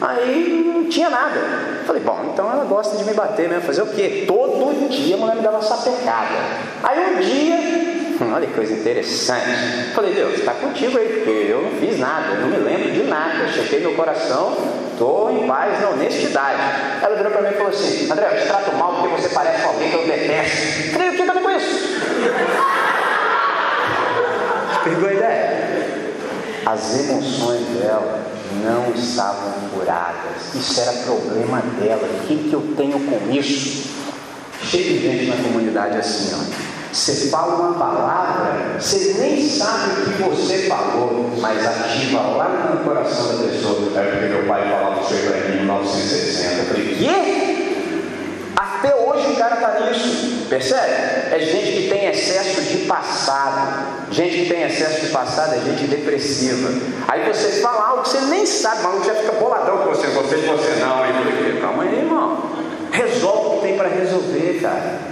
Aí 0.00 0.72
não 0.72 0.88
tinha 0.88 1.10
nada. 1.10 1.40
Falei, 1.84 2.00
bom, 2.00 2.30
então 2.32 2.48
ela 2.48 2.64
gosta 2.64 2.96
de 2.96 3.02
me 3.02 3.12
bater 3.12 3.48
mesmo. 3.48 3.64
Fazer 3.64 3.82
o 3.82 3.86
quê? 3.86 4.22
Todo 4.28 4.88
dia 4.88 5.16
a 5.16 5.18
mulher 5.18 5.34
me 5.34 5.42
dava 5.42 5.60
sapecada. 5.60 6.36
Aí 6.84 7.16
um 7.16 7.20
dia 7.20 7.98
Olha 8.20 8.46
que 8.48 8.52
coisa 8.52 8.72
interessante. 8.72 9.92
Falei, 9.94 10.12
Deus, 10.12 10.34
está 10.34 10.52
contigo 10.54 10.98
aí, 10.98 11.06
porque 11.06 11.30
eu 11.30 11.62
não 11.62 11.70
fiz 11.78 11.98
nada, 12.00 12.34
não 12.34 12.48
me 12.48 12.56
lembro 12.56 12.90
de 12.90 13.04
nada. 13.04 13.44
Eu 13.44 13.48
chequei 13.48 13.78
meu 13.78 13.94
coração, 13.94 14.56
estou 14.98 15.30
em 15.30 15.46
paz, 15.46 15.80
na 15.80 15.90
honestidade. 15.90 16.60
Ela 17.00 17.14
virou 17.14 17.30
para 17.30 17.42
mim 17.42 17.48
e 17.50 17.52
falou 17.52 17.68
assim: 17.68 18.10
André, 18.10 18.28
eu 18.32 18.40
te 18.42 18.48
trato 18.48 18.76
mal 18.76 18.96
porque 18.96 19.22
você 19.22 19.28
parece 19.28 19.64
alguém 19.64 19.90
que 19.90 19.96
eu 19.96 20.06
detesto. 20.06 20.92
Falei, 20.92 21.08
o 21.08 21.12
que 21.14 21.22
eu 21.22 21.26
tenho 21.26 21.40
com 21.40 21.50
isso? 21.50 22.00
Pegou 24.82 25.08
a 25.08 25.12
ideia? 25.12 25.68
As 26.66 26.98
emoções 26.98 27.66
dela 27.68 28.24
não 28.64 28.92
estavam 28.92 29.52
curadas. 29.72 30.54
Isso 30.54 30.80
era 30.80 30.92
problema 31.04 31.62
dela. 31.80 32.02
O 32.02 32.26
que, 32.26 32.48
que 32.48 32.52
eu 32.52 32.74
tenho 32.76 32.98
com 32.98 33.30
isso? 33.30 33.88
Cheio 34.62 34.84
de 34.84 34.98
gente 34.98 35.26
na 35.26 35.36
comunidade 35.36 35.96
assim, 35.96 36.34
ó. 36.34 36.67
Você 36.92 37.28
fala 37.28 37.54
uma 37.56 37.78
palavra, 37.78 38.78
você 38.80 39.14
nem 39.18 39.48
sabe 39.48 40.00
o 40.00 40.04
que 40.04 40.22
você 40.22 40.68
falou, 40.68 41.30
mas 41.38 41.66
ativa 41.66 42.20
lá 42.20 42.74
no 42.74 42.84
coração 42.84 43.36
da 43.36 43.44
pessoa. 43.44 43.92
É 43.94 44.10
porque 44.10 44.26
meu 44.26 44.46
pai 44.46 44.70
falava 44.70 45.00
isso 45.02 45.12
aí 45.12 45.52
em 45.52 45.56
1960. 45.56 46.54
Eu 46.54 46.64
falei, 46.64 46.96
quê? 46.96 47.68
Até 48.56 48.94
hoje 48.94 49.32
o 49.32 49.36
cara 49.36 49.56
está 49.56 49.80
nisso, 49.80 50.46
percebe? 50.48 50.92
É 51.30 51.38
gente 51.38 51.72
que 51.72 51.88
tem 51.88 52.06
excesso 52.06 52.62
de 52.62 52.78
passado. 52.86 53.98
Gente 54.10 54.38
que 54.38 54.48
tem 54.48 54.62
excesso 54.62 55.02
de 55.02 55.12
passado 55.12 55.54
é 55.54 55.60
gente 55.60 55.86
depressiva. 55.86 56.70
Aí 57.06 57.32
você 57.32 57.60
fala 57.60 57.90
algo 57.90 58.02
que 58.02 58.08
você 58.08 58.20
nem 58.22 58.46
sabe, 58.46 58.82
mas 58.82 59.04
já 59.04 59.14
fica 59.14 59.32
boladão 59.32 59.78
com 59.78 59.90
você, 59.90 60.06
você 60.08 60.36
você 60.36 60.80
não. 60.80 61.02
Aí 61.02 61.10
eu 61.10 61.32
falei, 61.32 61.60
calma 61.60 61.82
aí, 61.82 61.98
irmão. 61.98 62.50
Resolve 62.90 63.46
o 63.46 63.50
que 63.60 63.66
tem 63.66 63.76
para 63.76 63.88
resolver, 63.88 64.58
cara. 64.60 65.07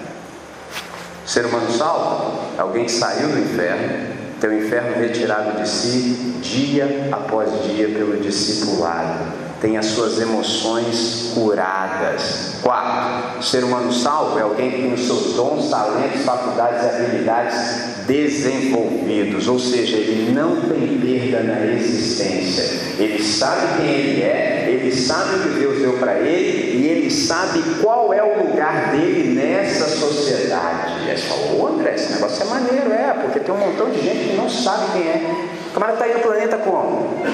Ser 1.36 1.44
humano 1.44 1.70
salvo 1.70 2.40
alguém 2.56 2.86
que 2.86 2.92
saiu 2.92 3.28
do 3.28 3.38
inferno, 3.38 4.06
tem 4.40 4.48
o 4.48 4.54
inferno 4.54 4.98
retirado 4.98 5.60
de 5.60 5.68
si 5.68 6.38
dia 6.40 7.10
após 7.12 7.62
dia 7.62 7.88
pelo 7.88 8.16
discipulado 8.16 9.46
tem 9.60 9.76
as 9.76 9.86
suas 9.86 10.20
emoções 10.20 11.32
curadas. 11.34 12.56
Quarto, 12.62 13.44
ser 13.44 13.64
humano 13.64 13.92
salvo 13.92 14.38
é 14.38 14.42
alguém 14.42 14.70
que 14.70 14.76
tem 14.82 14.92
os 14.92 15.06
seus 15.06 15.34
dons, 15.34 15.70
talentos, 15.70 16.22
faculdades 16.22 16.82
e 16.82 16.88
habilidades 16.88 18.06
desenvolvidos, 18.06 19.48
ou 19.48 19.58
seja, 19.58 19.96
ele 19.96 20.32
não 20.32 20.60
tem 20.62 20.98
perda 20.98 21.42
na 21.42 21.66
existência. 21.66 22.64
Ele 22.98 23.22
sabe 23.22 23.78
quem 23.78 23.88
ele 23.88 24.22
é, 24.22 24.68
ele 24.68 24.94
sabe 24.94 25.36
o 25.36 25.42
que 25.42 25.58
Deus 25.58 25.78
deu 25.80 25.94
para 25.94 26.20
ele 26.20 26.78
e 26.78 26.86
ele 26.86 27.10
sabe 27.10 27.62
qual 27.82 28.12
é 28.12 28.22
o 28.22 28.46
lugar 28.46 28.92
dele 28.92 29.34
nessa 29.34 29.88
sociedade. 29.88 30.95
Você 31.16 31.28
falou, 31.28 31.62
ô 31.62 31.66
André, 31.68 31.94
esse 31.94 32.12
negócio 32.12 32.42
é 32.42 32.46
maneiro, 32.46 32.92
é, 32.92 33.14
porque 33.22 33.40
tem 33.40 33.54
um 33.54 33.58
montão 33.58 33.90
de 33.90 34.02
gente 34.02 34.28
que 34.30 34.36
não 34.36 34.50
sabe 34.50 34.92
quem 34.92 35.02
é. 35.02 35.48
O 35.70 35.72
camarada 35.72 35.98
está 35.98 36.04
aí 36.04 36.14
no 36.14 36.20
planeta 36.20 36.58
como? 36.58 37.24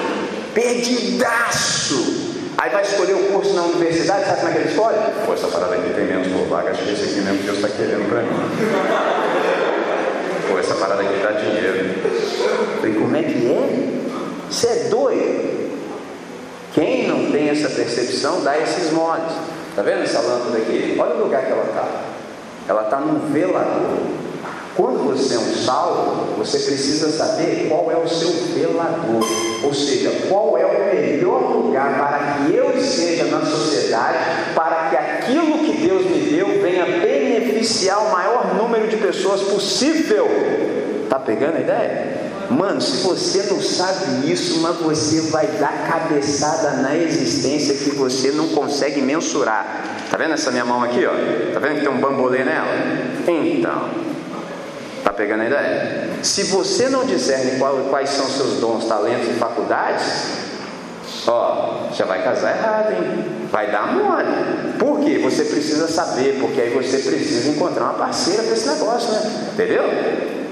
Perdidaço. 0.53 2.33
Aí 2.57 2.69
vai 2.69 2.81
escolher 2.83 3.13
o 3.13 3.31
curso 3.33 3.53
na 3.53 3.63
universidade, 3.63 4.25
sabe 4.25 4.39
como 4.39 4.49
é 4.49 4.53
que 4.53 4.59
ele 4.59 4.69
escolhe? 4.69 4.97
Pô, 5.25 5.33
essa 5.33 5.47
parada 5.47 5.75
aqui 5.75 5.93
tem 5.93 6.05
menos 6.05 6.27
por 6.27 6.47
vaga, 6.47 6.71
acho 6.71 6.83
que 6.83 6.91
esse 6.91 7.03
aqui 7.03 7.21
mesmo 7.21 7.39
que 7.39 7.43
Deus 7.43 7.57
está 7.57 7.69
querendo 7.69 8.07
para 8.07 8.21
mim. 8.21 8.29
Pô, 10.49 10.59
essa 10.59 10.75
parada 10.75 11.01
aqui 11.01 11.19
dá 11.21 11.31
dinheiro. 11.31 11.95
E 12.83 12.93
como 12.93 13.15
é 13.17 13.23
que 13.23 13.47
é? 13.47 13.89
Você 14.49 14.67
é 14.67 14.75
doido. 14.89 15.73
Quem 16.73 17.07
não 17.07 17.31
tem 17.31 17.49
essa 17.49 17.69
percepção 17.69 18.43
dá 18.43 18.57
esses 18.57 18.91
moles. 18.91 19.33
Tá 19.75 19.81
vendo 19.81 20.03
essa 20.03 20.21
lâmpada 20.21 20.57
aqui? 20.57 20.95
Olha 20.99 21.15
o 21.15 21.23
lugar 21.23 21.45
que 21.45 21.51
ela 21.51 21.63
está. 21.63 22.12
Ela 22.67 22.83
está 22.83 22.99
num 22.99 23.31
velador. 23.31 23.97
Quando 24.75 25.05
você 25.05 25.35
é 25.35 25.37
um 25.37 25.53
salvo, 25.53 26.35
você 26.37 26.57
precisa 26.57 27.11
saber 27.11 27.67
qual 27.69 27.91
é 27.91 27.95
o 27.95 28.07
seu 28.07 28.31
velador, 28.55 29.23
ou 29.63 29.73
seja, 29.73 30.11
qual 30.27 30.57
é 30.57 30.65
o 30.65 30.95
melhor 30.95 31.41
lugar 31.41 31.99
para 31.99 32.45
que 32.47 32.55
eu 32.55 32.75
esteja 32.75 33.25
na 33.25 33.45
sociedade, 33.45 34.17
para 34.55 34.89
que 34.89 34.95
aquilo 34.95 35.59
que 35.59 35.87
Deus 35.87 36.05
me 36.05 36.21
deu 36.21 36.47
venha 36.59 36.85
beneficiar 36.85 37.99
o 37.99 38.11
maior 38.11 38.55
número 38.55 38.87
de 38.87 38.97
pessoas 38.97 39.41
possível. 39.43 40.27
Tá 41.07 41.19
pegando 41.19 41.57
a 41.57 41.61
ideia? 41.61 42.32
Mano, 42.57 42.81
se 42.81 43.03
você 43.03 43.43
não 43.51 43.61
sabe 43.61 44.31
isso, 44.31 44.59
mas 44.59 44.77
você 44.77 45.21
vai 45.31 45.47
dar 45.47 45.87
cabeçada 45.87 46.71
na 46.81 46.95
existência 46.95 47.75
que 47.75 47.95
você 47.95 48.31
não 48.31 48.49
consegue 48.49 49.01
mensurar. 49.01 49.83
Tá 50.09 50.17
vendo 50.17 50.33
essa 50.33 50.51
minha 50.51 50.65
mão 50.65 50.83
aqui, 50.83 51.05
ó? 51.05 51.53
Tá 51.53 51.59
vendo 51.59 51.75
que 51.75 51.81
tem 51.81 51.89
um 51.89 51.99
bambolê 51.99 52.43
nela? 52.43 52.67
Então, 53.27 53.89
Está 55.03 55.11
pegando 55.11 55.41
a 55.41 55.45
ideia? 55.47 56.09
Se 56.23 56.43
você 56.43 56.87
não 56.87 57.05
discerne 57.05 57.59
quais 57.89 58.09
são 58.09 58.25
seus 58.25 58.61
dons, 58.61 58.85
talentos 58.85 59.27
e 59.27 59.33
faculdades, 59.33 60.05
ó, 61.27 61.89
já 61.93 62.05
vai 62.05 62.23
casar 62.23 62.55
errado, 62.57 62.93
hein? 62.93 63.25
Vai 63.51 63.69
dar 63.69 63.93
mole. 63.93 64.77
Por 64.79 65.01
quê? 65.01 65.19
Você 65.21 65.43
precisa 65.43 65.89
saber, 65.89 66.37
porque 66.39 66.61
aí 66.61 66.69
você 66.69 66.99
precisa 66.99 67.49
encontrar 67.49 67.83
uma 67.83 67.93
parceira 67.95 68.43
para 68.43 68.53
esse 68.53 68.65
negócio, 68.65 69.11
né? 69.11 69.49
Entendeu? 69.53 69.83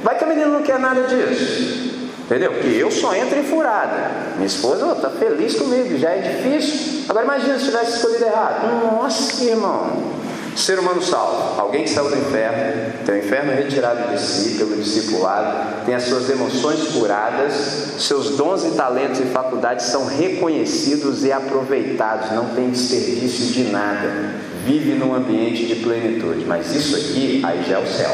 Vai 0.04 0.18
que 0.18 0.24
a 0.26 0.28
menina 0.28 0.48
não 0.48 0.62
quer 0.62 0.78
nada 0.78 1.04
disso. 1.04 1.91
Entendeu? 2.32 2.54
Porque 2.54 2.70
eu 2.70 2.90
só 2.90 3.14
entro 3.14 3.38
em 3.38 3.44
furada. 3.44 4.10
Minha 4.36 4.48
esposa 4.48 4.94
está 4.94 5.10
feliz 5.10 5.54
comigo, 5.56 5.98
já 5.98 6.12
é 6.12 6.20
difícil. 6.20 7.04
Agora 7.10 7.26
imagina 7.26 7.60
se 7.60 7.66
tivesse 7.66 7.98
escolhido 7.98 8.24
errado. 8.24 8.86
Nossa, 8.90 9.44
irmão. 9.44 10.22
Ser 10.56 10.80
humano 10.80 11.02
salvo, 11.02 11.60
alguém 11.60 11.84
que 11.84 11.90
saiu 11.90 12.10
do 12.10 12.18
inferno, 12.18 12.94
tem 13.06 13.16
o 13.16 13.18
inferno 13.20 13.54
retirado 13.54 14.12
de 14.12 14.22
si 14.22 14.58
pelo 14.58 14.76
discipulado, 14.76 15.86
tem 15.86 15.96
as 15.96 16.04
suas 16.04 16.30
emoções 16.30 16.90
curadas, 16.90 17.54
seus 18.00 18.32
dons 18.32 18.66
e 18.66 18.72
talentos 18.72 19.22
e 19.22 19.24
faculdades 19.24 19.86
são 19.86 20.06
reconhecidos 20.06 21.24
e 21.24 21.32
aproveitados, 21.32 22.32
não 22.32 22.50
tem 22.50 22.70
desperdício 22.70 23.46
de 23.48 23.72
nada, 23.72 24.36
vive 24.66 24.94
num 24.96 25.16
ambiente 25.16 25.66
de 25.66 25.76
plenitude. 25.76 26.44
Mas 26.46 26.76
isso 26.76 26.98
aqui, 26.98 27.42
aí 27.46 27.64
já 27.64 27.78
é 27.78 27.80
o 27.82 27.88
céu, 27.88 28.12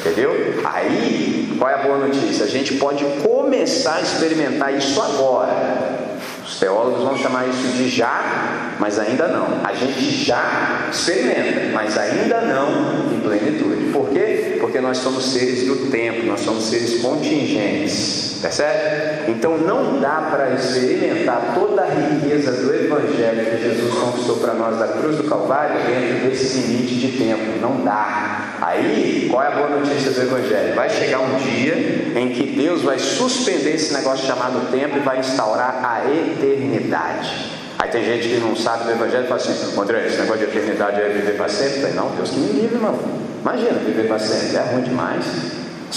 entendeu? 0.00 0.60
Aí, 0.64 1.54
qual 1.58 1.70
é 1.70 1.74
a 1.74 1.78
boa 1.78 1.98
notícia? 1.98 2.44
A 2.44 2.48
gente 2.48 2.74
pode 2.74 3.04
começar 3.22 3.96
a 3.96 4.00
experimentar 4.00 4.74
isso 4.74 5.00
agora. 5.00 6.18
Os 6.44 6.58
teólogos 6.58 7.04
vão 7.04 7.16
chamar 7.16 7.48
isso 7.48 7.76
de 7.76 7.88
já, 7.88 8.74
mas 8.78 8.98
ainda 8.98 9.28
não. 9.28 9.60
A 9.64 9.72
gente 9.72 10.24
já 10.24 10.88
experimenta, 10.90 11.72
mas 11.72 11.96
ainda 11.96 12.40
não 12.40 13.12
em 13.14 13.20
plenitude. 13.20 13.92
Por 13.92 14.08
quê? 14.10 14.56
Porque 14.60 14.80
nós 14.80 14.98
somos 14.98 15.24
seres 15.32 15.66
do 15.66 15.90
tempo, 15.90 16.26
nós 16.26 16.40
somos 16.40 16.64
seres 16.64 17.00
contingentes. 17.00 18.38
Percebe? 18.40 19.30
Então 19.30 19.58
não 19.58 20.00
dá 20.00 20.28
para 20.30 20.54
experimentar 20.54 21.52
toda 21.54 21.82
a 21.82 21.86
riqueza 21.86 22.52
do 22.52 22.74
Evangelho 22.74 23.50
que 23.50 23.62
Jesus 23.62 23.94
conquistou 23.94 24.36
para 24.36 24.54
nós 24.54 24.78
da 24.78 24.88
cruz 24.88 25.16
do 25.16 25.24
Calvário 25.24 25.76
dentro 25.86 26.28
desse 26.28 26.58
limite 26.58 26.94
de 26.94 27.18
tempo. 27.18 27.60
Não 27.60 27.84
dá. 27.84 28.49
Aí, 28.60 29.28
qual 29.30 29.42
é 29.42 29.46
a 29.46 29.50
boa 29.52 29.68
notícia 29.70 30.10
do 30.10 30.20
Evangelho? 30.20 30.74
Vai 30.74 30.90
chegar 30.90 31.20
um 31.20 31.38
dia 31.38 32.12
em 32.14 32.28
que 32.28 32.44
Deus 32.56 32.82
vai 32.82 32.98
suspender 32.98 33.74
esse 33.74 33.94
negócio 33.94 34.26
chamado 34.26 34.70
tempo 34.70 34.98
e 34.98 35.00
vai 35.00 35.18
instaurar 35.18 35.80
a 35.82 36.04
eternidade. 36.10 37.58
Aí 37.78 37.88
tem 37.88 38.04
gente 38.04 38.28
que 38.28 38.36
não 38.36 38.54
sabe 38.54 38.84
do 38.84 38.90
Evangelho 38.90 39.24
e 39.24 39.28
fala 39.28 39.40
assim: 39.40 39.80
André, 39.80 40.06
esse 40.06 40.20
negócio 40.20 40.46
de 40.46 40.56
eternidade 40.56 41.00
é 41.00 41.08
viver 41.08 41.36
para 41.36 41.48
sempre? 41.48 41.80
Falei, 41.80 41.94
não, 41.94 42.10
Deus 42.10 42.30
que 42.30 42.38
me 42.38 42.60
livre, 42.60 42.76
irmão. 42.76 42.98
Imagina 43.40 43.78
viver 43.78 44.06
para 44.06 44.18
sempre, 44.18 44.56
é 44.56 44.60
ruim 44.60 44.82
demais. 44.82 45.24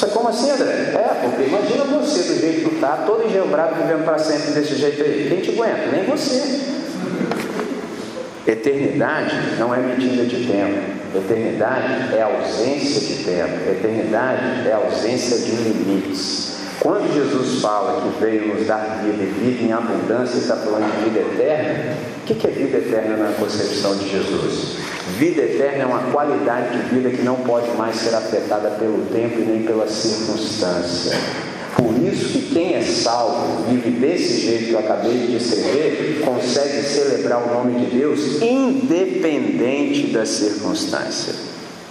É 0.02 0.06
como 0.08 0.30
assim, 0.30 0.50
André? 0.50 0.72
É, 0.72 1.20
porque 1.22 1.44
imagina 1.44 1.84
você 1.84 2.34
do 2.34 2.40
jeito 2.40 2.70
que 2.70 2.76
está, 2.76 3.04
todo 3.06 3.28
engembrado, 3.28 3.76
vivendo 3.76 4.06
para 4.06 4.18
sempre 4.18 4.52
desse 4.52 4.76
jeito 4.76 5.04
aí. 5.04 5.28
Quem 5.30 5.42
te 5.42 5.52
aguenta? 5.52 5.92
Nem 5.92 6.06
você. 6.06 6.73
Eternidade 8.46 9.36
não 9.58 9.74
é 9.74 9.80
medida 9.80 10.26
de 10.26 10.46
tempo. 10.46 10.80
Eternidade 11.16 12.16
é 12.16 12.22
ausência 12.22 13.00
de 13.00 13.24
tempo. 13.24 13.70
Eternidade 13.70 14.68
é 14.68 14.74
ausência 14.74 15.38
de 15.38 15.52
limites. 15.52 16.54
Quando 16.80 17.14
Jesus 17.14 17.62
fala 17.62 18.02
que 18.02 18.20
veio 18.20 18.54
nos 18.54 18.68
dar 18.68 19.02
vida 19.02 19.24
e 19.24 19.28
vida 19.28 19.64
em 19.64 19.72
abundância, 19.72 20.38
está 20.38 20.58
falando 20.58 20.92
de 20.92 21.10
vida 21.10 21.20
eterna. 21.20 21.96
O 22.22 22.26
que 22.26 22.46
é 22.46 22.50
vida 22.50 22.78
eterna 22.78 23.16
na 23.16 23.32
concepção 23.34 23.96
de 23.96 24.10
Jesus? 24.10 24.78
Vida 25.18 25.44
eterna 25.44 25.84
é 25.84 25.86
uma 25.86 26.12
qualidade 26.12 26.78
de 26.78 26.96
vida 26.96 27.10
que 27.12 27.22
não 27.22 27.38
pode 27.38 27.70
mais 27.78 27.96
ser 27.96 28.14
afetada 28.14 28.72
pelo 28.72 29.06
tempo 29.06 29.40
e 29.40 29.46
nem 29.46 29.64
pela 29.64 29.88
circunstância. 29.88 31.18
Por 31.76 31.94
isso 32.04 32.30
que 32.30 32.54
quem 32.54 32.76
é 32.76 32.82
salvo, 32.82 33.64
vive 33.70 33.90
desse 33.92 34.42
jeito 34.42 34.66
que 34.66 34.74
eu 34.74 34.80
acabei 34.80 35.14
de 35.14 35.38
descrever, 35.38 36.22
consegue 36.24 36.84
celebrar 36.84 37.42
o 37.44 37.54
nome 37.54 37.86
de 37.86 37.98
Deus 37.98 38.42
independente 38.42 40.08
da 40.08 40.26
circunstância. 40.26 41.34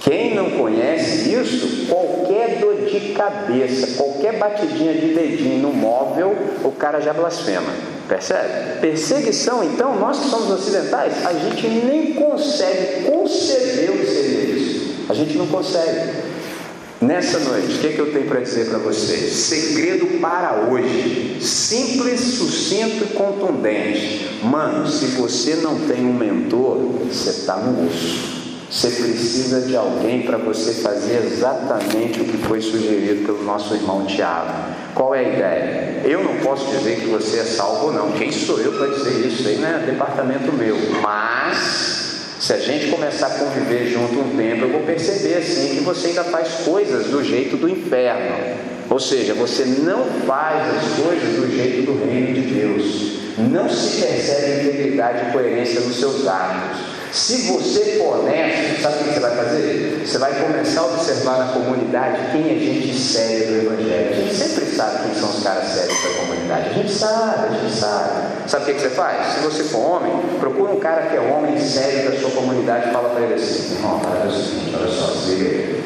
Quem 0.00 0.34
não 0.34 0.50
conhece 0.50 1.32
isso, 1.32 1.86
qualquer 1.88 2.58
dor 2.58 2.74
de 2.86 3.12
cabeça, 3.12 3.96
qualquer 3.96 4.36
batidinha 4.36 4.94
de 4.94 5.14
dedinho 5.14 5.58
no 5.58 5.72
móvel, 5.72 6.36
o 6.64 6.72
cara 6.72 7.00
já 7.00 7.12
blasfema. 7.12 7.72
Percebe? 8.08 8.80
Perseguição, 8.80 9.62
então, 9.62 9.98
nós 9.98 10.18
que 10.18 10.28
somos 10.28 10.50
ocidentais, 10.50 11.24
a 11.24 11.32
gente 11.32 11.68
nem 11.68 12.14
consegue 12.14 13.04
conceber 13.04 13.90
o 13.90 13.98
que 13.98 14.06
seria 14.06 14.56
isso. 14.56 14.94
A 15.08 15.14
gente 15.14 15.38
não 15.38 15.46
consegue. 15.46 16.31
Nessa 17.12 17.40
noite, 17.40 17.74
o 17.74 17.78
que, 17.78 17.88
é 17.88 17.92
que 17.92 17.98
eu 17.98 18.10
tenho 18.10 18.24
para 18.24 18.40
dizer 18.40 18.70
para 18.70 18.78
vocês? 18.78 19.34
Segredo 19.34 20.18
para 20.18 20.70
hoje, 20.70 21.36
simples, 21.42 22.20
sucinto 22.20 23.04
e 23.04 23.08
contundente. 23.08 24.40
Mano, 24.42 24.86
se 24.86 25.04
você 25.08 25.56
não 25.56 25.78
tem 25.80 26.06
um 26.06 26.14
mentor, 26.14 26.78
você 27.06 27.28
está 27.28 27.58
no 27.58 27.86
osso. 27.86 28.64
Você 28.70 28.88
precisa 28.88 29.60
de 29.60 29.76
alguém 29.76 30.22
para 30.22 30.38
você 30.38 30.72
fazer 30.80 31.22
exatamente 31.26 32.18
o 32.18 32.24
que 32.24 32.38
foi 32.38 32.62
sugerido 32.62 33.26
pelo 33.26 33.44
nosso 33.44 33.74
irmão 33.74 34.06
Tiago. 34.06 34.72
Qual 34.94 35.14
é 35.14 35.18
a 35.18 35.22
ideia? 35.22 36.02
Eu 36.06 36.24
não 36.24 36.36
posso 36.38 36.74
dizer 36.74 36.98
que 36.98 37.08
você 37.08 37.40
é 37.40 37.44
salvo 37.44 37.88
ou 37.88 37.92
não. 37.92 38.12
Quem 38.12 38.32
sou 38.32 38.58
eu 38.58 38.72
para 38.72 38.86
dizer 38.86 39.26
isso? 39.26 39.46
Aí 39.46 39.62
é 39.62 39.84
departamento 39.84 40.50
meu. 40.50 40.78
Mas 41.02 42.01
Se 42.42 42.54
a 42.54 42.58
gente 42.58 42.88
começar 42.90 43.28
a 43.28 43.30
conviver 43.30 43.86
junto 43.86 44.18
um 44.18 44.36
tempo, 44.36 44.64
eu 44.64 44.70
vou 44.70 44.80
perceber 44.80 45.34
assim 45.34 45.76
que 45.76 45.84
você 45.84 46.08
ainda 46.08 46.24
faz 46.24 46.48
coisas 46.64 47.06
do 47.06 47.22
jeito 47.22 47.56
do 47.56 47.68
inferno. 47.68 48.56
Ou 48.90 48.98
seja, 48.98 49.32
você 49.32 49.64
não 49.64 50.04
faz 50.26 50.60
as 50.74 51.04
coisas 51.04 51.36
do 51.36 51.56
jeito 51.56 51.86
do 51.86 52.04
reino 52.04 52.34
de 52.34 52.40
Deus. 52.40 53.12
Não 53.38 53.68
se 53.70 54.02
percebe 54.02 54.60
integridade 54.60 55.28
e 55.28 55.32
coerência 55.32 55.82
nos 55.82 56.00
seus 56.00 56.26
atos. 56.26 56.80
Se 57.12 57.42
você 57.42 57.98
for 57.98 58.18
honesto, 58.18 58.82
sabe 58.82 58.96
o 58.96 59.04
que 59.04 59.14
você 59.14 59.20
vai 59.20 59.36
fazer? 59.36 60.02
Você 60.04 60.18
vai 60.18 60.42
começar 60.42 60.80
a 60.80 60.86
observar 60.86 61.38
na 61.38 61.52
comunidade 61.52 62.32
quem 62.32 62.56
é 62.56 62.58
gente 62.58 62.92
séria 62.98 63.46
do 63.46 63.66
Evangelho. 63.66 64.10
A 64.10 64.16
gente 64.16 64.34
sempre 64.34 64.66
sabe 64.66 65.04
quem 65.04 65.14
são 65.14 65.30
os 65.30 65.44
caras 65.44 65.68
sérios 65.68 66.02
da 66.02 66.20
comunidade. 66.20 66.70
A 66.70 66.72
gente 66.72 66.92
sabe, 66.92 67.54
a 67.54 67.60
gente 67.60 67.78
sabe. 67.78 68.31
Sabe 68.46 68.70
o 68.70 68.74
que, 68.74 68.80
você 68.80 68.90
faz? 68.90 69.34
Se 69.34 69.40
você 69.40 69.64
for 69.64 69.96
homem, 69.96 70.12
procura 70.40 70.72
um 70.72 70.80
cara 70.80 71.06
que 71.06 71.16
é 71.16 71.20
homem 71.20 71.58
sério 71.58 72.10
da 72.10 72.18
sua 72.18 72.30
comunidade 72.30 72.88
e 72.88 72.92
fala 72.92 73.10
para 73.10 73.20
ele 73.22 73.34
assim: 73.34 73.76
irmão, 73.76 74.00
é 74.04 74.26
o 74.26 74.30
seguinte, 74.30 74.76
olha 74.78 74.90
só, 74.90 75.12
liga 75.26 75.78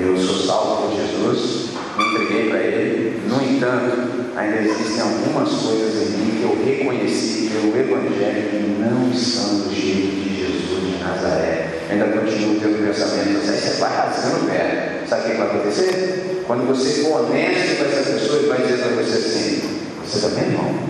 Eu 0.00 0.16
sou 0.16 0.46
salvo 0.46 0.88
por 0.88 0.96
Jesus, 0.96 1.70
me 1.98 2.04
entreguei 2.04 2.48
para 2.48 2.58
Ele. 2.58 3.22
No 3.28 3.42
entanto, 3.42 4.32
ainda 4.36 4.56
existem 4.58 5.00
algumas 5.00 5.50
coisas 5.50 5.94
em 5.94 6.16
mim 6.16 6.38
que 6.38 6.42
eu 6.42 6.64
reconheci 6.64 7.50
pelo 7.50 7.76
Evangelho 7.76 8.50
que 8.50 8.76
não 8.80 9.10
estão 9.10 9.60
do 9.60 9.74
jeito 9.74 10.16
de 10.16 10.36
Jesus 10.40 10.96
de 10.96 11.04
Nazaré. 11.04 11.68
Ainda 11.90 12.04
continuo 12.06 12.60
tendo 12.60 12.86
pensamento, 12.86 13.38
assim, 13.38 13.68
você 13.68 13.80
vai 13.80 13.96
rasgando 13.96 14.44
o 14.44 14.48
pé. 14.48 15.02
Sabe 15.08 15.22
o 15.22 15.30
que 15.30 15.36
vai 15.38 15.46
acontecer? 15.48 16.44
Quando 16.46 16.66
você 16.68 17.02
for 17.02 17.22
honesto 17.22 17.78
com 17.78 17.84
essa 17.84 18.10
pessoa, 18.12 18.38
ele 18.38 18.48
vai 18.48 18.62
dizer 18.62 18.78
para 18.78 19.02
você 19.02 19.18
assim: 19.18 19.80
você 20.04 20.28
também 20.28 20.50
não. 20.50 20.89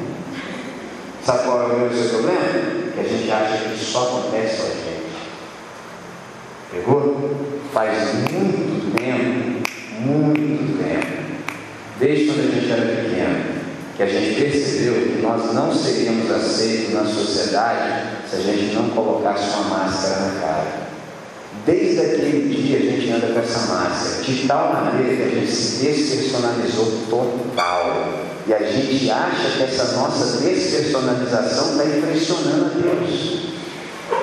Sabe 1.24 1.44
qual 1.44 1.62
é 1.62 1.86
o 1.86 1.94
seu 1.94 2.08
problema? 2.10 2.92
Que 2.94 3.00
a 3.00 3.02
gente 3.02 3.30
acha 3.30 3.68
que 3.68 3.84
só 3.84 4.08
acontece 4.08 4.56
com 4.56 4.62
a 4.62 4.70
gente. 4.70 5.00
Pegou? 6.70 7.30
Faz 7.72 8.14
muito 8.14 8.96
tempo, 8.96 9.62
muito 10.00 10.82
tempo, 10.82 11.06
desde 11.98 12.26
quando 12.26 12.48
a 12.48 12.54
gente 12.54 12.72
era 12.72 13.02
pequeno, 13.02 13.44
que 13.96 14.02
a 14.02 14.06
gente 14.06 14.40
percebeu 14.40 14.94
que 14.94 15.22
nós 15.22 15.52
não 15.52 15.74
seríamos 15.74 16.30
aceitos 16.30 16.94
na 16.94 17.04
sociedade 17.04 18.06
se 18.28 18.36
a 18.36 18.40
gente 18.40 18.74
não 18.74 18.90
colocasse 18.90 19.50
uma 19.50 19.78
máscara 19.78 20.20
na 20.20 20.40
cara. 20.40 20.90
Desde 21.66 22.00
aquele 22.00 22.54
dia 22.54 22.78
a 22.78 22.82
gente 22.82 23.10
anda 23.10 23.34
com 23.34 23.40
essa 23.40 23.74
máscara, 23.74 24.22
de 24.22 24.46
tal 24.46 24.72
maneira 24.72 25.16
que 25.16 25.22
a 25.22 25.40
gente 25.40 25.50
se 25.52 25.84
despersonalizou 25.84 26.86
total. 27.10 28.29
E 28.46 28.54
a 28.54 28.58
gente 28.58 29.10
acha 29.10 29.50
que 29.56 29.62
essa 29.62 29.96
nossa 29.96 30.38
despersonalização 30.38 31.72
está 31.72 31.84
impressionando 31.84 32.66
a 32.66 32.68
Deus. 32.68 33.40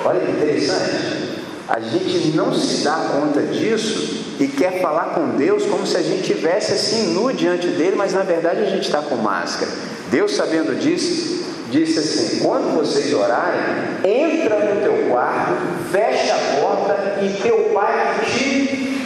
Olha 0.04 0.20
que 0.20 0.32
interessante. 0.32 1.38
A 1.68 1.80
gente 1.80 2.36
não 2.36 2.54
se 2.54 2.82
dá 2.82 3.10
conta 3.12 3.42
disso 3.42 4.36
e 4.40 4.48
quer 4.48 4.80
falar 4.80 5.14
com 5.14 5.36
Deus 5.36 5.64
como 5.66 5.86
se 5.86 5.96
a 5.96 6.02
gente 6.02 6.22
tivesse 6.22 6.72
assim 6.72 7.12
nu 7.12 7.32
diante 7.32 7.66
dele, 7.68 7.94
mas 7.96 8.14
na 8.14 8.22
verdade 8.22 8.62
a 8.62 8.66
gente 8.66 8.86
está 8.86 9.02
com 9.02 9.16
máscara. 9.16 9.70
Deus, 10.10 10.34
sabendo 10.34 10.78
disso, 10.78 11.44
disse 11.70 11.98
assim: 11.98 12.38
quando 12.40 12.74
vocês 12.74 13.12
orarem, 13.12 13.60
entra 14.02 14.74
no 14.74 14.80
teu 14.80 15.08
quarto, 15.10 15.52
fecha 15.92 16.34
a 16.34 16.60
porta 16.60 17.18
e 17.22 17.42
teu 17.42 17.70
pai 17.74 18.20
te 18.24 18.98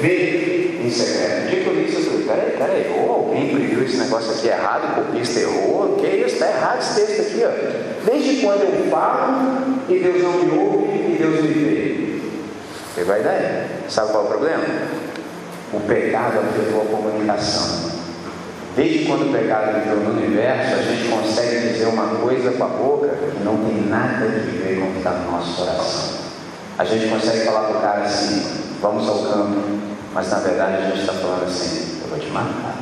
vê 0.00 0.67
em 0.88 0.90
secreto. 0.90 1.50
Tipo 1.50 1.70
isso, 1.80 1.98
eu 1.98 2.24
falei: 2.24 2.56
peraí, 2.56 2.86
peraí, 2.86 3.00
ou 3.00 3.12
alguém 3.12 3.54
previu 3.54 3.84
esse 3.84 3.96
negócio 3.98 4.32
aqui 4.32 4.48
errado, 4.48 5.00
o 5.00 5.04
copista 5.04 5.40
errou, 5.40 5.96
que 5.96 6.06
isso, 6.06 6.34
está 6.34 6.48
errado 6.48 6.78
esse 6.80 6.94
texto 6.94 7.20
aqui, 7.20 7.44
ó. 7.44 8.10
Desde 8.10 8.42
quando 8.42 8.62
eu 8.62 8.90
falo 8.90 9.82
e 9.88 9.98
Deus 9.98 10.22
não 10.22 10.32
me 10.32 10.58
ouve 10.58 10.88
e 10.88 11.16
Deus 11.18 11.42
me 11.42 11.48
vê. 11.48 12.20
Pegou 12.94 13.14
a 13.14 13.18
ideia? 13.20 13.66
Sabe 13.88 14.10
qual 14.10 14.24
é 14.24 14.26
o 14.26 14.28
problema? 14.30 14.64
O 15.72 15.80
pecado 15.80 16.38
afetou 16.38 16.82
a 16.82 16.84
comunicação. 16.86 17.90
Desde 18.74 19.06
quando 19.06 19.28
o 19.28 19.32
pecado 19.32 19.76
entrou 19.76 19.96
no 19.96 20.18
universo, 20.18 20.74
a 20.74 20.82
gente 20.82 21.08
consegue 21.08 21.68
dizer 21.68 21.86
uma 21.86 22.16
coisa 22.16 22.52
com 22.52 22.64
a 22.64 22.68
boca 22.68 23.08
que 23.08 23.44
não 23.44 23.56
tem 23.58 23.88
nada 23.88 24.24
a 24.24 24.28
ver 24.28 24.78
com 24.80 24.86
o 24.86 24.92
que 24.92 24.98
está 24.98 25.10
no 25.10 25.32
nosso 25.32 25.56
coração. 25.56 26.18
A 26.78 26.84
gente 26.84 27.08
consegue 27.08 27.44
falar 27.44 27.68
para 27.68 27.78
o 27.78 27.80
cara 27.80 28.04
assim, 28.04 28.40
vamos 28.80 29.08
ao 29.08 29.18
campo, 29.18 29.77
mas 30.18 30.30
na 30.30 30.38
verdade 30.38 30.78
a 30.78 30.86
gente 30.88 31.00
está 31.02 31.12
falando 31.12 31.44
assim, 31.44 32.00
eu 32.02 32.08
vou 32.08 32.18
te 32.18 32.26
matar. 32.30 32.76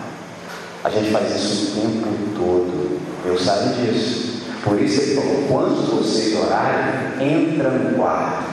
A 0.82 0.88
gente 0.88 1.10
faz 1.10 1.36
isso 1.36 1.72
o 1.72 1.82
tempo 1.82 2.34
todo. 2.34 2.98
Deus 3.22 3.44
sabe 3.44 3.74
disso. 3.74 4.46
Por 4.64 4.80
isso 4.80 5.02
ele 5.02 5.16
falou, 5.16 5.44
quando 5.46 6.00
vocês 6.00 6.34
orarem, 6.34 7.20
entra 7.20 7.68
no 7.68 7.94
quarto, 7.94 8.44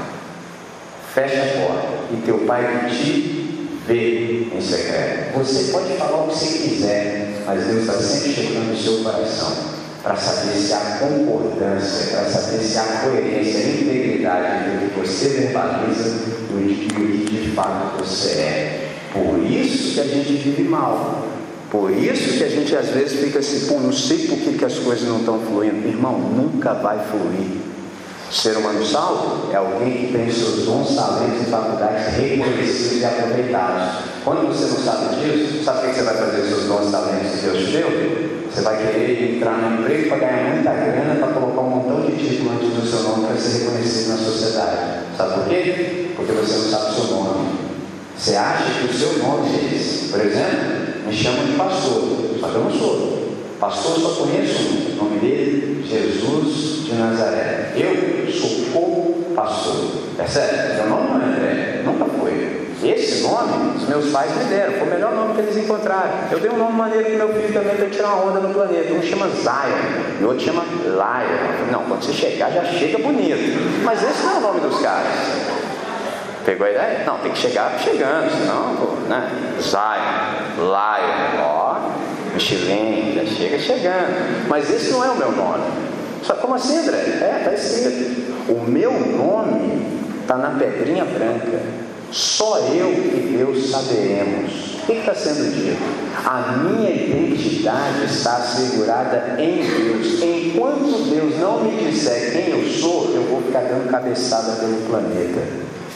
fecha 1.14 1.44
a 1.44 1.66
porta, 1.66 1.88
e 2.12 2.18
teu 2.26 2.40
pai 2.40 2.90
te 2.90 3.80
vê 3.88 4.50
em 4.54 4.60
secreto. 4.60 5.38
Você 5.38 5.72
pode 5.72 5.94
falar 5.94 6.26
o 6.26 6.28
que 6.28 6.36
você 6.36 6.58
quiser, 6.58 7.42
mas 7.46 7.66
Deus 7.66 7.84
está 7.84 7.94
sempre 7.94 8.34
checando 8.34 8.74
o 8.74 8.78
seu 8.78 9.02
coração 9.02 9.73
para 10.04 10.18
saber 10.18 10.60
se 10.60 10.74
há 10.74 10.98
concordância, 11.00 12.18
para 12.18 12.26
saber 12.30 12.62
se 12.62 12.78
há 12.78 12.84
coerência, 12.84 13.70
integridade 13.70 14.68
entre 14.68 14.86
o 14.86 14.90
que 14.90 15.00
você 15.00 15.30
verbaliza 15.30 16.10
e 16.52 16.88
o 16.92 17.26
que 17.26 17.42
de 17.42 17.52
fato 17.56 18.04
você 18.04 18.30
é. 18.32 18.90
Por 19.14 19.40
isso 19.50 19.94
que 19.94 20.02
a 20.02 20.04
gente 20.04 20.34
vive 20.34 20.64
mal. 20.64 21.26
Por 21.72 21.90
isso 21.90 22.38
que 22.38 22.44
a 22.44 22.50
gente 22.50 22.76
às 22.76 22.90
vezes 22.90 23.20
fica 23.20 23.40
assim, 23.40 23.66
pô, 23.68 23.80
não 23.80 23.94
sei 23.94 24.28
por 24.28 24.38
que, 24.38 24.58
que 24.58 24.66
as 24.66 24.78
coisas 24.78 25.08
não 25.08 25.20
estão 25.20 25.40
fluindo. 25.40 25.88
Irmão, 25.88 26.20
nunca 26.20 26.74
vai 26.74 27.00
fluir. 27.10 27.62
Ser 28.30 28.58
humano 28.58 28.86
salvo 28.86 29.52
é 29.52 29.56
alguém 29.56 30.08
que 30.08 30.14
tem 30.14 30.32
seus 30.32 30.66
dons, 30.66 30.96
talentos 30.96 31.48
e 31.48 31.50
faculdades 31.50 32.16
reconhecidos 32.16 33.02
e 33.02 33.06
aproveitados. 33.06 34.04
Quando 34.24 34.48
você 34.48 34.66
não 34.66 34.84
sabe 34.84 35.16
disso, 35.16 35.64
sabe 35.64 35.88
o 35.88 35.90
que 35.90 35.96
você 35.96 36.04
vai 36.04 36.18
fazer 36.18 36.48
seus 36.48 36.64
dons, 36.66 36.92
talentos 36.92 37.32
que 37.32 37.46
Deus 37.46 37.58
te 37.60 37.72
deu? 37.72 38.43
Você 38.54 38.62
vai 38.62 38.78
querer 38.78 39.36
entrar 39.36 39.58
no 39.58 39.82
emprego 39.82 40.10
para 40.10 40.18
ganhar 40.20 40.54
muita 40.54 40.74
grana, 40.74 41.16
para 41.16 41.34
colocar 41.34 41.62
um 41.62 41.70
montão 41.70 42.02
de 42.06 42.16
título 42.16 42.52
antes 42.52 42.70
do 42.70 42.86
seu 42.86 43.02
nome 43.02 43.26
para 43.26 43.36
ser 43.36 43.64
reconhecido 43.64 44.10
na 44.10 44.18
sociedade. 44.18 44.78
Sabe 45.18 45.34
por 45.34 45.50
quê? 45.50 46.12
Porque 46.16 46.32
você 46.34 46.58
não 46.58 46.70
sabe 46.70 46.92
o 46.92 46.94
seu 46.94 47.16
nome. 47.16 47.48
Você 48.16 48.36
acha 48.36 48.80
que 48.80 48.86
o 48.86 48.94
seu 48.94 49.18
nome 49.24 49.50
é 49.50 49.76
esse. 49.76 50.10
Por 50.10 50.22
exemplo, 50.22 51.08
me 51.08 51.12
chamam 51.12 51.46
de 51.46 51.54
pastor, 51.54 52.04
só 52.40 52.48
que 52.48 52.56
eu 52.56 52.64
não 52.64 52.72
sou. 52.72 53.24
Pastor 53.60 54.00
só 54.00 54.24
conheço 54.24 54.62
o 54.62 54.96
nome 55.04 55.20
dele, 55.20 55.84
Jesus 55.90 56.86
de 56.86 56.94
Nazaré. 56.94 57.74
Eu 57.76 58.32
sou 58.32 58.72
co-pastor. 58.72 59.90
Percebe? 60.16 60.76
Meu 60.76 60.90
nome 60.90 61.08
não 61.08 61.22
é 61.22 61.26
André, 61.26 61.82
nunca 61.84 62.06
foi. 62.06 62.68
Esse 62.84 63.24
nome, 63.24 63.73
os 63.84 63.90
meus 63.90 64.12
pais 64.12 64.32
me 64.38 64.46
deram, 64.46 64.74
foi 64.74 64.88
o 64.88 64.92
melhor 64.92 65.14
nome 65.14 65.36
que 65.36 65.42
eles 65.42 65.58
encontraram. 65.58 66.10
Eu 66.32 66.40
dei 66.40 66.50
um 66.50 66.58
nome 66.58 66.78
maneiro 66.78 67.06
para 67.06 67.26
meu 67.26 67.34
filho 67.34 67.54
também 67.54 67.76
para 67.76 67.90
tirar 67.90 68.14
uma 68.14 68.32
onda 68.32 68.40
no 68.40 68.54
planeta. 68.54 68.94
Um 68.94 69.04
chama 69.04 69.28
Zion, 69.28 70.22
e 70.22 70.24
outro 70.24 70.40
chama 70.40 70.64
Lion. 70.64 71.72
Não, 71.72 71.84
quando 71.84 72.04
você 72.04 72.14
chegar, 72.14 72.50
já 72.52 72.64
chega 72.64 72.98
bonito. 72.98 73.84
Mas 73.84 74.02
esse 74.02 74.24
não 74.24 74.36
é 74.36 74.38
o 74.38 74.42
nome 74.42 74.60
dos 74.62 74.80
caras. 74.80 75.08
Pegou 76.46 76.66
a 76.66 76.72
ideia? 76.72 77.04
Não, 77.06 77.18
tem 77.18 77.32
que 77.32 77.38
chegar 77.38 77.78
chegando, 77.80 78.30
senão, 78.32 78.76
pô, 78.76 78.94
né? 79.10 79.30
Zion, 79.62 80.64
Lion, 80.64 81.42
ó, 81.42 81.78
Michelin, 82.34 83.14
já 83.16 83.26
chega 83.26 83.60
chegando. 83.60 84.48
Mas 84.48 84.70
esse 84.70 84.92
não 84.92 85.04
é 85.04 85.10
o 85.10 85.16
meu 85.16 85.32
nome. 85.32 85.64
Só 86.22 86.36
como 86.36 86.56
assim, 86.56 86.78
André? 86.78 86.98
É, 86.98 87.38
está 87.40 87.54
escrito. 87.54 88.34
O 88.50 88.64
meu 88.66 88.92
nome 88.94 89.86
está 90.22 90.38
na 90.38 90.52
pedrinha 90.52 91.04
branca. 91.04 91.83
Só 92.14 92.60
eu 92.60 92.92
e 92.92 93.36
Deus 93.36 93.72
saberemos. 93.72 94.76
O 94.84 94.86
que 94.86 94.92
está 94.94 95.16
sendo 95.16 95.52
dito? 95.52 95.82
A 96.24 96.58
minha 96.58 96.92
identidade 96.92 98.06
está 98.06 98.36
assegurada 98.36 99.42
em 99.42 99.64
Deus. 99.64 100.22
Enquanto 100.22 101.10
Deus 101.10 101.40
não 101.40 101.64
me 101.64 101.72
disser 101.84 102.34
quem 102.34 102.50
eu 102.52 102.70
sou, 102.70 103.12
eu 103.16 103.24
vou 103.24 103.42
ficar 103.42 103.62
dando 103.62 103.90
cabeçada 103.90 104.58
pelo 104.58 104.78
planeta. 104.88 105.42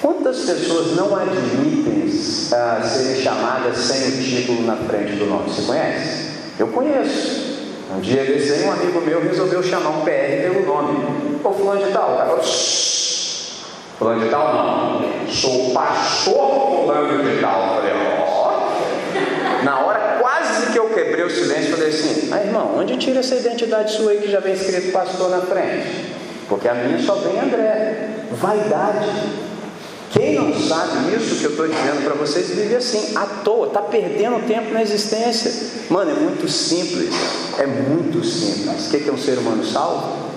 Quantas 0.01 0.39
pessoas 0.39 0.95
não 0.95 1.15
admitem 1.15 2.05
uh, 2.05 2.87
serem 2.87 3.21
chamadas 3.21 3.77
sem 3.77 4.07
o 4.07 4.11
título 4.13 4.63
na 4.63 4.75
frente 4.75 5.17
do 5.17 5.27
nome? 5.27 5.51
Você 5.51 5.61
conhece? 5.67 6.31
Eu 6.57 6.67
conheço. 6.69 7.57
Um 7.95 7.99
dia 7.99 8.23
desse 8.23 8.53
aí, 8.53 8.63
um 8.63 8.71
amigo 8.71 9.01
meu 9.01 9.21
resolveu 9.21 9.61
chamar 9.61 9.89
um 9.89 10.01
PR 10.01 10.41
pelo 10.41 10.65
nome. 10.65 10.97
Ô 11.43 11.51
fulano 11.51 11.85
de 11.85 11.91
tal, 11.91 12.17
cara 12.17 12.41
fulano 13.97 14.23
de 14.23 14.29
tal 14.29 14.53
não. 14.53 15.27
Sou 15.31 15.71
pastor 15.71 16.83
fulano 16.83 17.23
de 17.23 17.41
tal. 17.41 17.75
falei, 17.75 17.93
ó. 17.93 19.63
Na 19.63 19.79
hora 19.79 20.17
quase 20.19 20.71
que 20.71 20.77
eu 20.77 20.89
quebrei 20.89 21.23
o 21.23 21.29
silêncio, 21.29 21.71
falei 21.71 21.89
assim, 21.89 22.29
ah 22.31 22.39
irmão, 22.39 22.75
onde 22.77 22.97
tira 22.97 23.19
essa 23.19 23.35
identidade 23.35 23.91
sua 23.93 24.11
aí 24.11 24.19
que 24.19 24.31
já 24.31 24.39
vem 24.39 24.53
escrito 24.53 24.91
pastor 24.91 25.29
na 25.29 25.41
frente? 25.41 26.15
Porque 26.47 26.67
a 26.67 26.73
minha 26.73 26.99
só 26.99 27.15
vem 27.15 27.39
André. 27.39 28.09
Vaidade. 28.31 29.07
Quem 30.11 30.35
não 30.35 30.53
sabe 30.53 31.13
isso 31.15 31.35
que 31.35 31.43
eu 31.43 31.51
estou 31.51 31.67
dizendo 31.67 32.03
para 32.03 32.13
vocês 32.13 32.49
vive 32.49 32.75
assim, 32.75 33.15
à 33.15 33.25
toa, 33.25 33.67
está 33.67 33.81
perdendo 33.81 34.45
tempo 34.47 34.71
na 34.73 34.81
existência. 34.81 35.51
Mano, 35.89 36.11
é 36.11 36.13
muito 36.13 36.47
simples, 36.47 37.13
é 37.59 37.65
muito 37.67 38.23
simples. 38.23 38.87
O 38.87 38.89
que 38.89 39.09
é 39.09 39.11
um 39.11 39.17
ser 39.17 39.37
humano 39.37 39.65
salvo? 39.65 40.27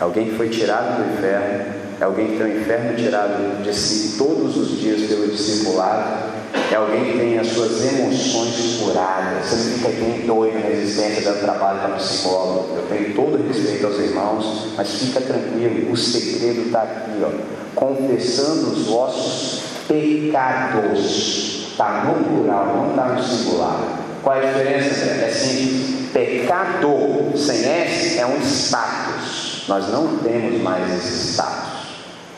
Alguém 0.00 0.30
que 0.30 0.36
foi 0.36 0.48
tirado 0.48 1.02
do 1.02 1.12
inferno, 1.12 1.83
é 2.00 2.04
alguém 2.04 2.32
que 2.32 2.36
tem 2.38 2.46
o 2.46 2.60
inferno 2.60 2.96
tirado 2.96 3.62
de 3.62 3.74
si 3.74 4.16
todos 4.18 4.56
os 4.56 4.78
dias 4.80 5.02
pelo 5.08 5.28
discipulado, 5.28 6.34
é 6.70 6.76
alguém 6.76 7.04
que 7.04 7.18
tem 7.18 7.38
as 7.38 7.48
suas 7.48 7.84
emoções 7.84 8.80
curadas. 8.80 9.46
Você 9.46 9.56
não 9.56 9.76
fica 9.76 9.88
aqui 9.88 10.22
doido 10.26 10.58
na 10.60 10.70
existência, 10.70 11.22
dando 11.22 11.40
trabalho 11.40 11.80
para 11.80 11.96
psicólogo. 11.96 12.76
Eu 12.76 12.86
tenho 12.88 13.14
todo 13.14 13.46
respeito 13.46 13.86
aos 13.86 13.98
irmãos, 13.98 14.68
mas 14.76 14.90
fica 14.90 15.20
tranquilo, 15.20 15.92
o 15.92 15.96
segredo 15.96 16.66
está 16.66 16.82
aqui, 16.82 17.22
ó. 17.22 17.30
Confessando 17.74 18.72
os 18.72 18.86
vossos 18.86 19.62
pecados. 19.86 21.64
Está 21.70 22.04
no 22.04 22.24
plural, 22.24 22.66
não 22.66 22.90
está 22.90 23.04
no 23.06 23.22
singular. 23.22 23.80
Qual 24.22 24.36
é 24.36 24.48
a 24.48 24.52
diferença? 24.52 25.04
É 25.04 25.28
simples. 25.28 26.10
Pecado 26.12 27.32
sem 27.36 27.68
S 27.68 28.18
é 28.18 28.26
um 28.26 28.40
status. 28.40 29.64
Nós 29.68 29.88
não 29.88 30.18
temos 30.18 30.62
mais 30.62 30.92
esse 30.94 31.32
status. 31.32 31.63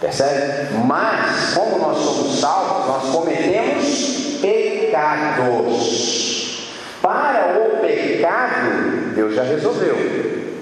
Percebe? 0.01 0.75
Mas, 0.87 1.55
como 1.55 1.79
nós 1.79 1.99
somos 1.99 2.39
salvos, 2.39 2.87
nós 2.87 3.13
cometemos 3.15 4.39
pecados. 4.41 6.17
Para 7.01 7.59
o 7.59 7.81
pecado, 7.81 9.15
Deus 9.15 9.35
já 9.35 9.43
resolveu. 9.43 9.97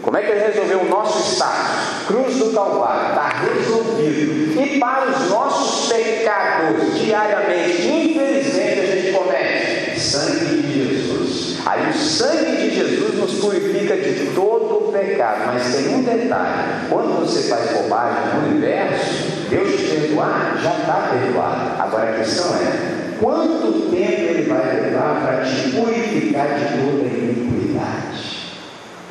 Como 0.03 0.17
é 0.19 0.23
que 0.23 0.31
ele 0.31 0.47
resolveu 0.47 0.81
o 0.81 0.89
nosso 0.89 1.19
status? 1.35 2.07
Cruz 2.07 2.37
do 2.37 2.53
Calvário, 2.53 3.09
está 3.09 3.29
resolvido. 3.29 4.61
E 4.61 4.79
para 4.79 5.09
os 5.09 5.31
nossos 5.31 5.93
pecados, 5.93 6.95
diariamente, 7.01 7.89
infelizmente, 7.89 8.81
a 8.81 8.87
gente 8.87 9.13
comete 9.13 9.99
sangue 9.99 10.63
de 10.63 10.89
Jesus. 10.89 11.59
Aí 11.65 11.91
o 11.91 11.95
sangue 11.95 12.57
de 12.57 12.75
Jesus 12.75 13.15
nos 13.15 13.35
purifica 13.37 13.97
de 13.97 14.33
todo 14.35 14.74
pecado. 14.99 15.47
Mas 15.47 15.75
tem 15.75 15.95
um 15.95 16.03
detalhe: 16.03 16.89
quando 16.89 17.21
você 17.21 17.49
faz 17.49 17.71
bobagem 17.73 18.35
no 18.35 18.49
universo, 18.49 19.49
Deus 19.51 19.77
te 19.77 19.83
perdoar, 19.89 20.59
já 20.63 20.71
está 20.71 21.11
perdoado. 21.13 21.83
Agora 21.83 22.11
a 22.11 22.19
questão 22.19 22.55
é: 22.55 23.17
quanto 23.21 23.91
tempo 23.91 24.23
ele 24.23 24.49
vai 24.49 24.81
levar 24.81 25.21
para 25.23 25.45
te 25.45 25.71
purificar 25.71 26.59
de 26.59 26.65
toda 26.79 27.09
iniquidade? 27.09 28.55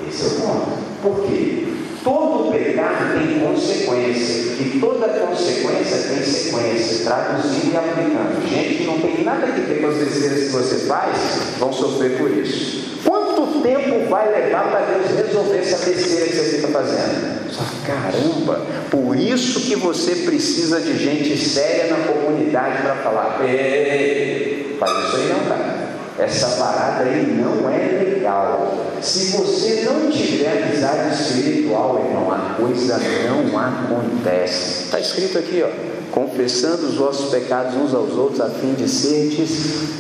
Esse 0.08 0.24
é 0.24 0.28
o 0.28 0.42
ponto. 0.42 0.84
Por 1.02 1.28
quê? 1.28 1.68
Todo 2.04 2.52
pecado 2.52 3.14
tem 3.14 3.40
consequência, 3.40 4.62
e 4.62 4.78
toda 4.82 5.08
consequência 5.08 6.10
tem 6.10 6.22
sequência, 6.22 7.06
traduzindo 7.06 7.74
e 7.74 7.78
aplicando. 7.78 8.50
Gente 8.50 8.76
que 8.76 8.84
não 8.84 9.00
tem 9.00 9.24
nada 9.24 9.48
a 9.48 9.52
ver 9.52 9.82
com 9.82 9.88
as 9.88 9.96
besteiras 9.96 10.44
que 10.44 10.50
você 10.50 10.86
faz, 10.86 11.18
vão 11.60 11.72
sofrer 11.72 12.18
por 12.18 12.30
isso. 12.30 13.00
Quanto 13.06 13.23
tempo 13.64 14.09
vai 14.09 14.30
levar 14.30 14.70
para 14.70 14.82
Deus 14.82 15.26
resolver 15.26 15.57
essa 15.57 15.86
besteira 15.86 16.28
que 16.28 16.36
você 16.36 16.57
fica 16.57 16.68
fazendo? 16.68 17.43
Caramba, 17.86 18.61
por 18.91 19.18
isso 19.18 19.61
que 19.61 19.76
você 19.76 20.16
precisa 20.18 20.80
de 20.82 20.97
gente 20.97 21.38
séria 21.38 21.88
na 21.88 22.05
comunidade 22.05 22.82
para 22.84 22.95
falar, 22.97 23.39
ei, 23.43 24.78
faz 24.80 24.91
isso 24.91 25.16
aí 25.16 25.30
não, 25.30 25.39
cara. 25.47 25.84
Essa 26.20 26.47
parada 26.64 27.05
aí 27.05 27.26
não 27.26 27.70
é 27.70 28.03
legal. 28.03 28.86
Se 29.01 29.36
você 29.36 29.82
não 29.82 30.11
tiver 30.11 30.64
amizade 30.64 31.22
espiritual, 31.22 32.05
irmão, 32.05 32.32
a 32.32 32.55
coisa 32.55 32.99
não 33.28 33.59
acontece. 33.59 34.86
Está 34.86 34.99
escrito 34.99 35.39
aqui, 35.39 35.64
ó. 35.66 35.93
Confessando 36.14 36.86
os 36.86 36.93
vossos 36.93 37.32
pecados 37.32 37.76
uns 37.76 37.91
aos 37.91 38.14
outros, 38.14 38.39
a 38.39 38.47
fim 38.47 38.74
de 38.76 38.88
serdes 38.88 39.49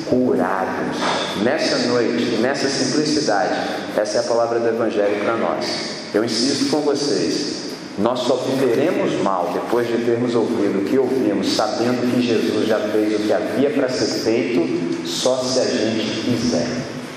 curados. 0.07 0.95
Nessa 1.41 1.87
noite, 1.87 2.37
nessa 2.39 2.69
simplicidade, 2.69 3.55
essa 3.97 4.17
é 4.17 4.19
a 4.19 4.23
palavra 4.23 4.59
do 4.59 4.67
Evangelho 4.67 5.23
para 5.23 5.35
nós. 5.37 5.65
Eu 6.13 6.23
insisto 6.23 6.69
com 6.69 6.81
vocês, 6.81 7.63
nós 7.97 8.19
só 8.19 8.35
viveremos 8.35 9.19
mal 9.23 9.49
depois 9.55 9.87
de 9.87 10.05
termos 10.05 10.35
ouvido 10.35 10.81
o 10.81 10.85
que 10.85 10.99
ouvimos, 10.99 11.55
sabendo 11.55 12.13
que 12.13 12.21
Jesus 12.21 12.67
já 12.67 12.79
fez 12.79 13.15
o 13.15 13.23
que 13.23 13.33
havia 13.33 13.71
para 13.71 13.89
ser 13.89 14.05
feito, 14.05 15.07
só 15.07 15.37
se 15.37 15.61
a 15.61 15.65
gente 15.65 16.21
quiser. 16.25 16.67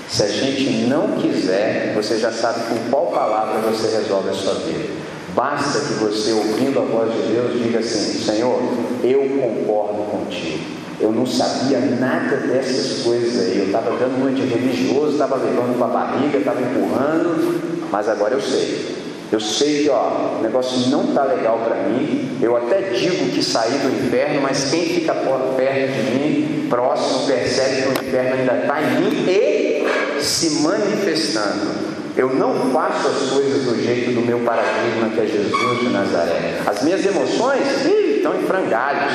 Se 0.08 0.22
a 0.22 0.28
gente 0.28 0.86
não 0.86 1.18
quiser, 1.18 1.92
você 1.94 2.16
já 2.16 2.32
sabe 2.32 2.60
com 2.70 2.90
qual 2.90 3.06
palavra 3.08 3.60
você 3.70 3.94
resolve 3.94 4.30
a 4.30 4.32
sua 4.32 4.54
vida. 4.54 4.95
Basta 5.36 5.80
que 5.80 5.92
você, 6.02 6.32
ouvindo 6.32 6.78
a 6.78 6.82
voz 6.82 7.12
de 7.12 7.34
Deus, 7.34 7.62
diga 7.62 7.80
assim: 7.80 8.24
Senhor, 8.24 8.58
eu 9.04 9.20
concordo 9.38 10.10
contigo. 10.10 10.64
Eu 10.98 11.12
não 11.12 11.26
sabia 11.26 11.78
nada 11.78 12.36
dessas 12.38 13.02
coisas 13.02 13.38
aí. 13.38 13.58
Eu 13.58 13.66
estava 13.66 13.90
dando 13.98 14.18
muito 14.18 14.40
de 14.40 14.48
religioso, 14.48 15.12
estava 15.12 15.36
levando 15.36 15.76
para 15.76 15.88
a 15.88 15.90
barriga, 15.90 16.38
estava 16.38 16.58
empurrando, 16.62 17.86
mas 17.92 18.08
agora 18.08 18.32
eu 18.32 18.40
sei. 18.40 18.96
Eu 19.30 19.38
sei 19.38 19.82
que 19.82 19.90
ó, 19.90 20.38
o 20.38 20.42
negócio 20.42 20.88
não 20.88 21.04
está 21.04 21.24
legal 21.24 21.58
para 21.58 21.82
mim. 21.82 22.38
Eu 22.40 22.56
até 22.56 22.80
digo 22.94 23.30
que 23.30 23.42
saí 23.42 23.72
do 23.72 24.06
inferno, 24.06 24.40
mas 24.40 24.70
quem 24.70 24.86
fica 24.86 25.12
perto 25.14 25.92
de 25.92 26.18
mim, 26.18 26.66
próximo, 26.70 27.26
percebe 27.26 27.82
que 27.82 27.88
o 27.88 27.92
inferno 27.92 28.40
ainda 28.40 28.56
está 28.62 28.82
em 28.82 29.00
mim 29.02 29.26
e 29.28 30.22
se 30.22 30.62
manifestando. 30.62 31.85
Eu 32.16 32.30
não 32.30 32.70
faço 32.72 33.08
as 33.08 33.30
coisas 33.30 33.64
do 33.64 33.82
jeito 33.82 34.12
do 34.12 34.22
meu 34.22 34.38
paradigma 34.38 35.10
que 35.10 35.20
é 35.20 35.26
Jesus 35.26 35.80
de 35.80 35.88
Nazaré. 35.90 36.60
As 36.66 36.82
minhas 36.82 37.04
emoções 37.04 37.84
ih, 37.84 38.16
estão 38.16 38.34
em 38.34 38.46
frangalhos. 38.46 39.12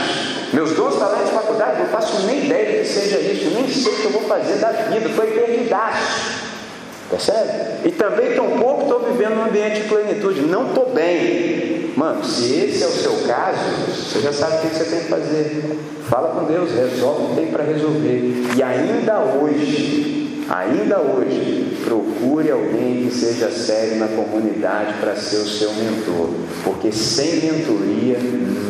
Meus 0.54 0.72
dons 0.74 0.97
talentos 0.97 1.30
de 1.30 1.34
faculdade, 1.34 1.80
não 1.80 1.88
faço 1.88 2.26
nem 2.28 2.45
ideia 2.45 2.66
do 2.66 2.82
que 2.82 2.93
seja 2.93 3.20
isso, 3.20 3.49
nem 3.56 3.68
sei 3.68 3.91
o 3.91 3.95
que 3.97 4.06
eu 4.06 4.12
vou 4.12 4.24
fazer 4.24 4.58
da 4.58 4.72
vida, 4.72 5.10
foi 5.10 5.28
eternidade. 5.30 5.97
Percebe? 7.10 7.88
E 7.88 7.91
também 7.91 8.36
tampouco 8.36 8.84
estou 8.84 8.99
vivendo 9.12 9.36
num 9.36 9.45
ambiente 9.45 9.82
de 9.82 9.88
plenitude, 9.88 10.41
não 10.41 10.68
estou 10.68 10.93
bem. 10.93 11.91
Mano, 11.97 12.24
se 12.24 12.54
esse 12.54 12.84
é 12.84 12.88
o 12.88 12.91
seu 12.91 13.14
caso, 13.28 13.60
você 13.89 14.22
já 14.22 14.32
sabe 14.32 14.58
o 14.58 14.70
que 14.70 14.76
você 14.76 14.86
tem 14.86 14.99
que 15.02 15.10
fazer. 15.10 15.78
Fala 16.08 16.30
com 16.30 16.45
Deus, 16.45 16.72
resolve 16.72 17.24
o 17.24 17.28
que 17.30 17.36
tem 17.36 17.47
para 17.47 17.64
resolver. 17.64 18.34
E 18.56 18.64
ainda 18.64 19.20
hoje, 19.20 20.45
ainda 20.47 20.99
hoje, 20.99 21.78
procure 21.92 22.50
alguém 22.50 23.08
que 23.08 23.14
seja 23.14 23.52
sério 23.52 23.98
na 23.98 24.08
comunidade 24.08 24.94
para 25.02 25.16
ser 25.16 25.38
o 25.38 25.48
seu 25.48 25.74
mentor. 25.74 26.30
Porque 26.64 26.92
sem 26.92 27.42
mentoria 27.42 28.18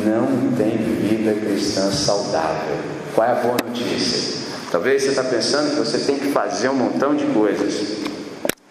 não 0.05 0.51
tem 0.57 0.77
vida 0.77 1.33
cristã 1.33 1.91
saudável. 1.91 2.77
Qual 3.13 3.27
é 3.27 3.31
a 3.31 3.35
boa 3.35 3.57
notícia? 3.63 4.41
Talvez 4.71 5.03
você 5.03 5.09
está 5.09 5.23
pensando 5.23 5.71
que 5.71 5.79
você 5.79 5.99
tem 5.99 6.17
que 6.17 6.31
fazer 6.31 6.69
um 6.69 6.75
montão 6.75 7.15
de 7.15 7.25
coisas 7.25 8.01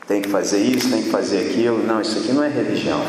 tem 0.09 0.21
que 0.21 0.29
fazer 0.29 0.59
isso, 0.59 0.91
tem 0.91 1.05
que 1.05 1.09
fazer 1.09 1.39
aquilo. 1.39 1.87
Não, 1.87 2.01
isso 2.01 2.19
aqui 2.19 2.33
não 2.33 2.43
é 2.43 2.49
religião. 2.49 3.01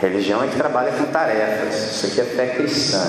Religião 0.00 0.44
é 0.44 0.46
que 0.46 0.54
trabalha 0.54 0.92
com 0.92 1.06
tarefas. 1.06 1.74
Isso 1.74 2.06
aqui 2.06 2.20
é 2.20 2.24
fé 2.24 2.46
cristã. 2.54 3.04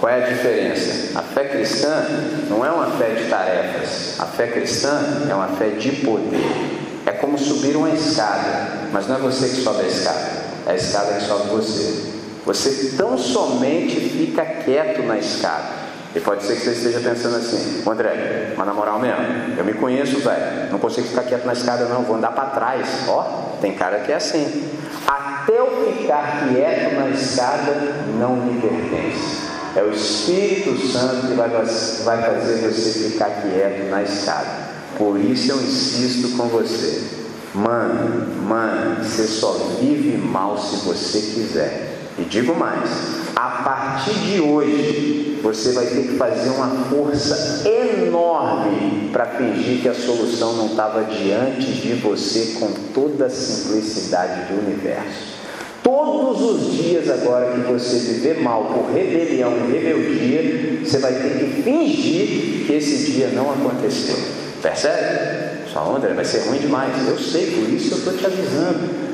Qual 0.00 0.10
é 0.10 0.24
a 0.24 0.26
diferença? 0.26 1.18
A 1.18 1.20
fé 1.20 1.44
cristã 1.44 2.06
não 2.48 2.64
é 2.64 2.70
uma 2.70 2.86
fé 2.92 3.10
de 3.10 3.28
tarefas. 3.28 4.18
A 4.18 4.24
fé 4.24 4.46
cristã 4.46 4.98
é 5.28 5.34
uma 5.34 5.48
fé 5.48 5.72
de 5.72 5.92
poder. 5.96 6.83
Como 7.20 7.38
subir 7.38 7.76
uma 7.76 7.90
escada, 7.90 8.88
mas 8.92 9.06
não 9.06 9.16
é 9.16 9.18
você 9.18 9.48
que 9.48 9.62
sobe 9.62 9.82
a 9.82 9.86
escada, 9.86 10.30
é 10.66 10.72
a 10.72 10.74
escada 10.74 11.14
que 11.14 11.24
sobe 11.24 11.48
você. 11.50 12.14
Você 12.44 12.96
tão 12.96 13.16
somente 13.16 13.96
fica 14.00 14.44
quieto 14.44 15.02
na 15.02 15.18
escada. 15.18 15.84
E 16.14 16.20
pode 16.20 16.44
ser 16.44 16.54
que 16.54 16.60
você 16.60 16.70
esteja 16.70 17.00
pensando 17.00 17.36
assim, 17.36 17.82
André, 17.88 18.54
mas 18.56 18.66
na 18.66 18.72
moral 18.72 19.00
mesmo, 19.00 19.58
eu 19.58 19.64
me 19.64 19.74
conheço, 19.74 20.20
velho, 20.20 20.70
não 20.70 20.78
consigo 20.78 21.08
ficar 21.08 21.24
quieto 21.24 21.44
na 21.44 21.54
escada 21.54 21.86
não, 21.86 22.02
vou 22.02 22.16
andar 22.16 22.32
para 22.32 22.50
trás. 22.50 22.86
Ó, 23.08 23.56
tem 23.60 23.74
cara 23.74 23.98
que 24.00 24.12
é 24.12 24.14
assim. 24.14 24.70
Até 25.06 25.58
eu 25.58 25.92
ficar 25.92 26.48
quieto 26.48 26.94
na 26.94 27.08
escada 27.08 27.72
não 28.18 28.36
me 28.36 28.60
pertence. 28.60 29.42
É 29.74 29.82
o 29.82 29.90
Espírito 29.90 30.86
Santo 30.86 31.26
que 31.26 31.34
vai, 31.34 31.48
vai 31.48 31.62
fazer 32.22 32.70
você 32.70 33.10
ficar 33.10 33.30
quieto 33.42 33.90
na 33.90 34.02
escada. 34.02 34.73
Por 34.96 35.18
isso 35.18 35.50
eu 35.50 35.56
insisto 35.56 36.36
com 36.36 36.48
você. 36.48 37.02
Mano, 37.54 38.26
mano, 38.44 39.04
você 39.04 39.24
só 39.24 39.52
vive 39.80 40.16
mal 40.18 40.58
se 40.58 40.84
você 40.84 41.18
quiser. 41.18 41.98
E 42.18 42.22
digo 42.22 42.54
mais: 42.54 42.90
a 43.34 43.62
partir 43.64 44.14
de 44.14 44.40
hoje, 44.40 45.38
você 45.42 45.72
vai 45.72 45.86
ter 45.86 46.02
que 46.02 46.16
fazer 46.16 46.50
uma 46.50 46.68
força 46.88 47.62
enorme 47.68 49.10
para 49.12 49.26
fingir 49.26 49.82
que 49.82 49.88
a 49.88 49.94
solução 49.94 50.54
não 50.54 50.66
estava 50.66 51.04
diante 51.04 51.72
de 51.72 51.94
você 51.94 52.56
com 52.58 52.72
toda 52.92 53.26
a 53.26 53.30
simplicidade 53.30 54.52
do 54.52 54.66
universo. 54.66 55.34
Todos 55.82 56.40
os 56.40 56.72
dias 56.72 57.10
agora 57.10 57.52
que 57.52 57.70
você 57.70 57.98
viver 57.98 58.40
mal 58.40 58.64
por 58.64 58.94
rebelião 58.94 59.52
e 59.68 59.72
rebeldia, 59.72 60.80
você 60.82 60.98
vai 60.98 61.12
ter 61.12 61.38
que 61.38 61.62
fingir 61.62 62.66
que 62.66 62.72
esse 62.72 63.12
dia 63.12 63.28
não 63.28 63.50
aconteceu. 63.50 64.43
Percebe? 64.64 65.68
Sua 65.70 65.82
onda 65.82 66.08
vai 66.14 66.24
ser 66.24 66.48
ruim 66.48 66.58
demais. 66.58 67.06
Eu 67.06 67.18
sei, 67.18 67.50
por 67.50 67.68
isso 67.68 67.92
eu 67.92 67.98
estou 67.98 68.14
te 68.14 68.24
avisando. 68.24 69.04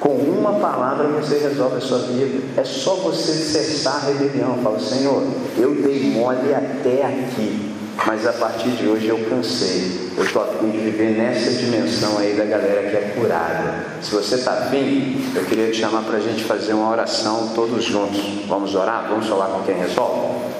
Com 0.00 0.14
uma 0.14 0.54
palavra 0.54 1.08
você 1.08 1.36
resolve 1.36 1.76
a 1.76 1.80
sua 1.82 1.98
vida. 1.98 2.42
É 2.56 2.64
só 2.64 2.94
você 2.94 3.32
cessar 3.32 3.96
a 3.96 4.06
rebelião. 4.06 4.58
Fala, 4.62 4.80
Senhor, 4.80 5.22
eu 5.58 5.74
dei 5.74 6.10
mole 6.10 6.54
até 6.54 7.04
aqui. 7.04 7.74
mas 8.06 8.26
a 8.26 8.32
partir 8.32 8.70
de 8.70 8.88
hoje 8.88 9.08
eu 9.08 9.18
cansei. 9.28 10.10
Eu 10.16 10.24
estou 10.24 10.42
afim 10.42 10.70
de 10.70 10.78
viver 10.78 11.10
nessa 11.18 11.50
dimensão 11.50 12.16
aí 12.16 12.32
da 12.32 12.46
galera 12.46 12.88
que 12.88 12.96
é 12.96 13.14
curada. 13.14 13.84
Se 14.00 14.10
você 14.10 14.36
está 14.36 14.52
afim, 14.52 15.22
eu 15.36 15.44
queria 15.44 15.70
te 15.70 15.80
chamar 15.80 16.02
para 16.04 16.16
a 16.16 16.20
gente 16.20 16.44
fazer 16.44 16.72
uma 16.72 16.90
oração 16.90 17.52
todos 17.54 17.84
juntos. 17.84 18.46
Vamos 18.48 18.74
orar? 18.74 19.06
Vamos 19.10 19.26
falar 19.26 19.48
com 19.48 19.64
quem 19.64 19.76
resolve? 19.76 20.53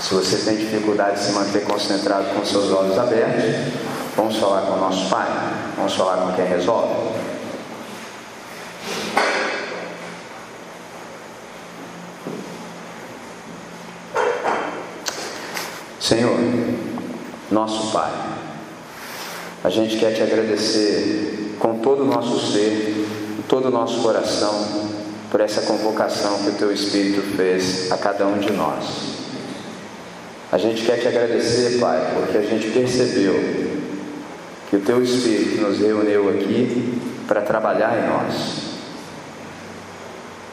Se 0.00 0.14
você 0.14 0.36
tem 0.36 0.56
dificuldade 0.56 1.18
de 1.18 1.24
se 1.24 1.32
manter 1.32 1.64
concentrado 1.64 2.26
com 2.34 2.44
seus 2.44 2.70
olhos 2.70 2.98
abertos, 2.98 3.72
vamos 4.14 4.36
falar 4.36 4.62
com 4.62 4.74
o 4.74 4.80
nosso 4.80 5.08
Pai. 5.08 5.26
Vamos 5.76 5.94
falar 5.94 6.18
com 6.18 6.32
quem 6.34 6.46
resolve. 6.46 7.16
Senhor, 15.98 16.38
nosso 17.50 17.90
Pai, 17.90 18.12
a 19.64 19.70
gente 19.70 19.96
quer 19.96 20.14
te 20.14 20.22
agradecer 20.22 21.56
com 21.58 21.78
todo 21.78 22.02
o 22.02 22.06
nosso 22.06 22.52
ser, 22.52 23.06
com 23.36 23.42
todo 23.48 23.68
o 23.68 23.70
nosso 23.70 24.02
coração, 24.02 24.86
por 25.30 25.40
essa 25.40 25.62
convocação 25.62 26.38
que 26.44 26.50
o 26.50 26.52
Teu 26.52 26.72
Espírito 26.72 27.22
fez 27.36 27.90
a 27.90 27.96
cada 27.96 28.24
um 28.26 28.38
de 28.38 28.52
nós. 28.52 29.15
A 30.56 30.58
gente 30.58 30.86
quer 30.86 30.98
te 30.98 31.06
agradecer, 31.06 31.78
Pai, 31.78 32.12
porque 32.14 32.38
a 32.38 32.40
gente 32.40 32.70
percebeu 32.70 33.34
que 34.70 34.76
o 34.76 34.80
Teu 34.80 35.02
Espírito 35.02 35.60
nos 35.60 35.78
reuniu 35.78 36.30
aqui 36.30 36.98
para 37.28 37.42
trabalhar 37.42 38.02
em 38.02 38.08
nós. 38.08 38.60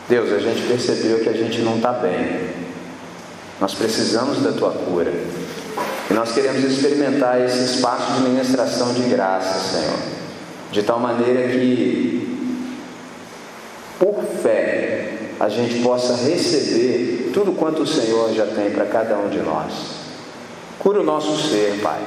Deus, 0.10 0.34
a 0.34 0.40
gente 0.40 0.68
percebeu 0.68 1.22
que 1.22 1.30
a 1.30 1.32
gente 1.32 1.62
não 1.62 1.78
está 1.78 1.94
bem. 1.94 2.50
Nós 3.62 3.76
precisamos 3.76 4.42
da 4.42 4.52
Tua 4.52 4.72
cura. 4.72 5.14
E 6.12 6.14
nós 6.14 6.34
queremos 6.34 6.66
experimentar 6.66 7.40
esse 7.40 7.64
espaço 7.76 8.12
de 8.12 8.30
ministração 8.30 8.94
de 8.94 9.04
graça, 9.04 9.78
Senhor, 9.78 10.00
de 10.70 10.84
tal 10.84 11.00
maneira 11.00 11.48
que, 11.48 12.60
por 13.98 14.22
fé, 14.44 15.14
a 15.40 15.48
gente 15.48 15.82
possa 15.82 16.14
receber 16.26 17.23
tudo 17.34 17.52
quanto 17.54 17.82
o 17.82 17.88
Senhor 17.88 18.34
já 18.34 18.46
tem 18.46 18.72
para 18.72 18.86
cada 18.86 19.18
um 19.18 19.30
de 19.30 19.40
nós. 19.40 19.74
Cura 20.80 21.02
o 21.02 21.04
nosso 21.04 21.36
ser, 21.50 21.80
Pai. 21.82 22.00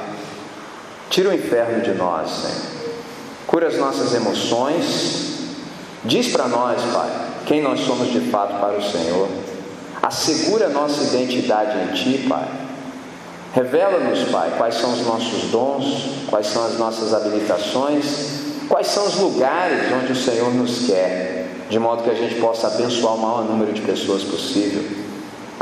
Tira 1.09 1.29
o 1.29 1.33
inferno 1.33 1.81
de 1.81 1.93
nós, 1.93 2.29
Senhor. 2.29 2.91
Cura 3.45 3.67
as 3.67 3.77
nossas 3.77 4.13
emoções. 4.13 5.39
Diz 6.03 6.29
para 6.29 6.47
nós, 6.47 6.81
Pai, 6.93 7.09
quem 7.45 7.61
nós 7.61 7.81
somos 7.81 8.11
de 8.11 8.21
fato 8.31 8.59
para 8.59 8.77
o 8.77 8.83
Senhor. 8.83 9.27
Assegura 10.01 10.67
a 10.67 10.69
nossa 10.69 11.03
identidade 11.03 11.77
em 11.77 11.93
Ti, 11.93 12.25
Pai 12.27 12.67
Revela-nos, 13.57 14.29
Pai, 14.29 14.53
quais 14.55 14.75
são 14.75 14.93
os 14.93 15.01
nossos 15.05 15.49
dons, 15.49 16.27
quais 16.29 16.45
são 16.45 16.63
as 16.63 16.77
nossas 16.77 17.11
habilitações, 17.11 18.65
quais 18.67 18.85
são 18.85 19.07
os 19.07 19.15
lugares 19.15 19.91
onde 19.91 20.11
o 20.11 20.15
Senhor 20.15 20.53
nos 20.53 20.85
quer, 20.85 21.47
de 21.67 21.79
modo 21.79 22.03
que 22.03 22.09
a 22.11 22.13
gente 22.13 22.35
possa 22.35 22.67
abençoar 22.67 23.15
o 23.15 23.17
maior 23.17 23.45
número 23.45 23.73
de 23.73 23.81
pessoas 23.81 24.23
possível. 24.23 25.06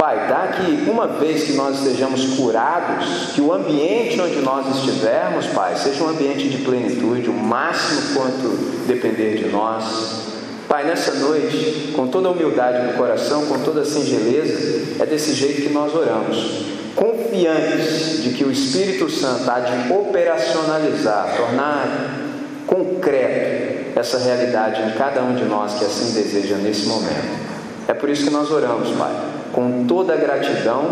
Pai, 0.06 0.28
dá 0.30 0.50
que 0.50 0.88
uma 0.88 1.08
vez 1.08 1.46
que 1.46 1.54
nós 1.54 1.80
estejamos 1.80 2.36
curados, 2.36 3.32
que 3.34 3.42
o 3.42 3.52
ambiente 3.52 4.22
onde 4.22 4.40
nós 4.40 4.68
estivermos, 4.76 5.48
Pai, 5.48 5.76
seja 5.76 6.04
um 6.04 6.10
ambiente 6.10 6.48
de 6.48 6.60
plenitude, 6.60 7.28
o 7.28 7.34
máximo 7.34 8.14
quanto 8.14 8.50
depender 8.86 9.36
de 9.38 9.50
nós. 9.50 10.28
Pai, 10.68 10.86
nessa 10.86 11.12
noite, 11.14 11.92
com 11.96 12.06
toda 12.06 12.28
a 12.28 12.32
humildade 12.32 12.86
no 12.86 12.94
coração, 12.94 13.48
com 13.48 13.58
toda 13.64 13.82
a 13.82 13.84
singeleza, 13.84 15.02
é 15.02 15.08
desse 15.08 15.34
jeito 15.34 15.64
que 15.64 15.74
nós 15.74 15.92
oramos 15.96 16.66
confiantes 16.96 18.22
de 18.22 18.30
que 18.30 18.44
o 18.44 18.52
Espírito 18.52 19.10
Santo 19.10 19.50
há 19.50 19.60
de 19.60 19.92
operacionalizar, 19.92 21.36
tornar 21.36 22.22
concreto 22.68 23.98
essa 24.00 24.20
realidade 24.20 24.84
em 24.84 24.92
cada 24.92 25.24
um 25.24 25.34
de 25.34 25.46
nós 25.46 25.74
que 25.74 25.84
assim 25.84 26.14
deseja 26.14 26.58
nesse 26.58 26.86
momento. 26.86 27.44
É 27.88 27.94
por 27.96 28.08
isso 28.08 28.24
que 28.24 28.30
nós 28.30 28.52
oramos, 28.52 28.92
Pai, 28.92 29.12
com 29.56 29.86
toda 29.88 30.14
a 30.14 30.18
gratidão 30.18 30.84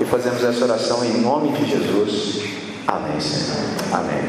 e 0.00 0.04
fazemos 0.06 0.42
essa 0.42 0.64
oração 0.64 1.04
em 1.04 1.20
nome 1.20 1.52
de 1.52 1.66
Jesus. 1.66 2.44
Amém, 2.88 3.20
Senhor. 3.20 3.58
Amém. 3.92 4.24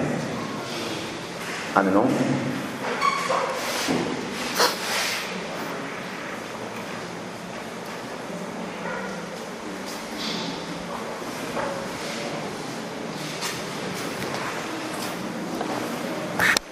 Amém. 1.73 2.56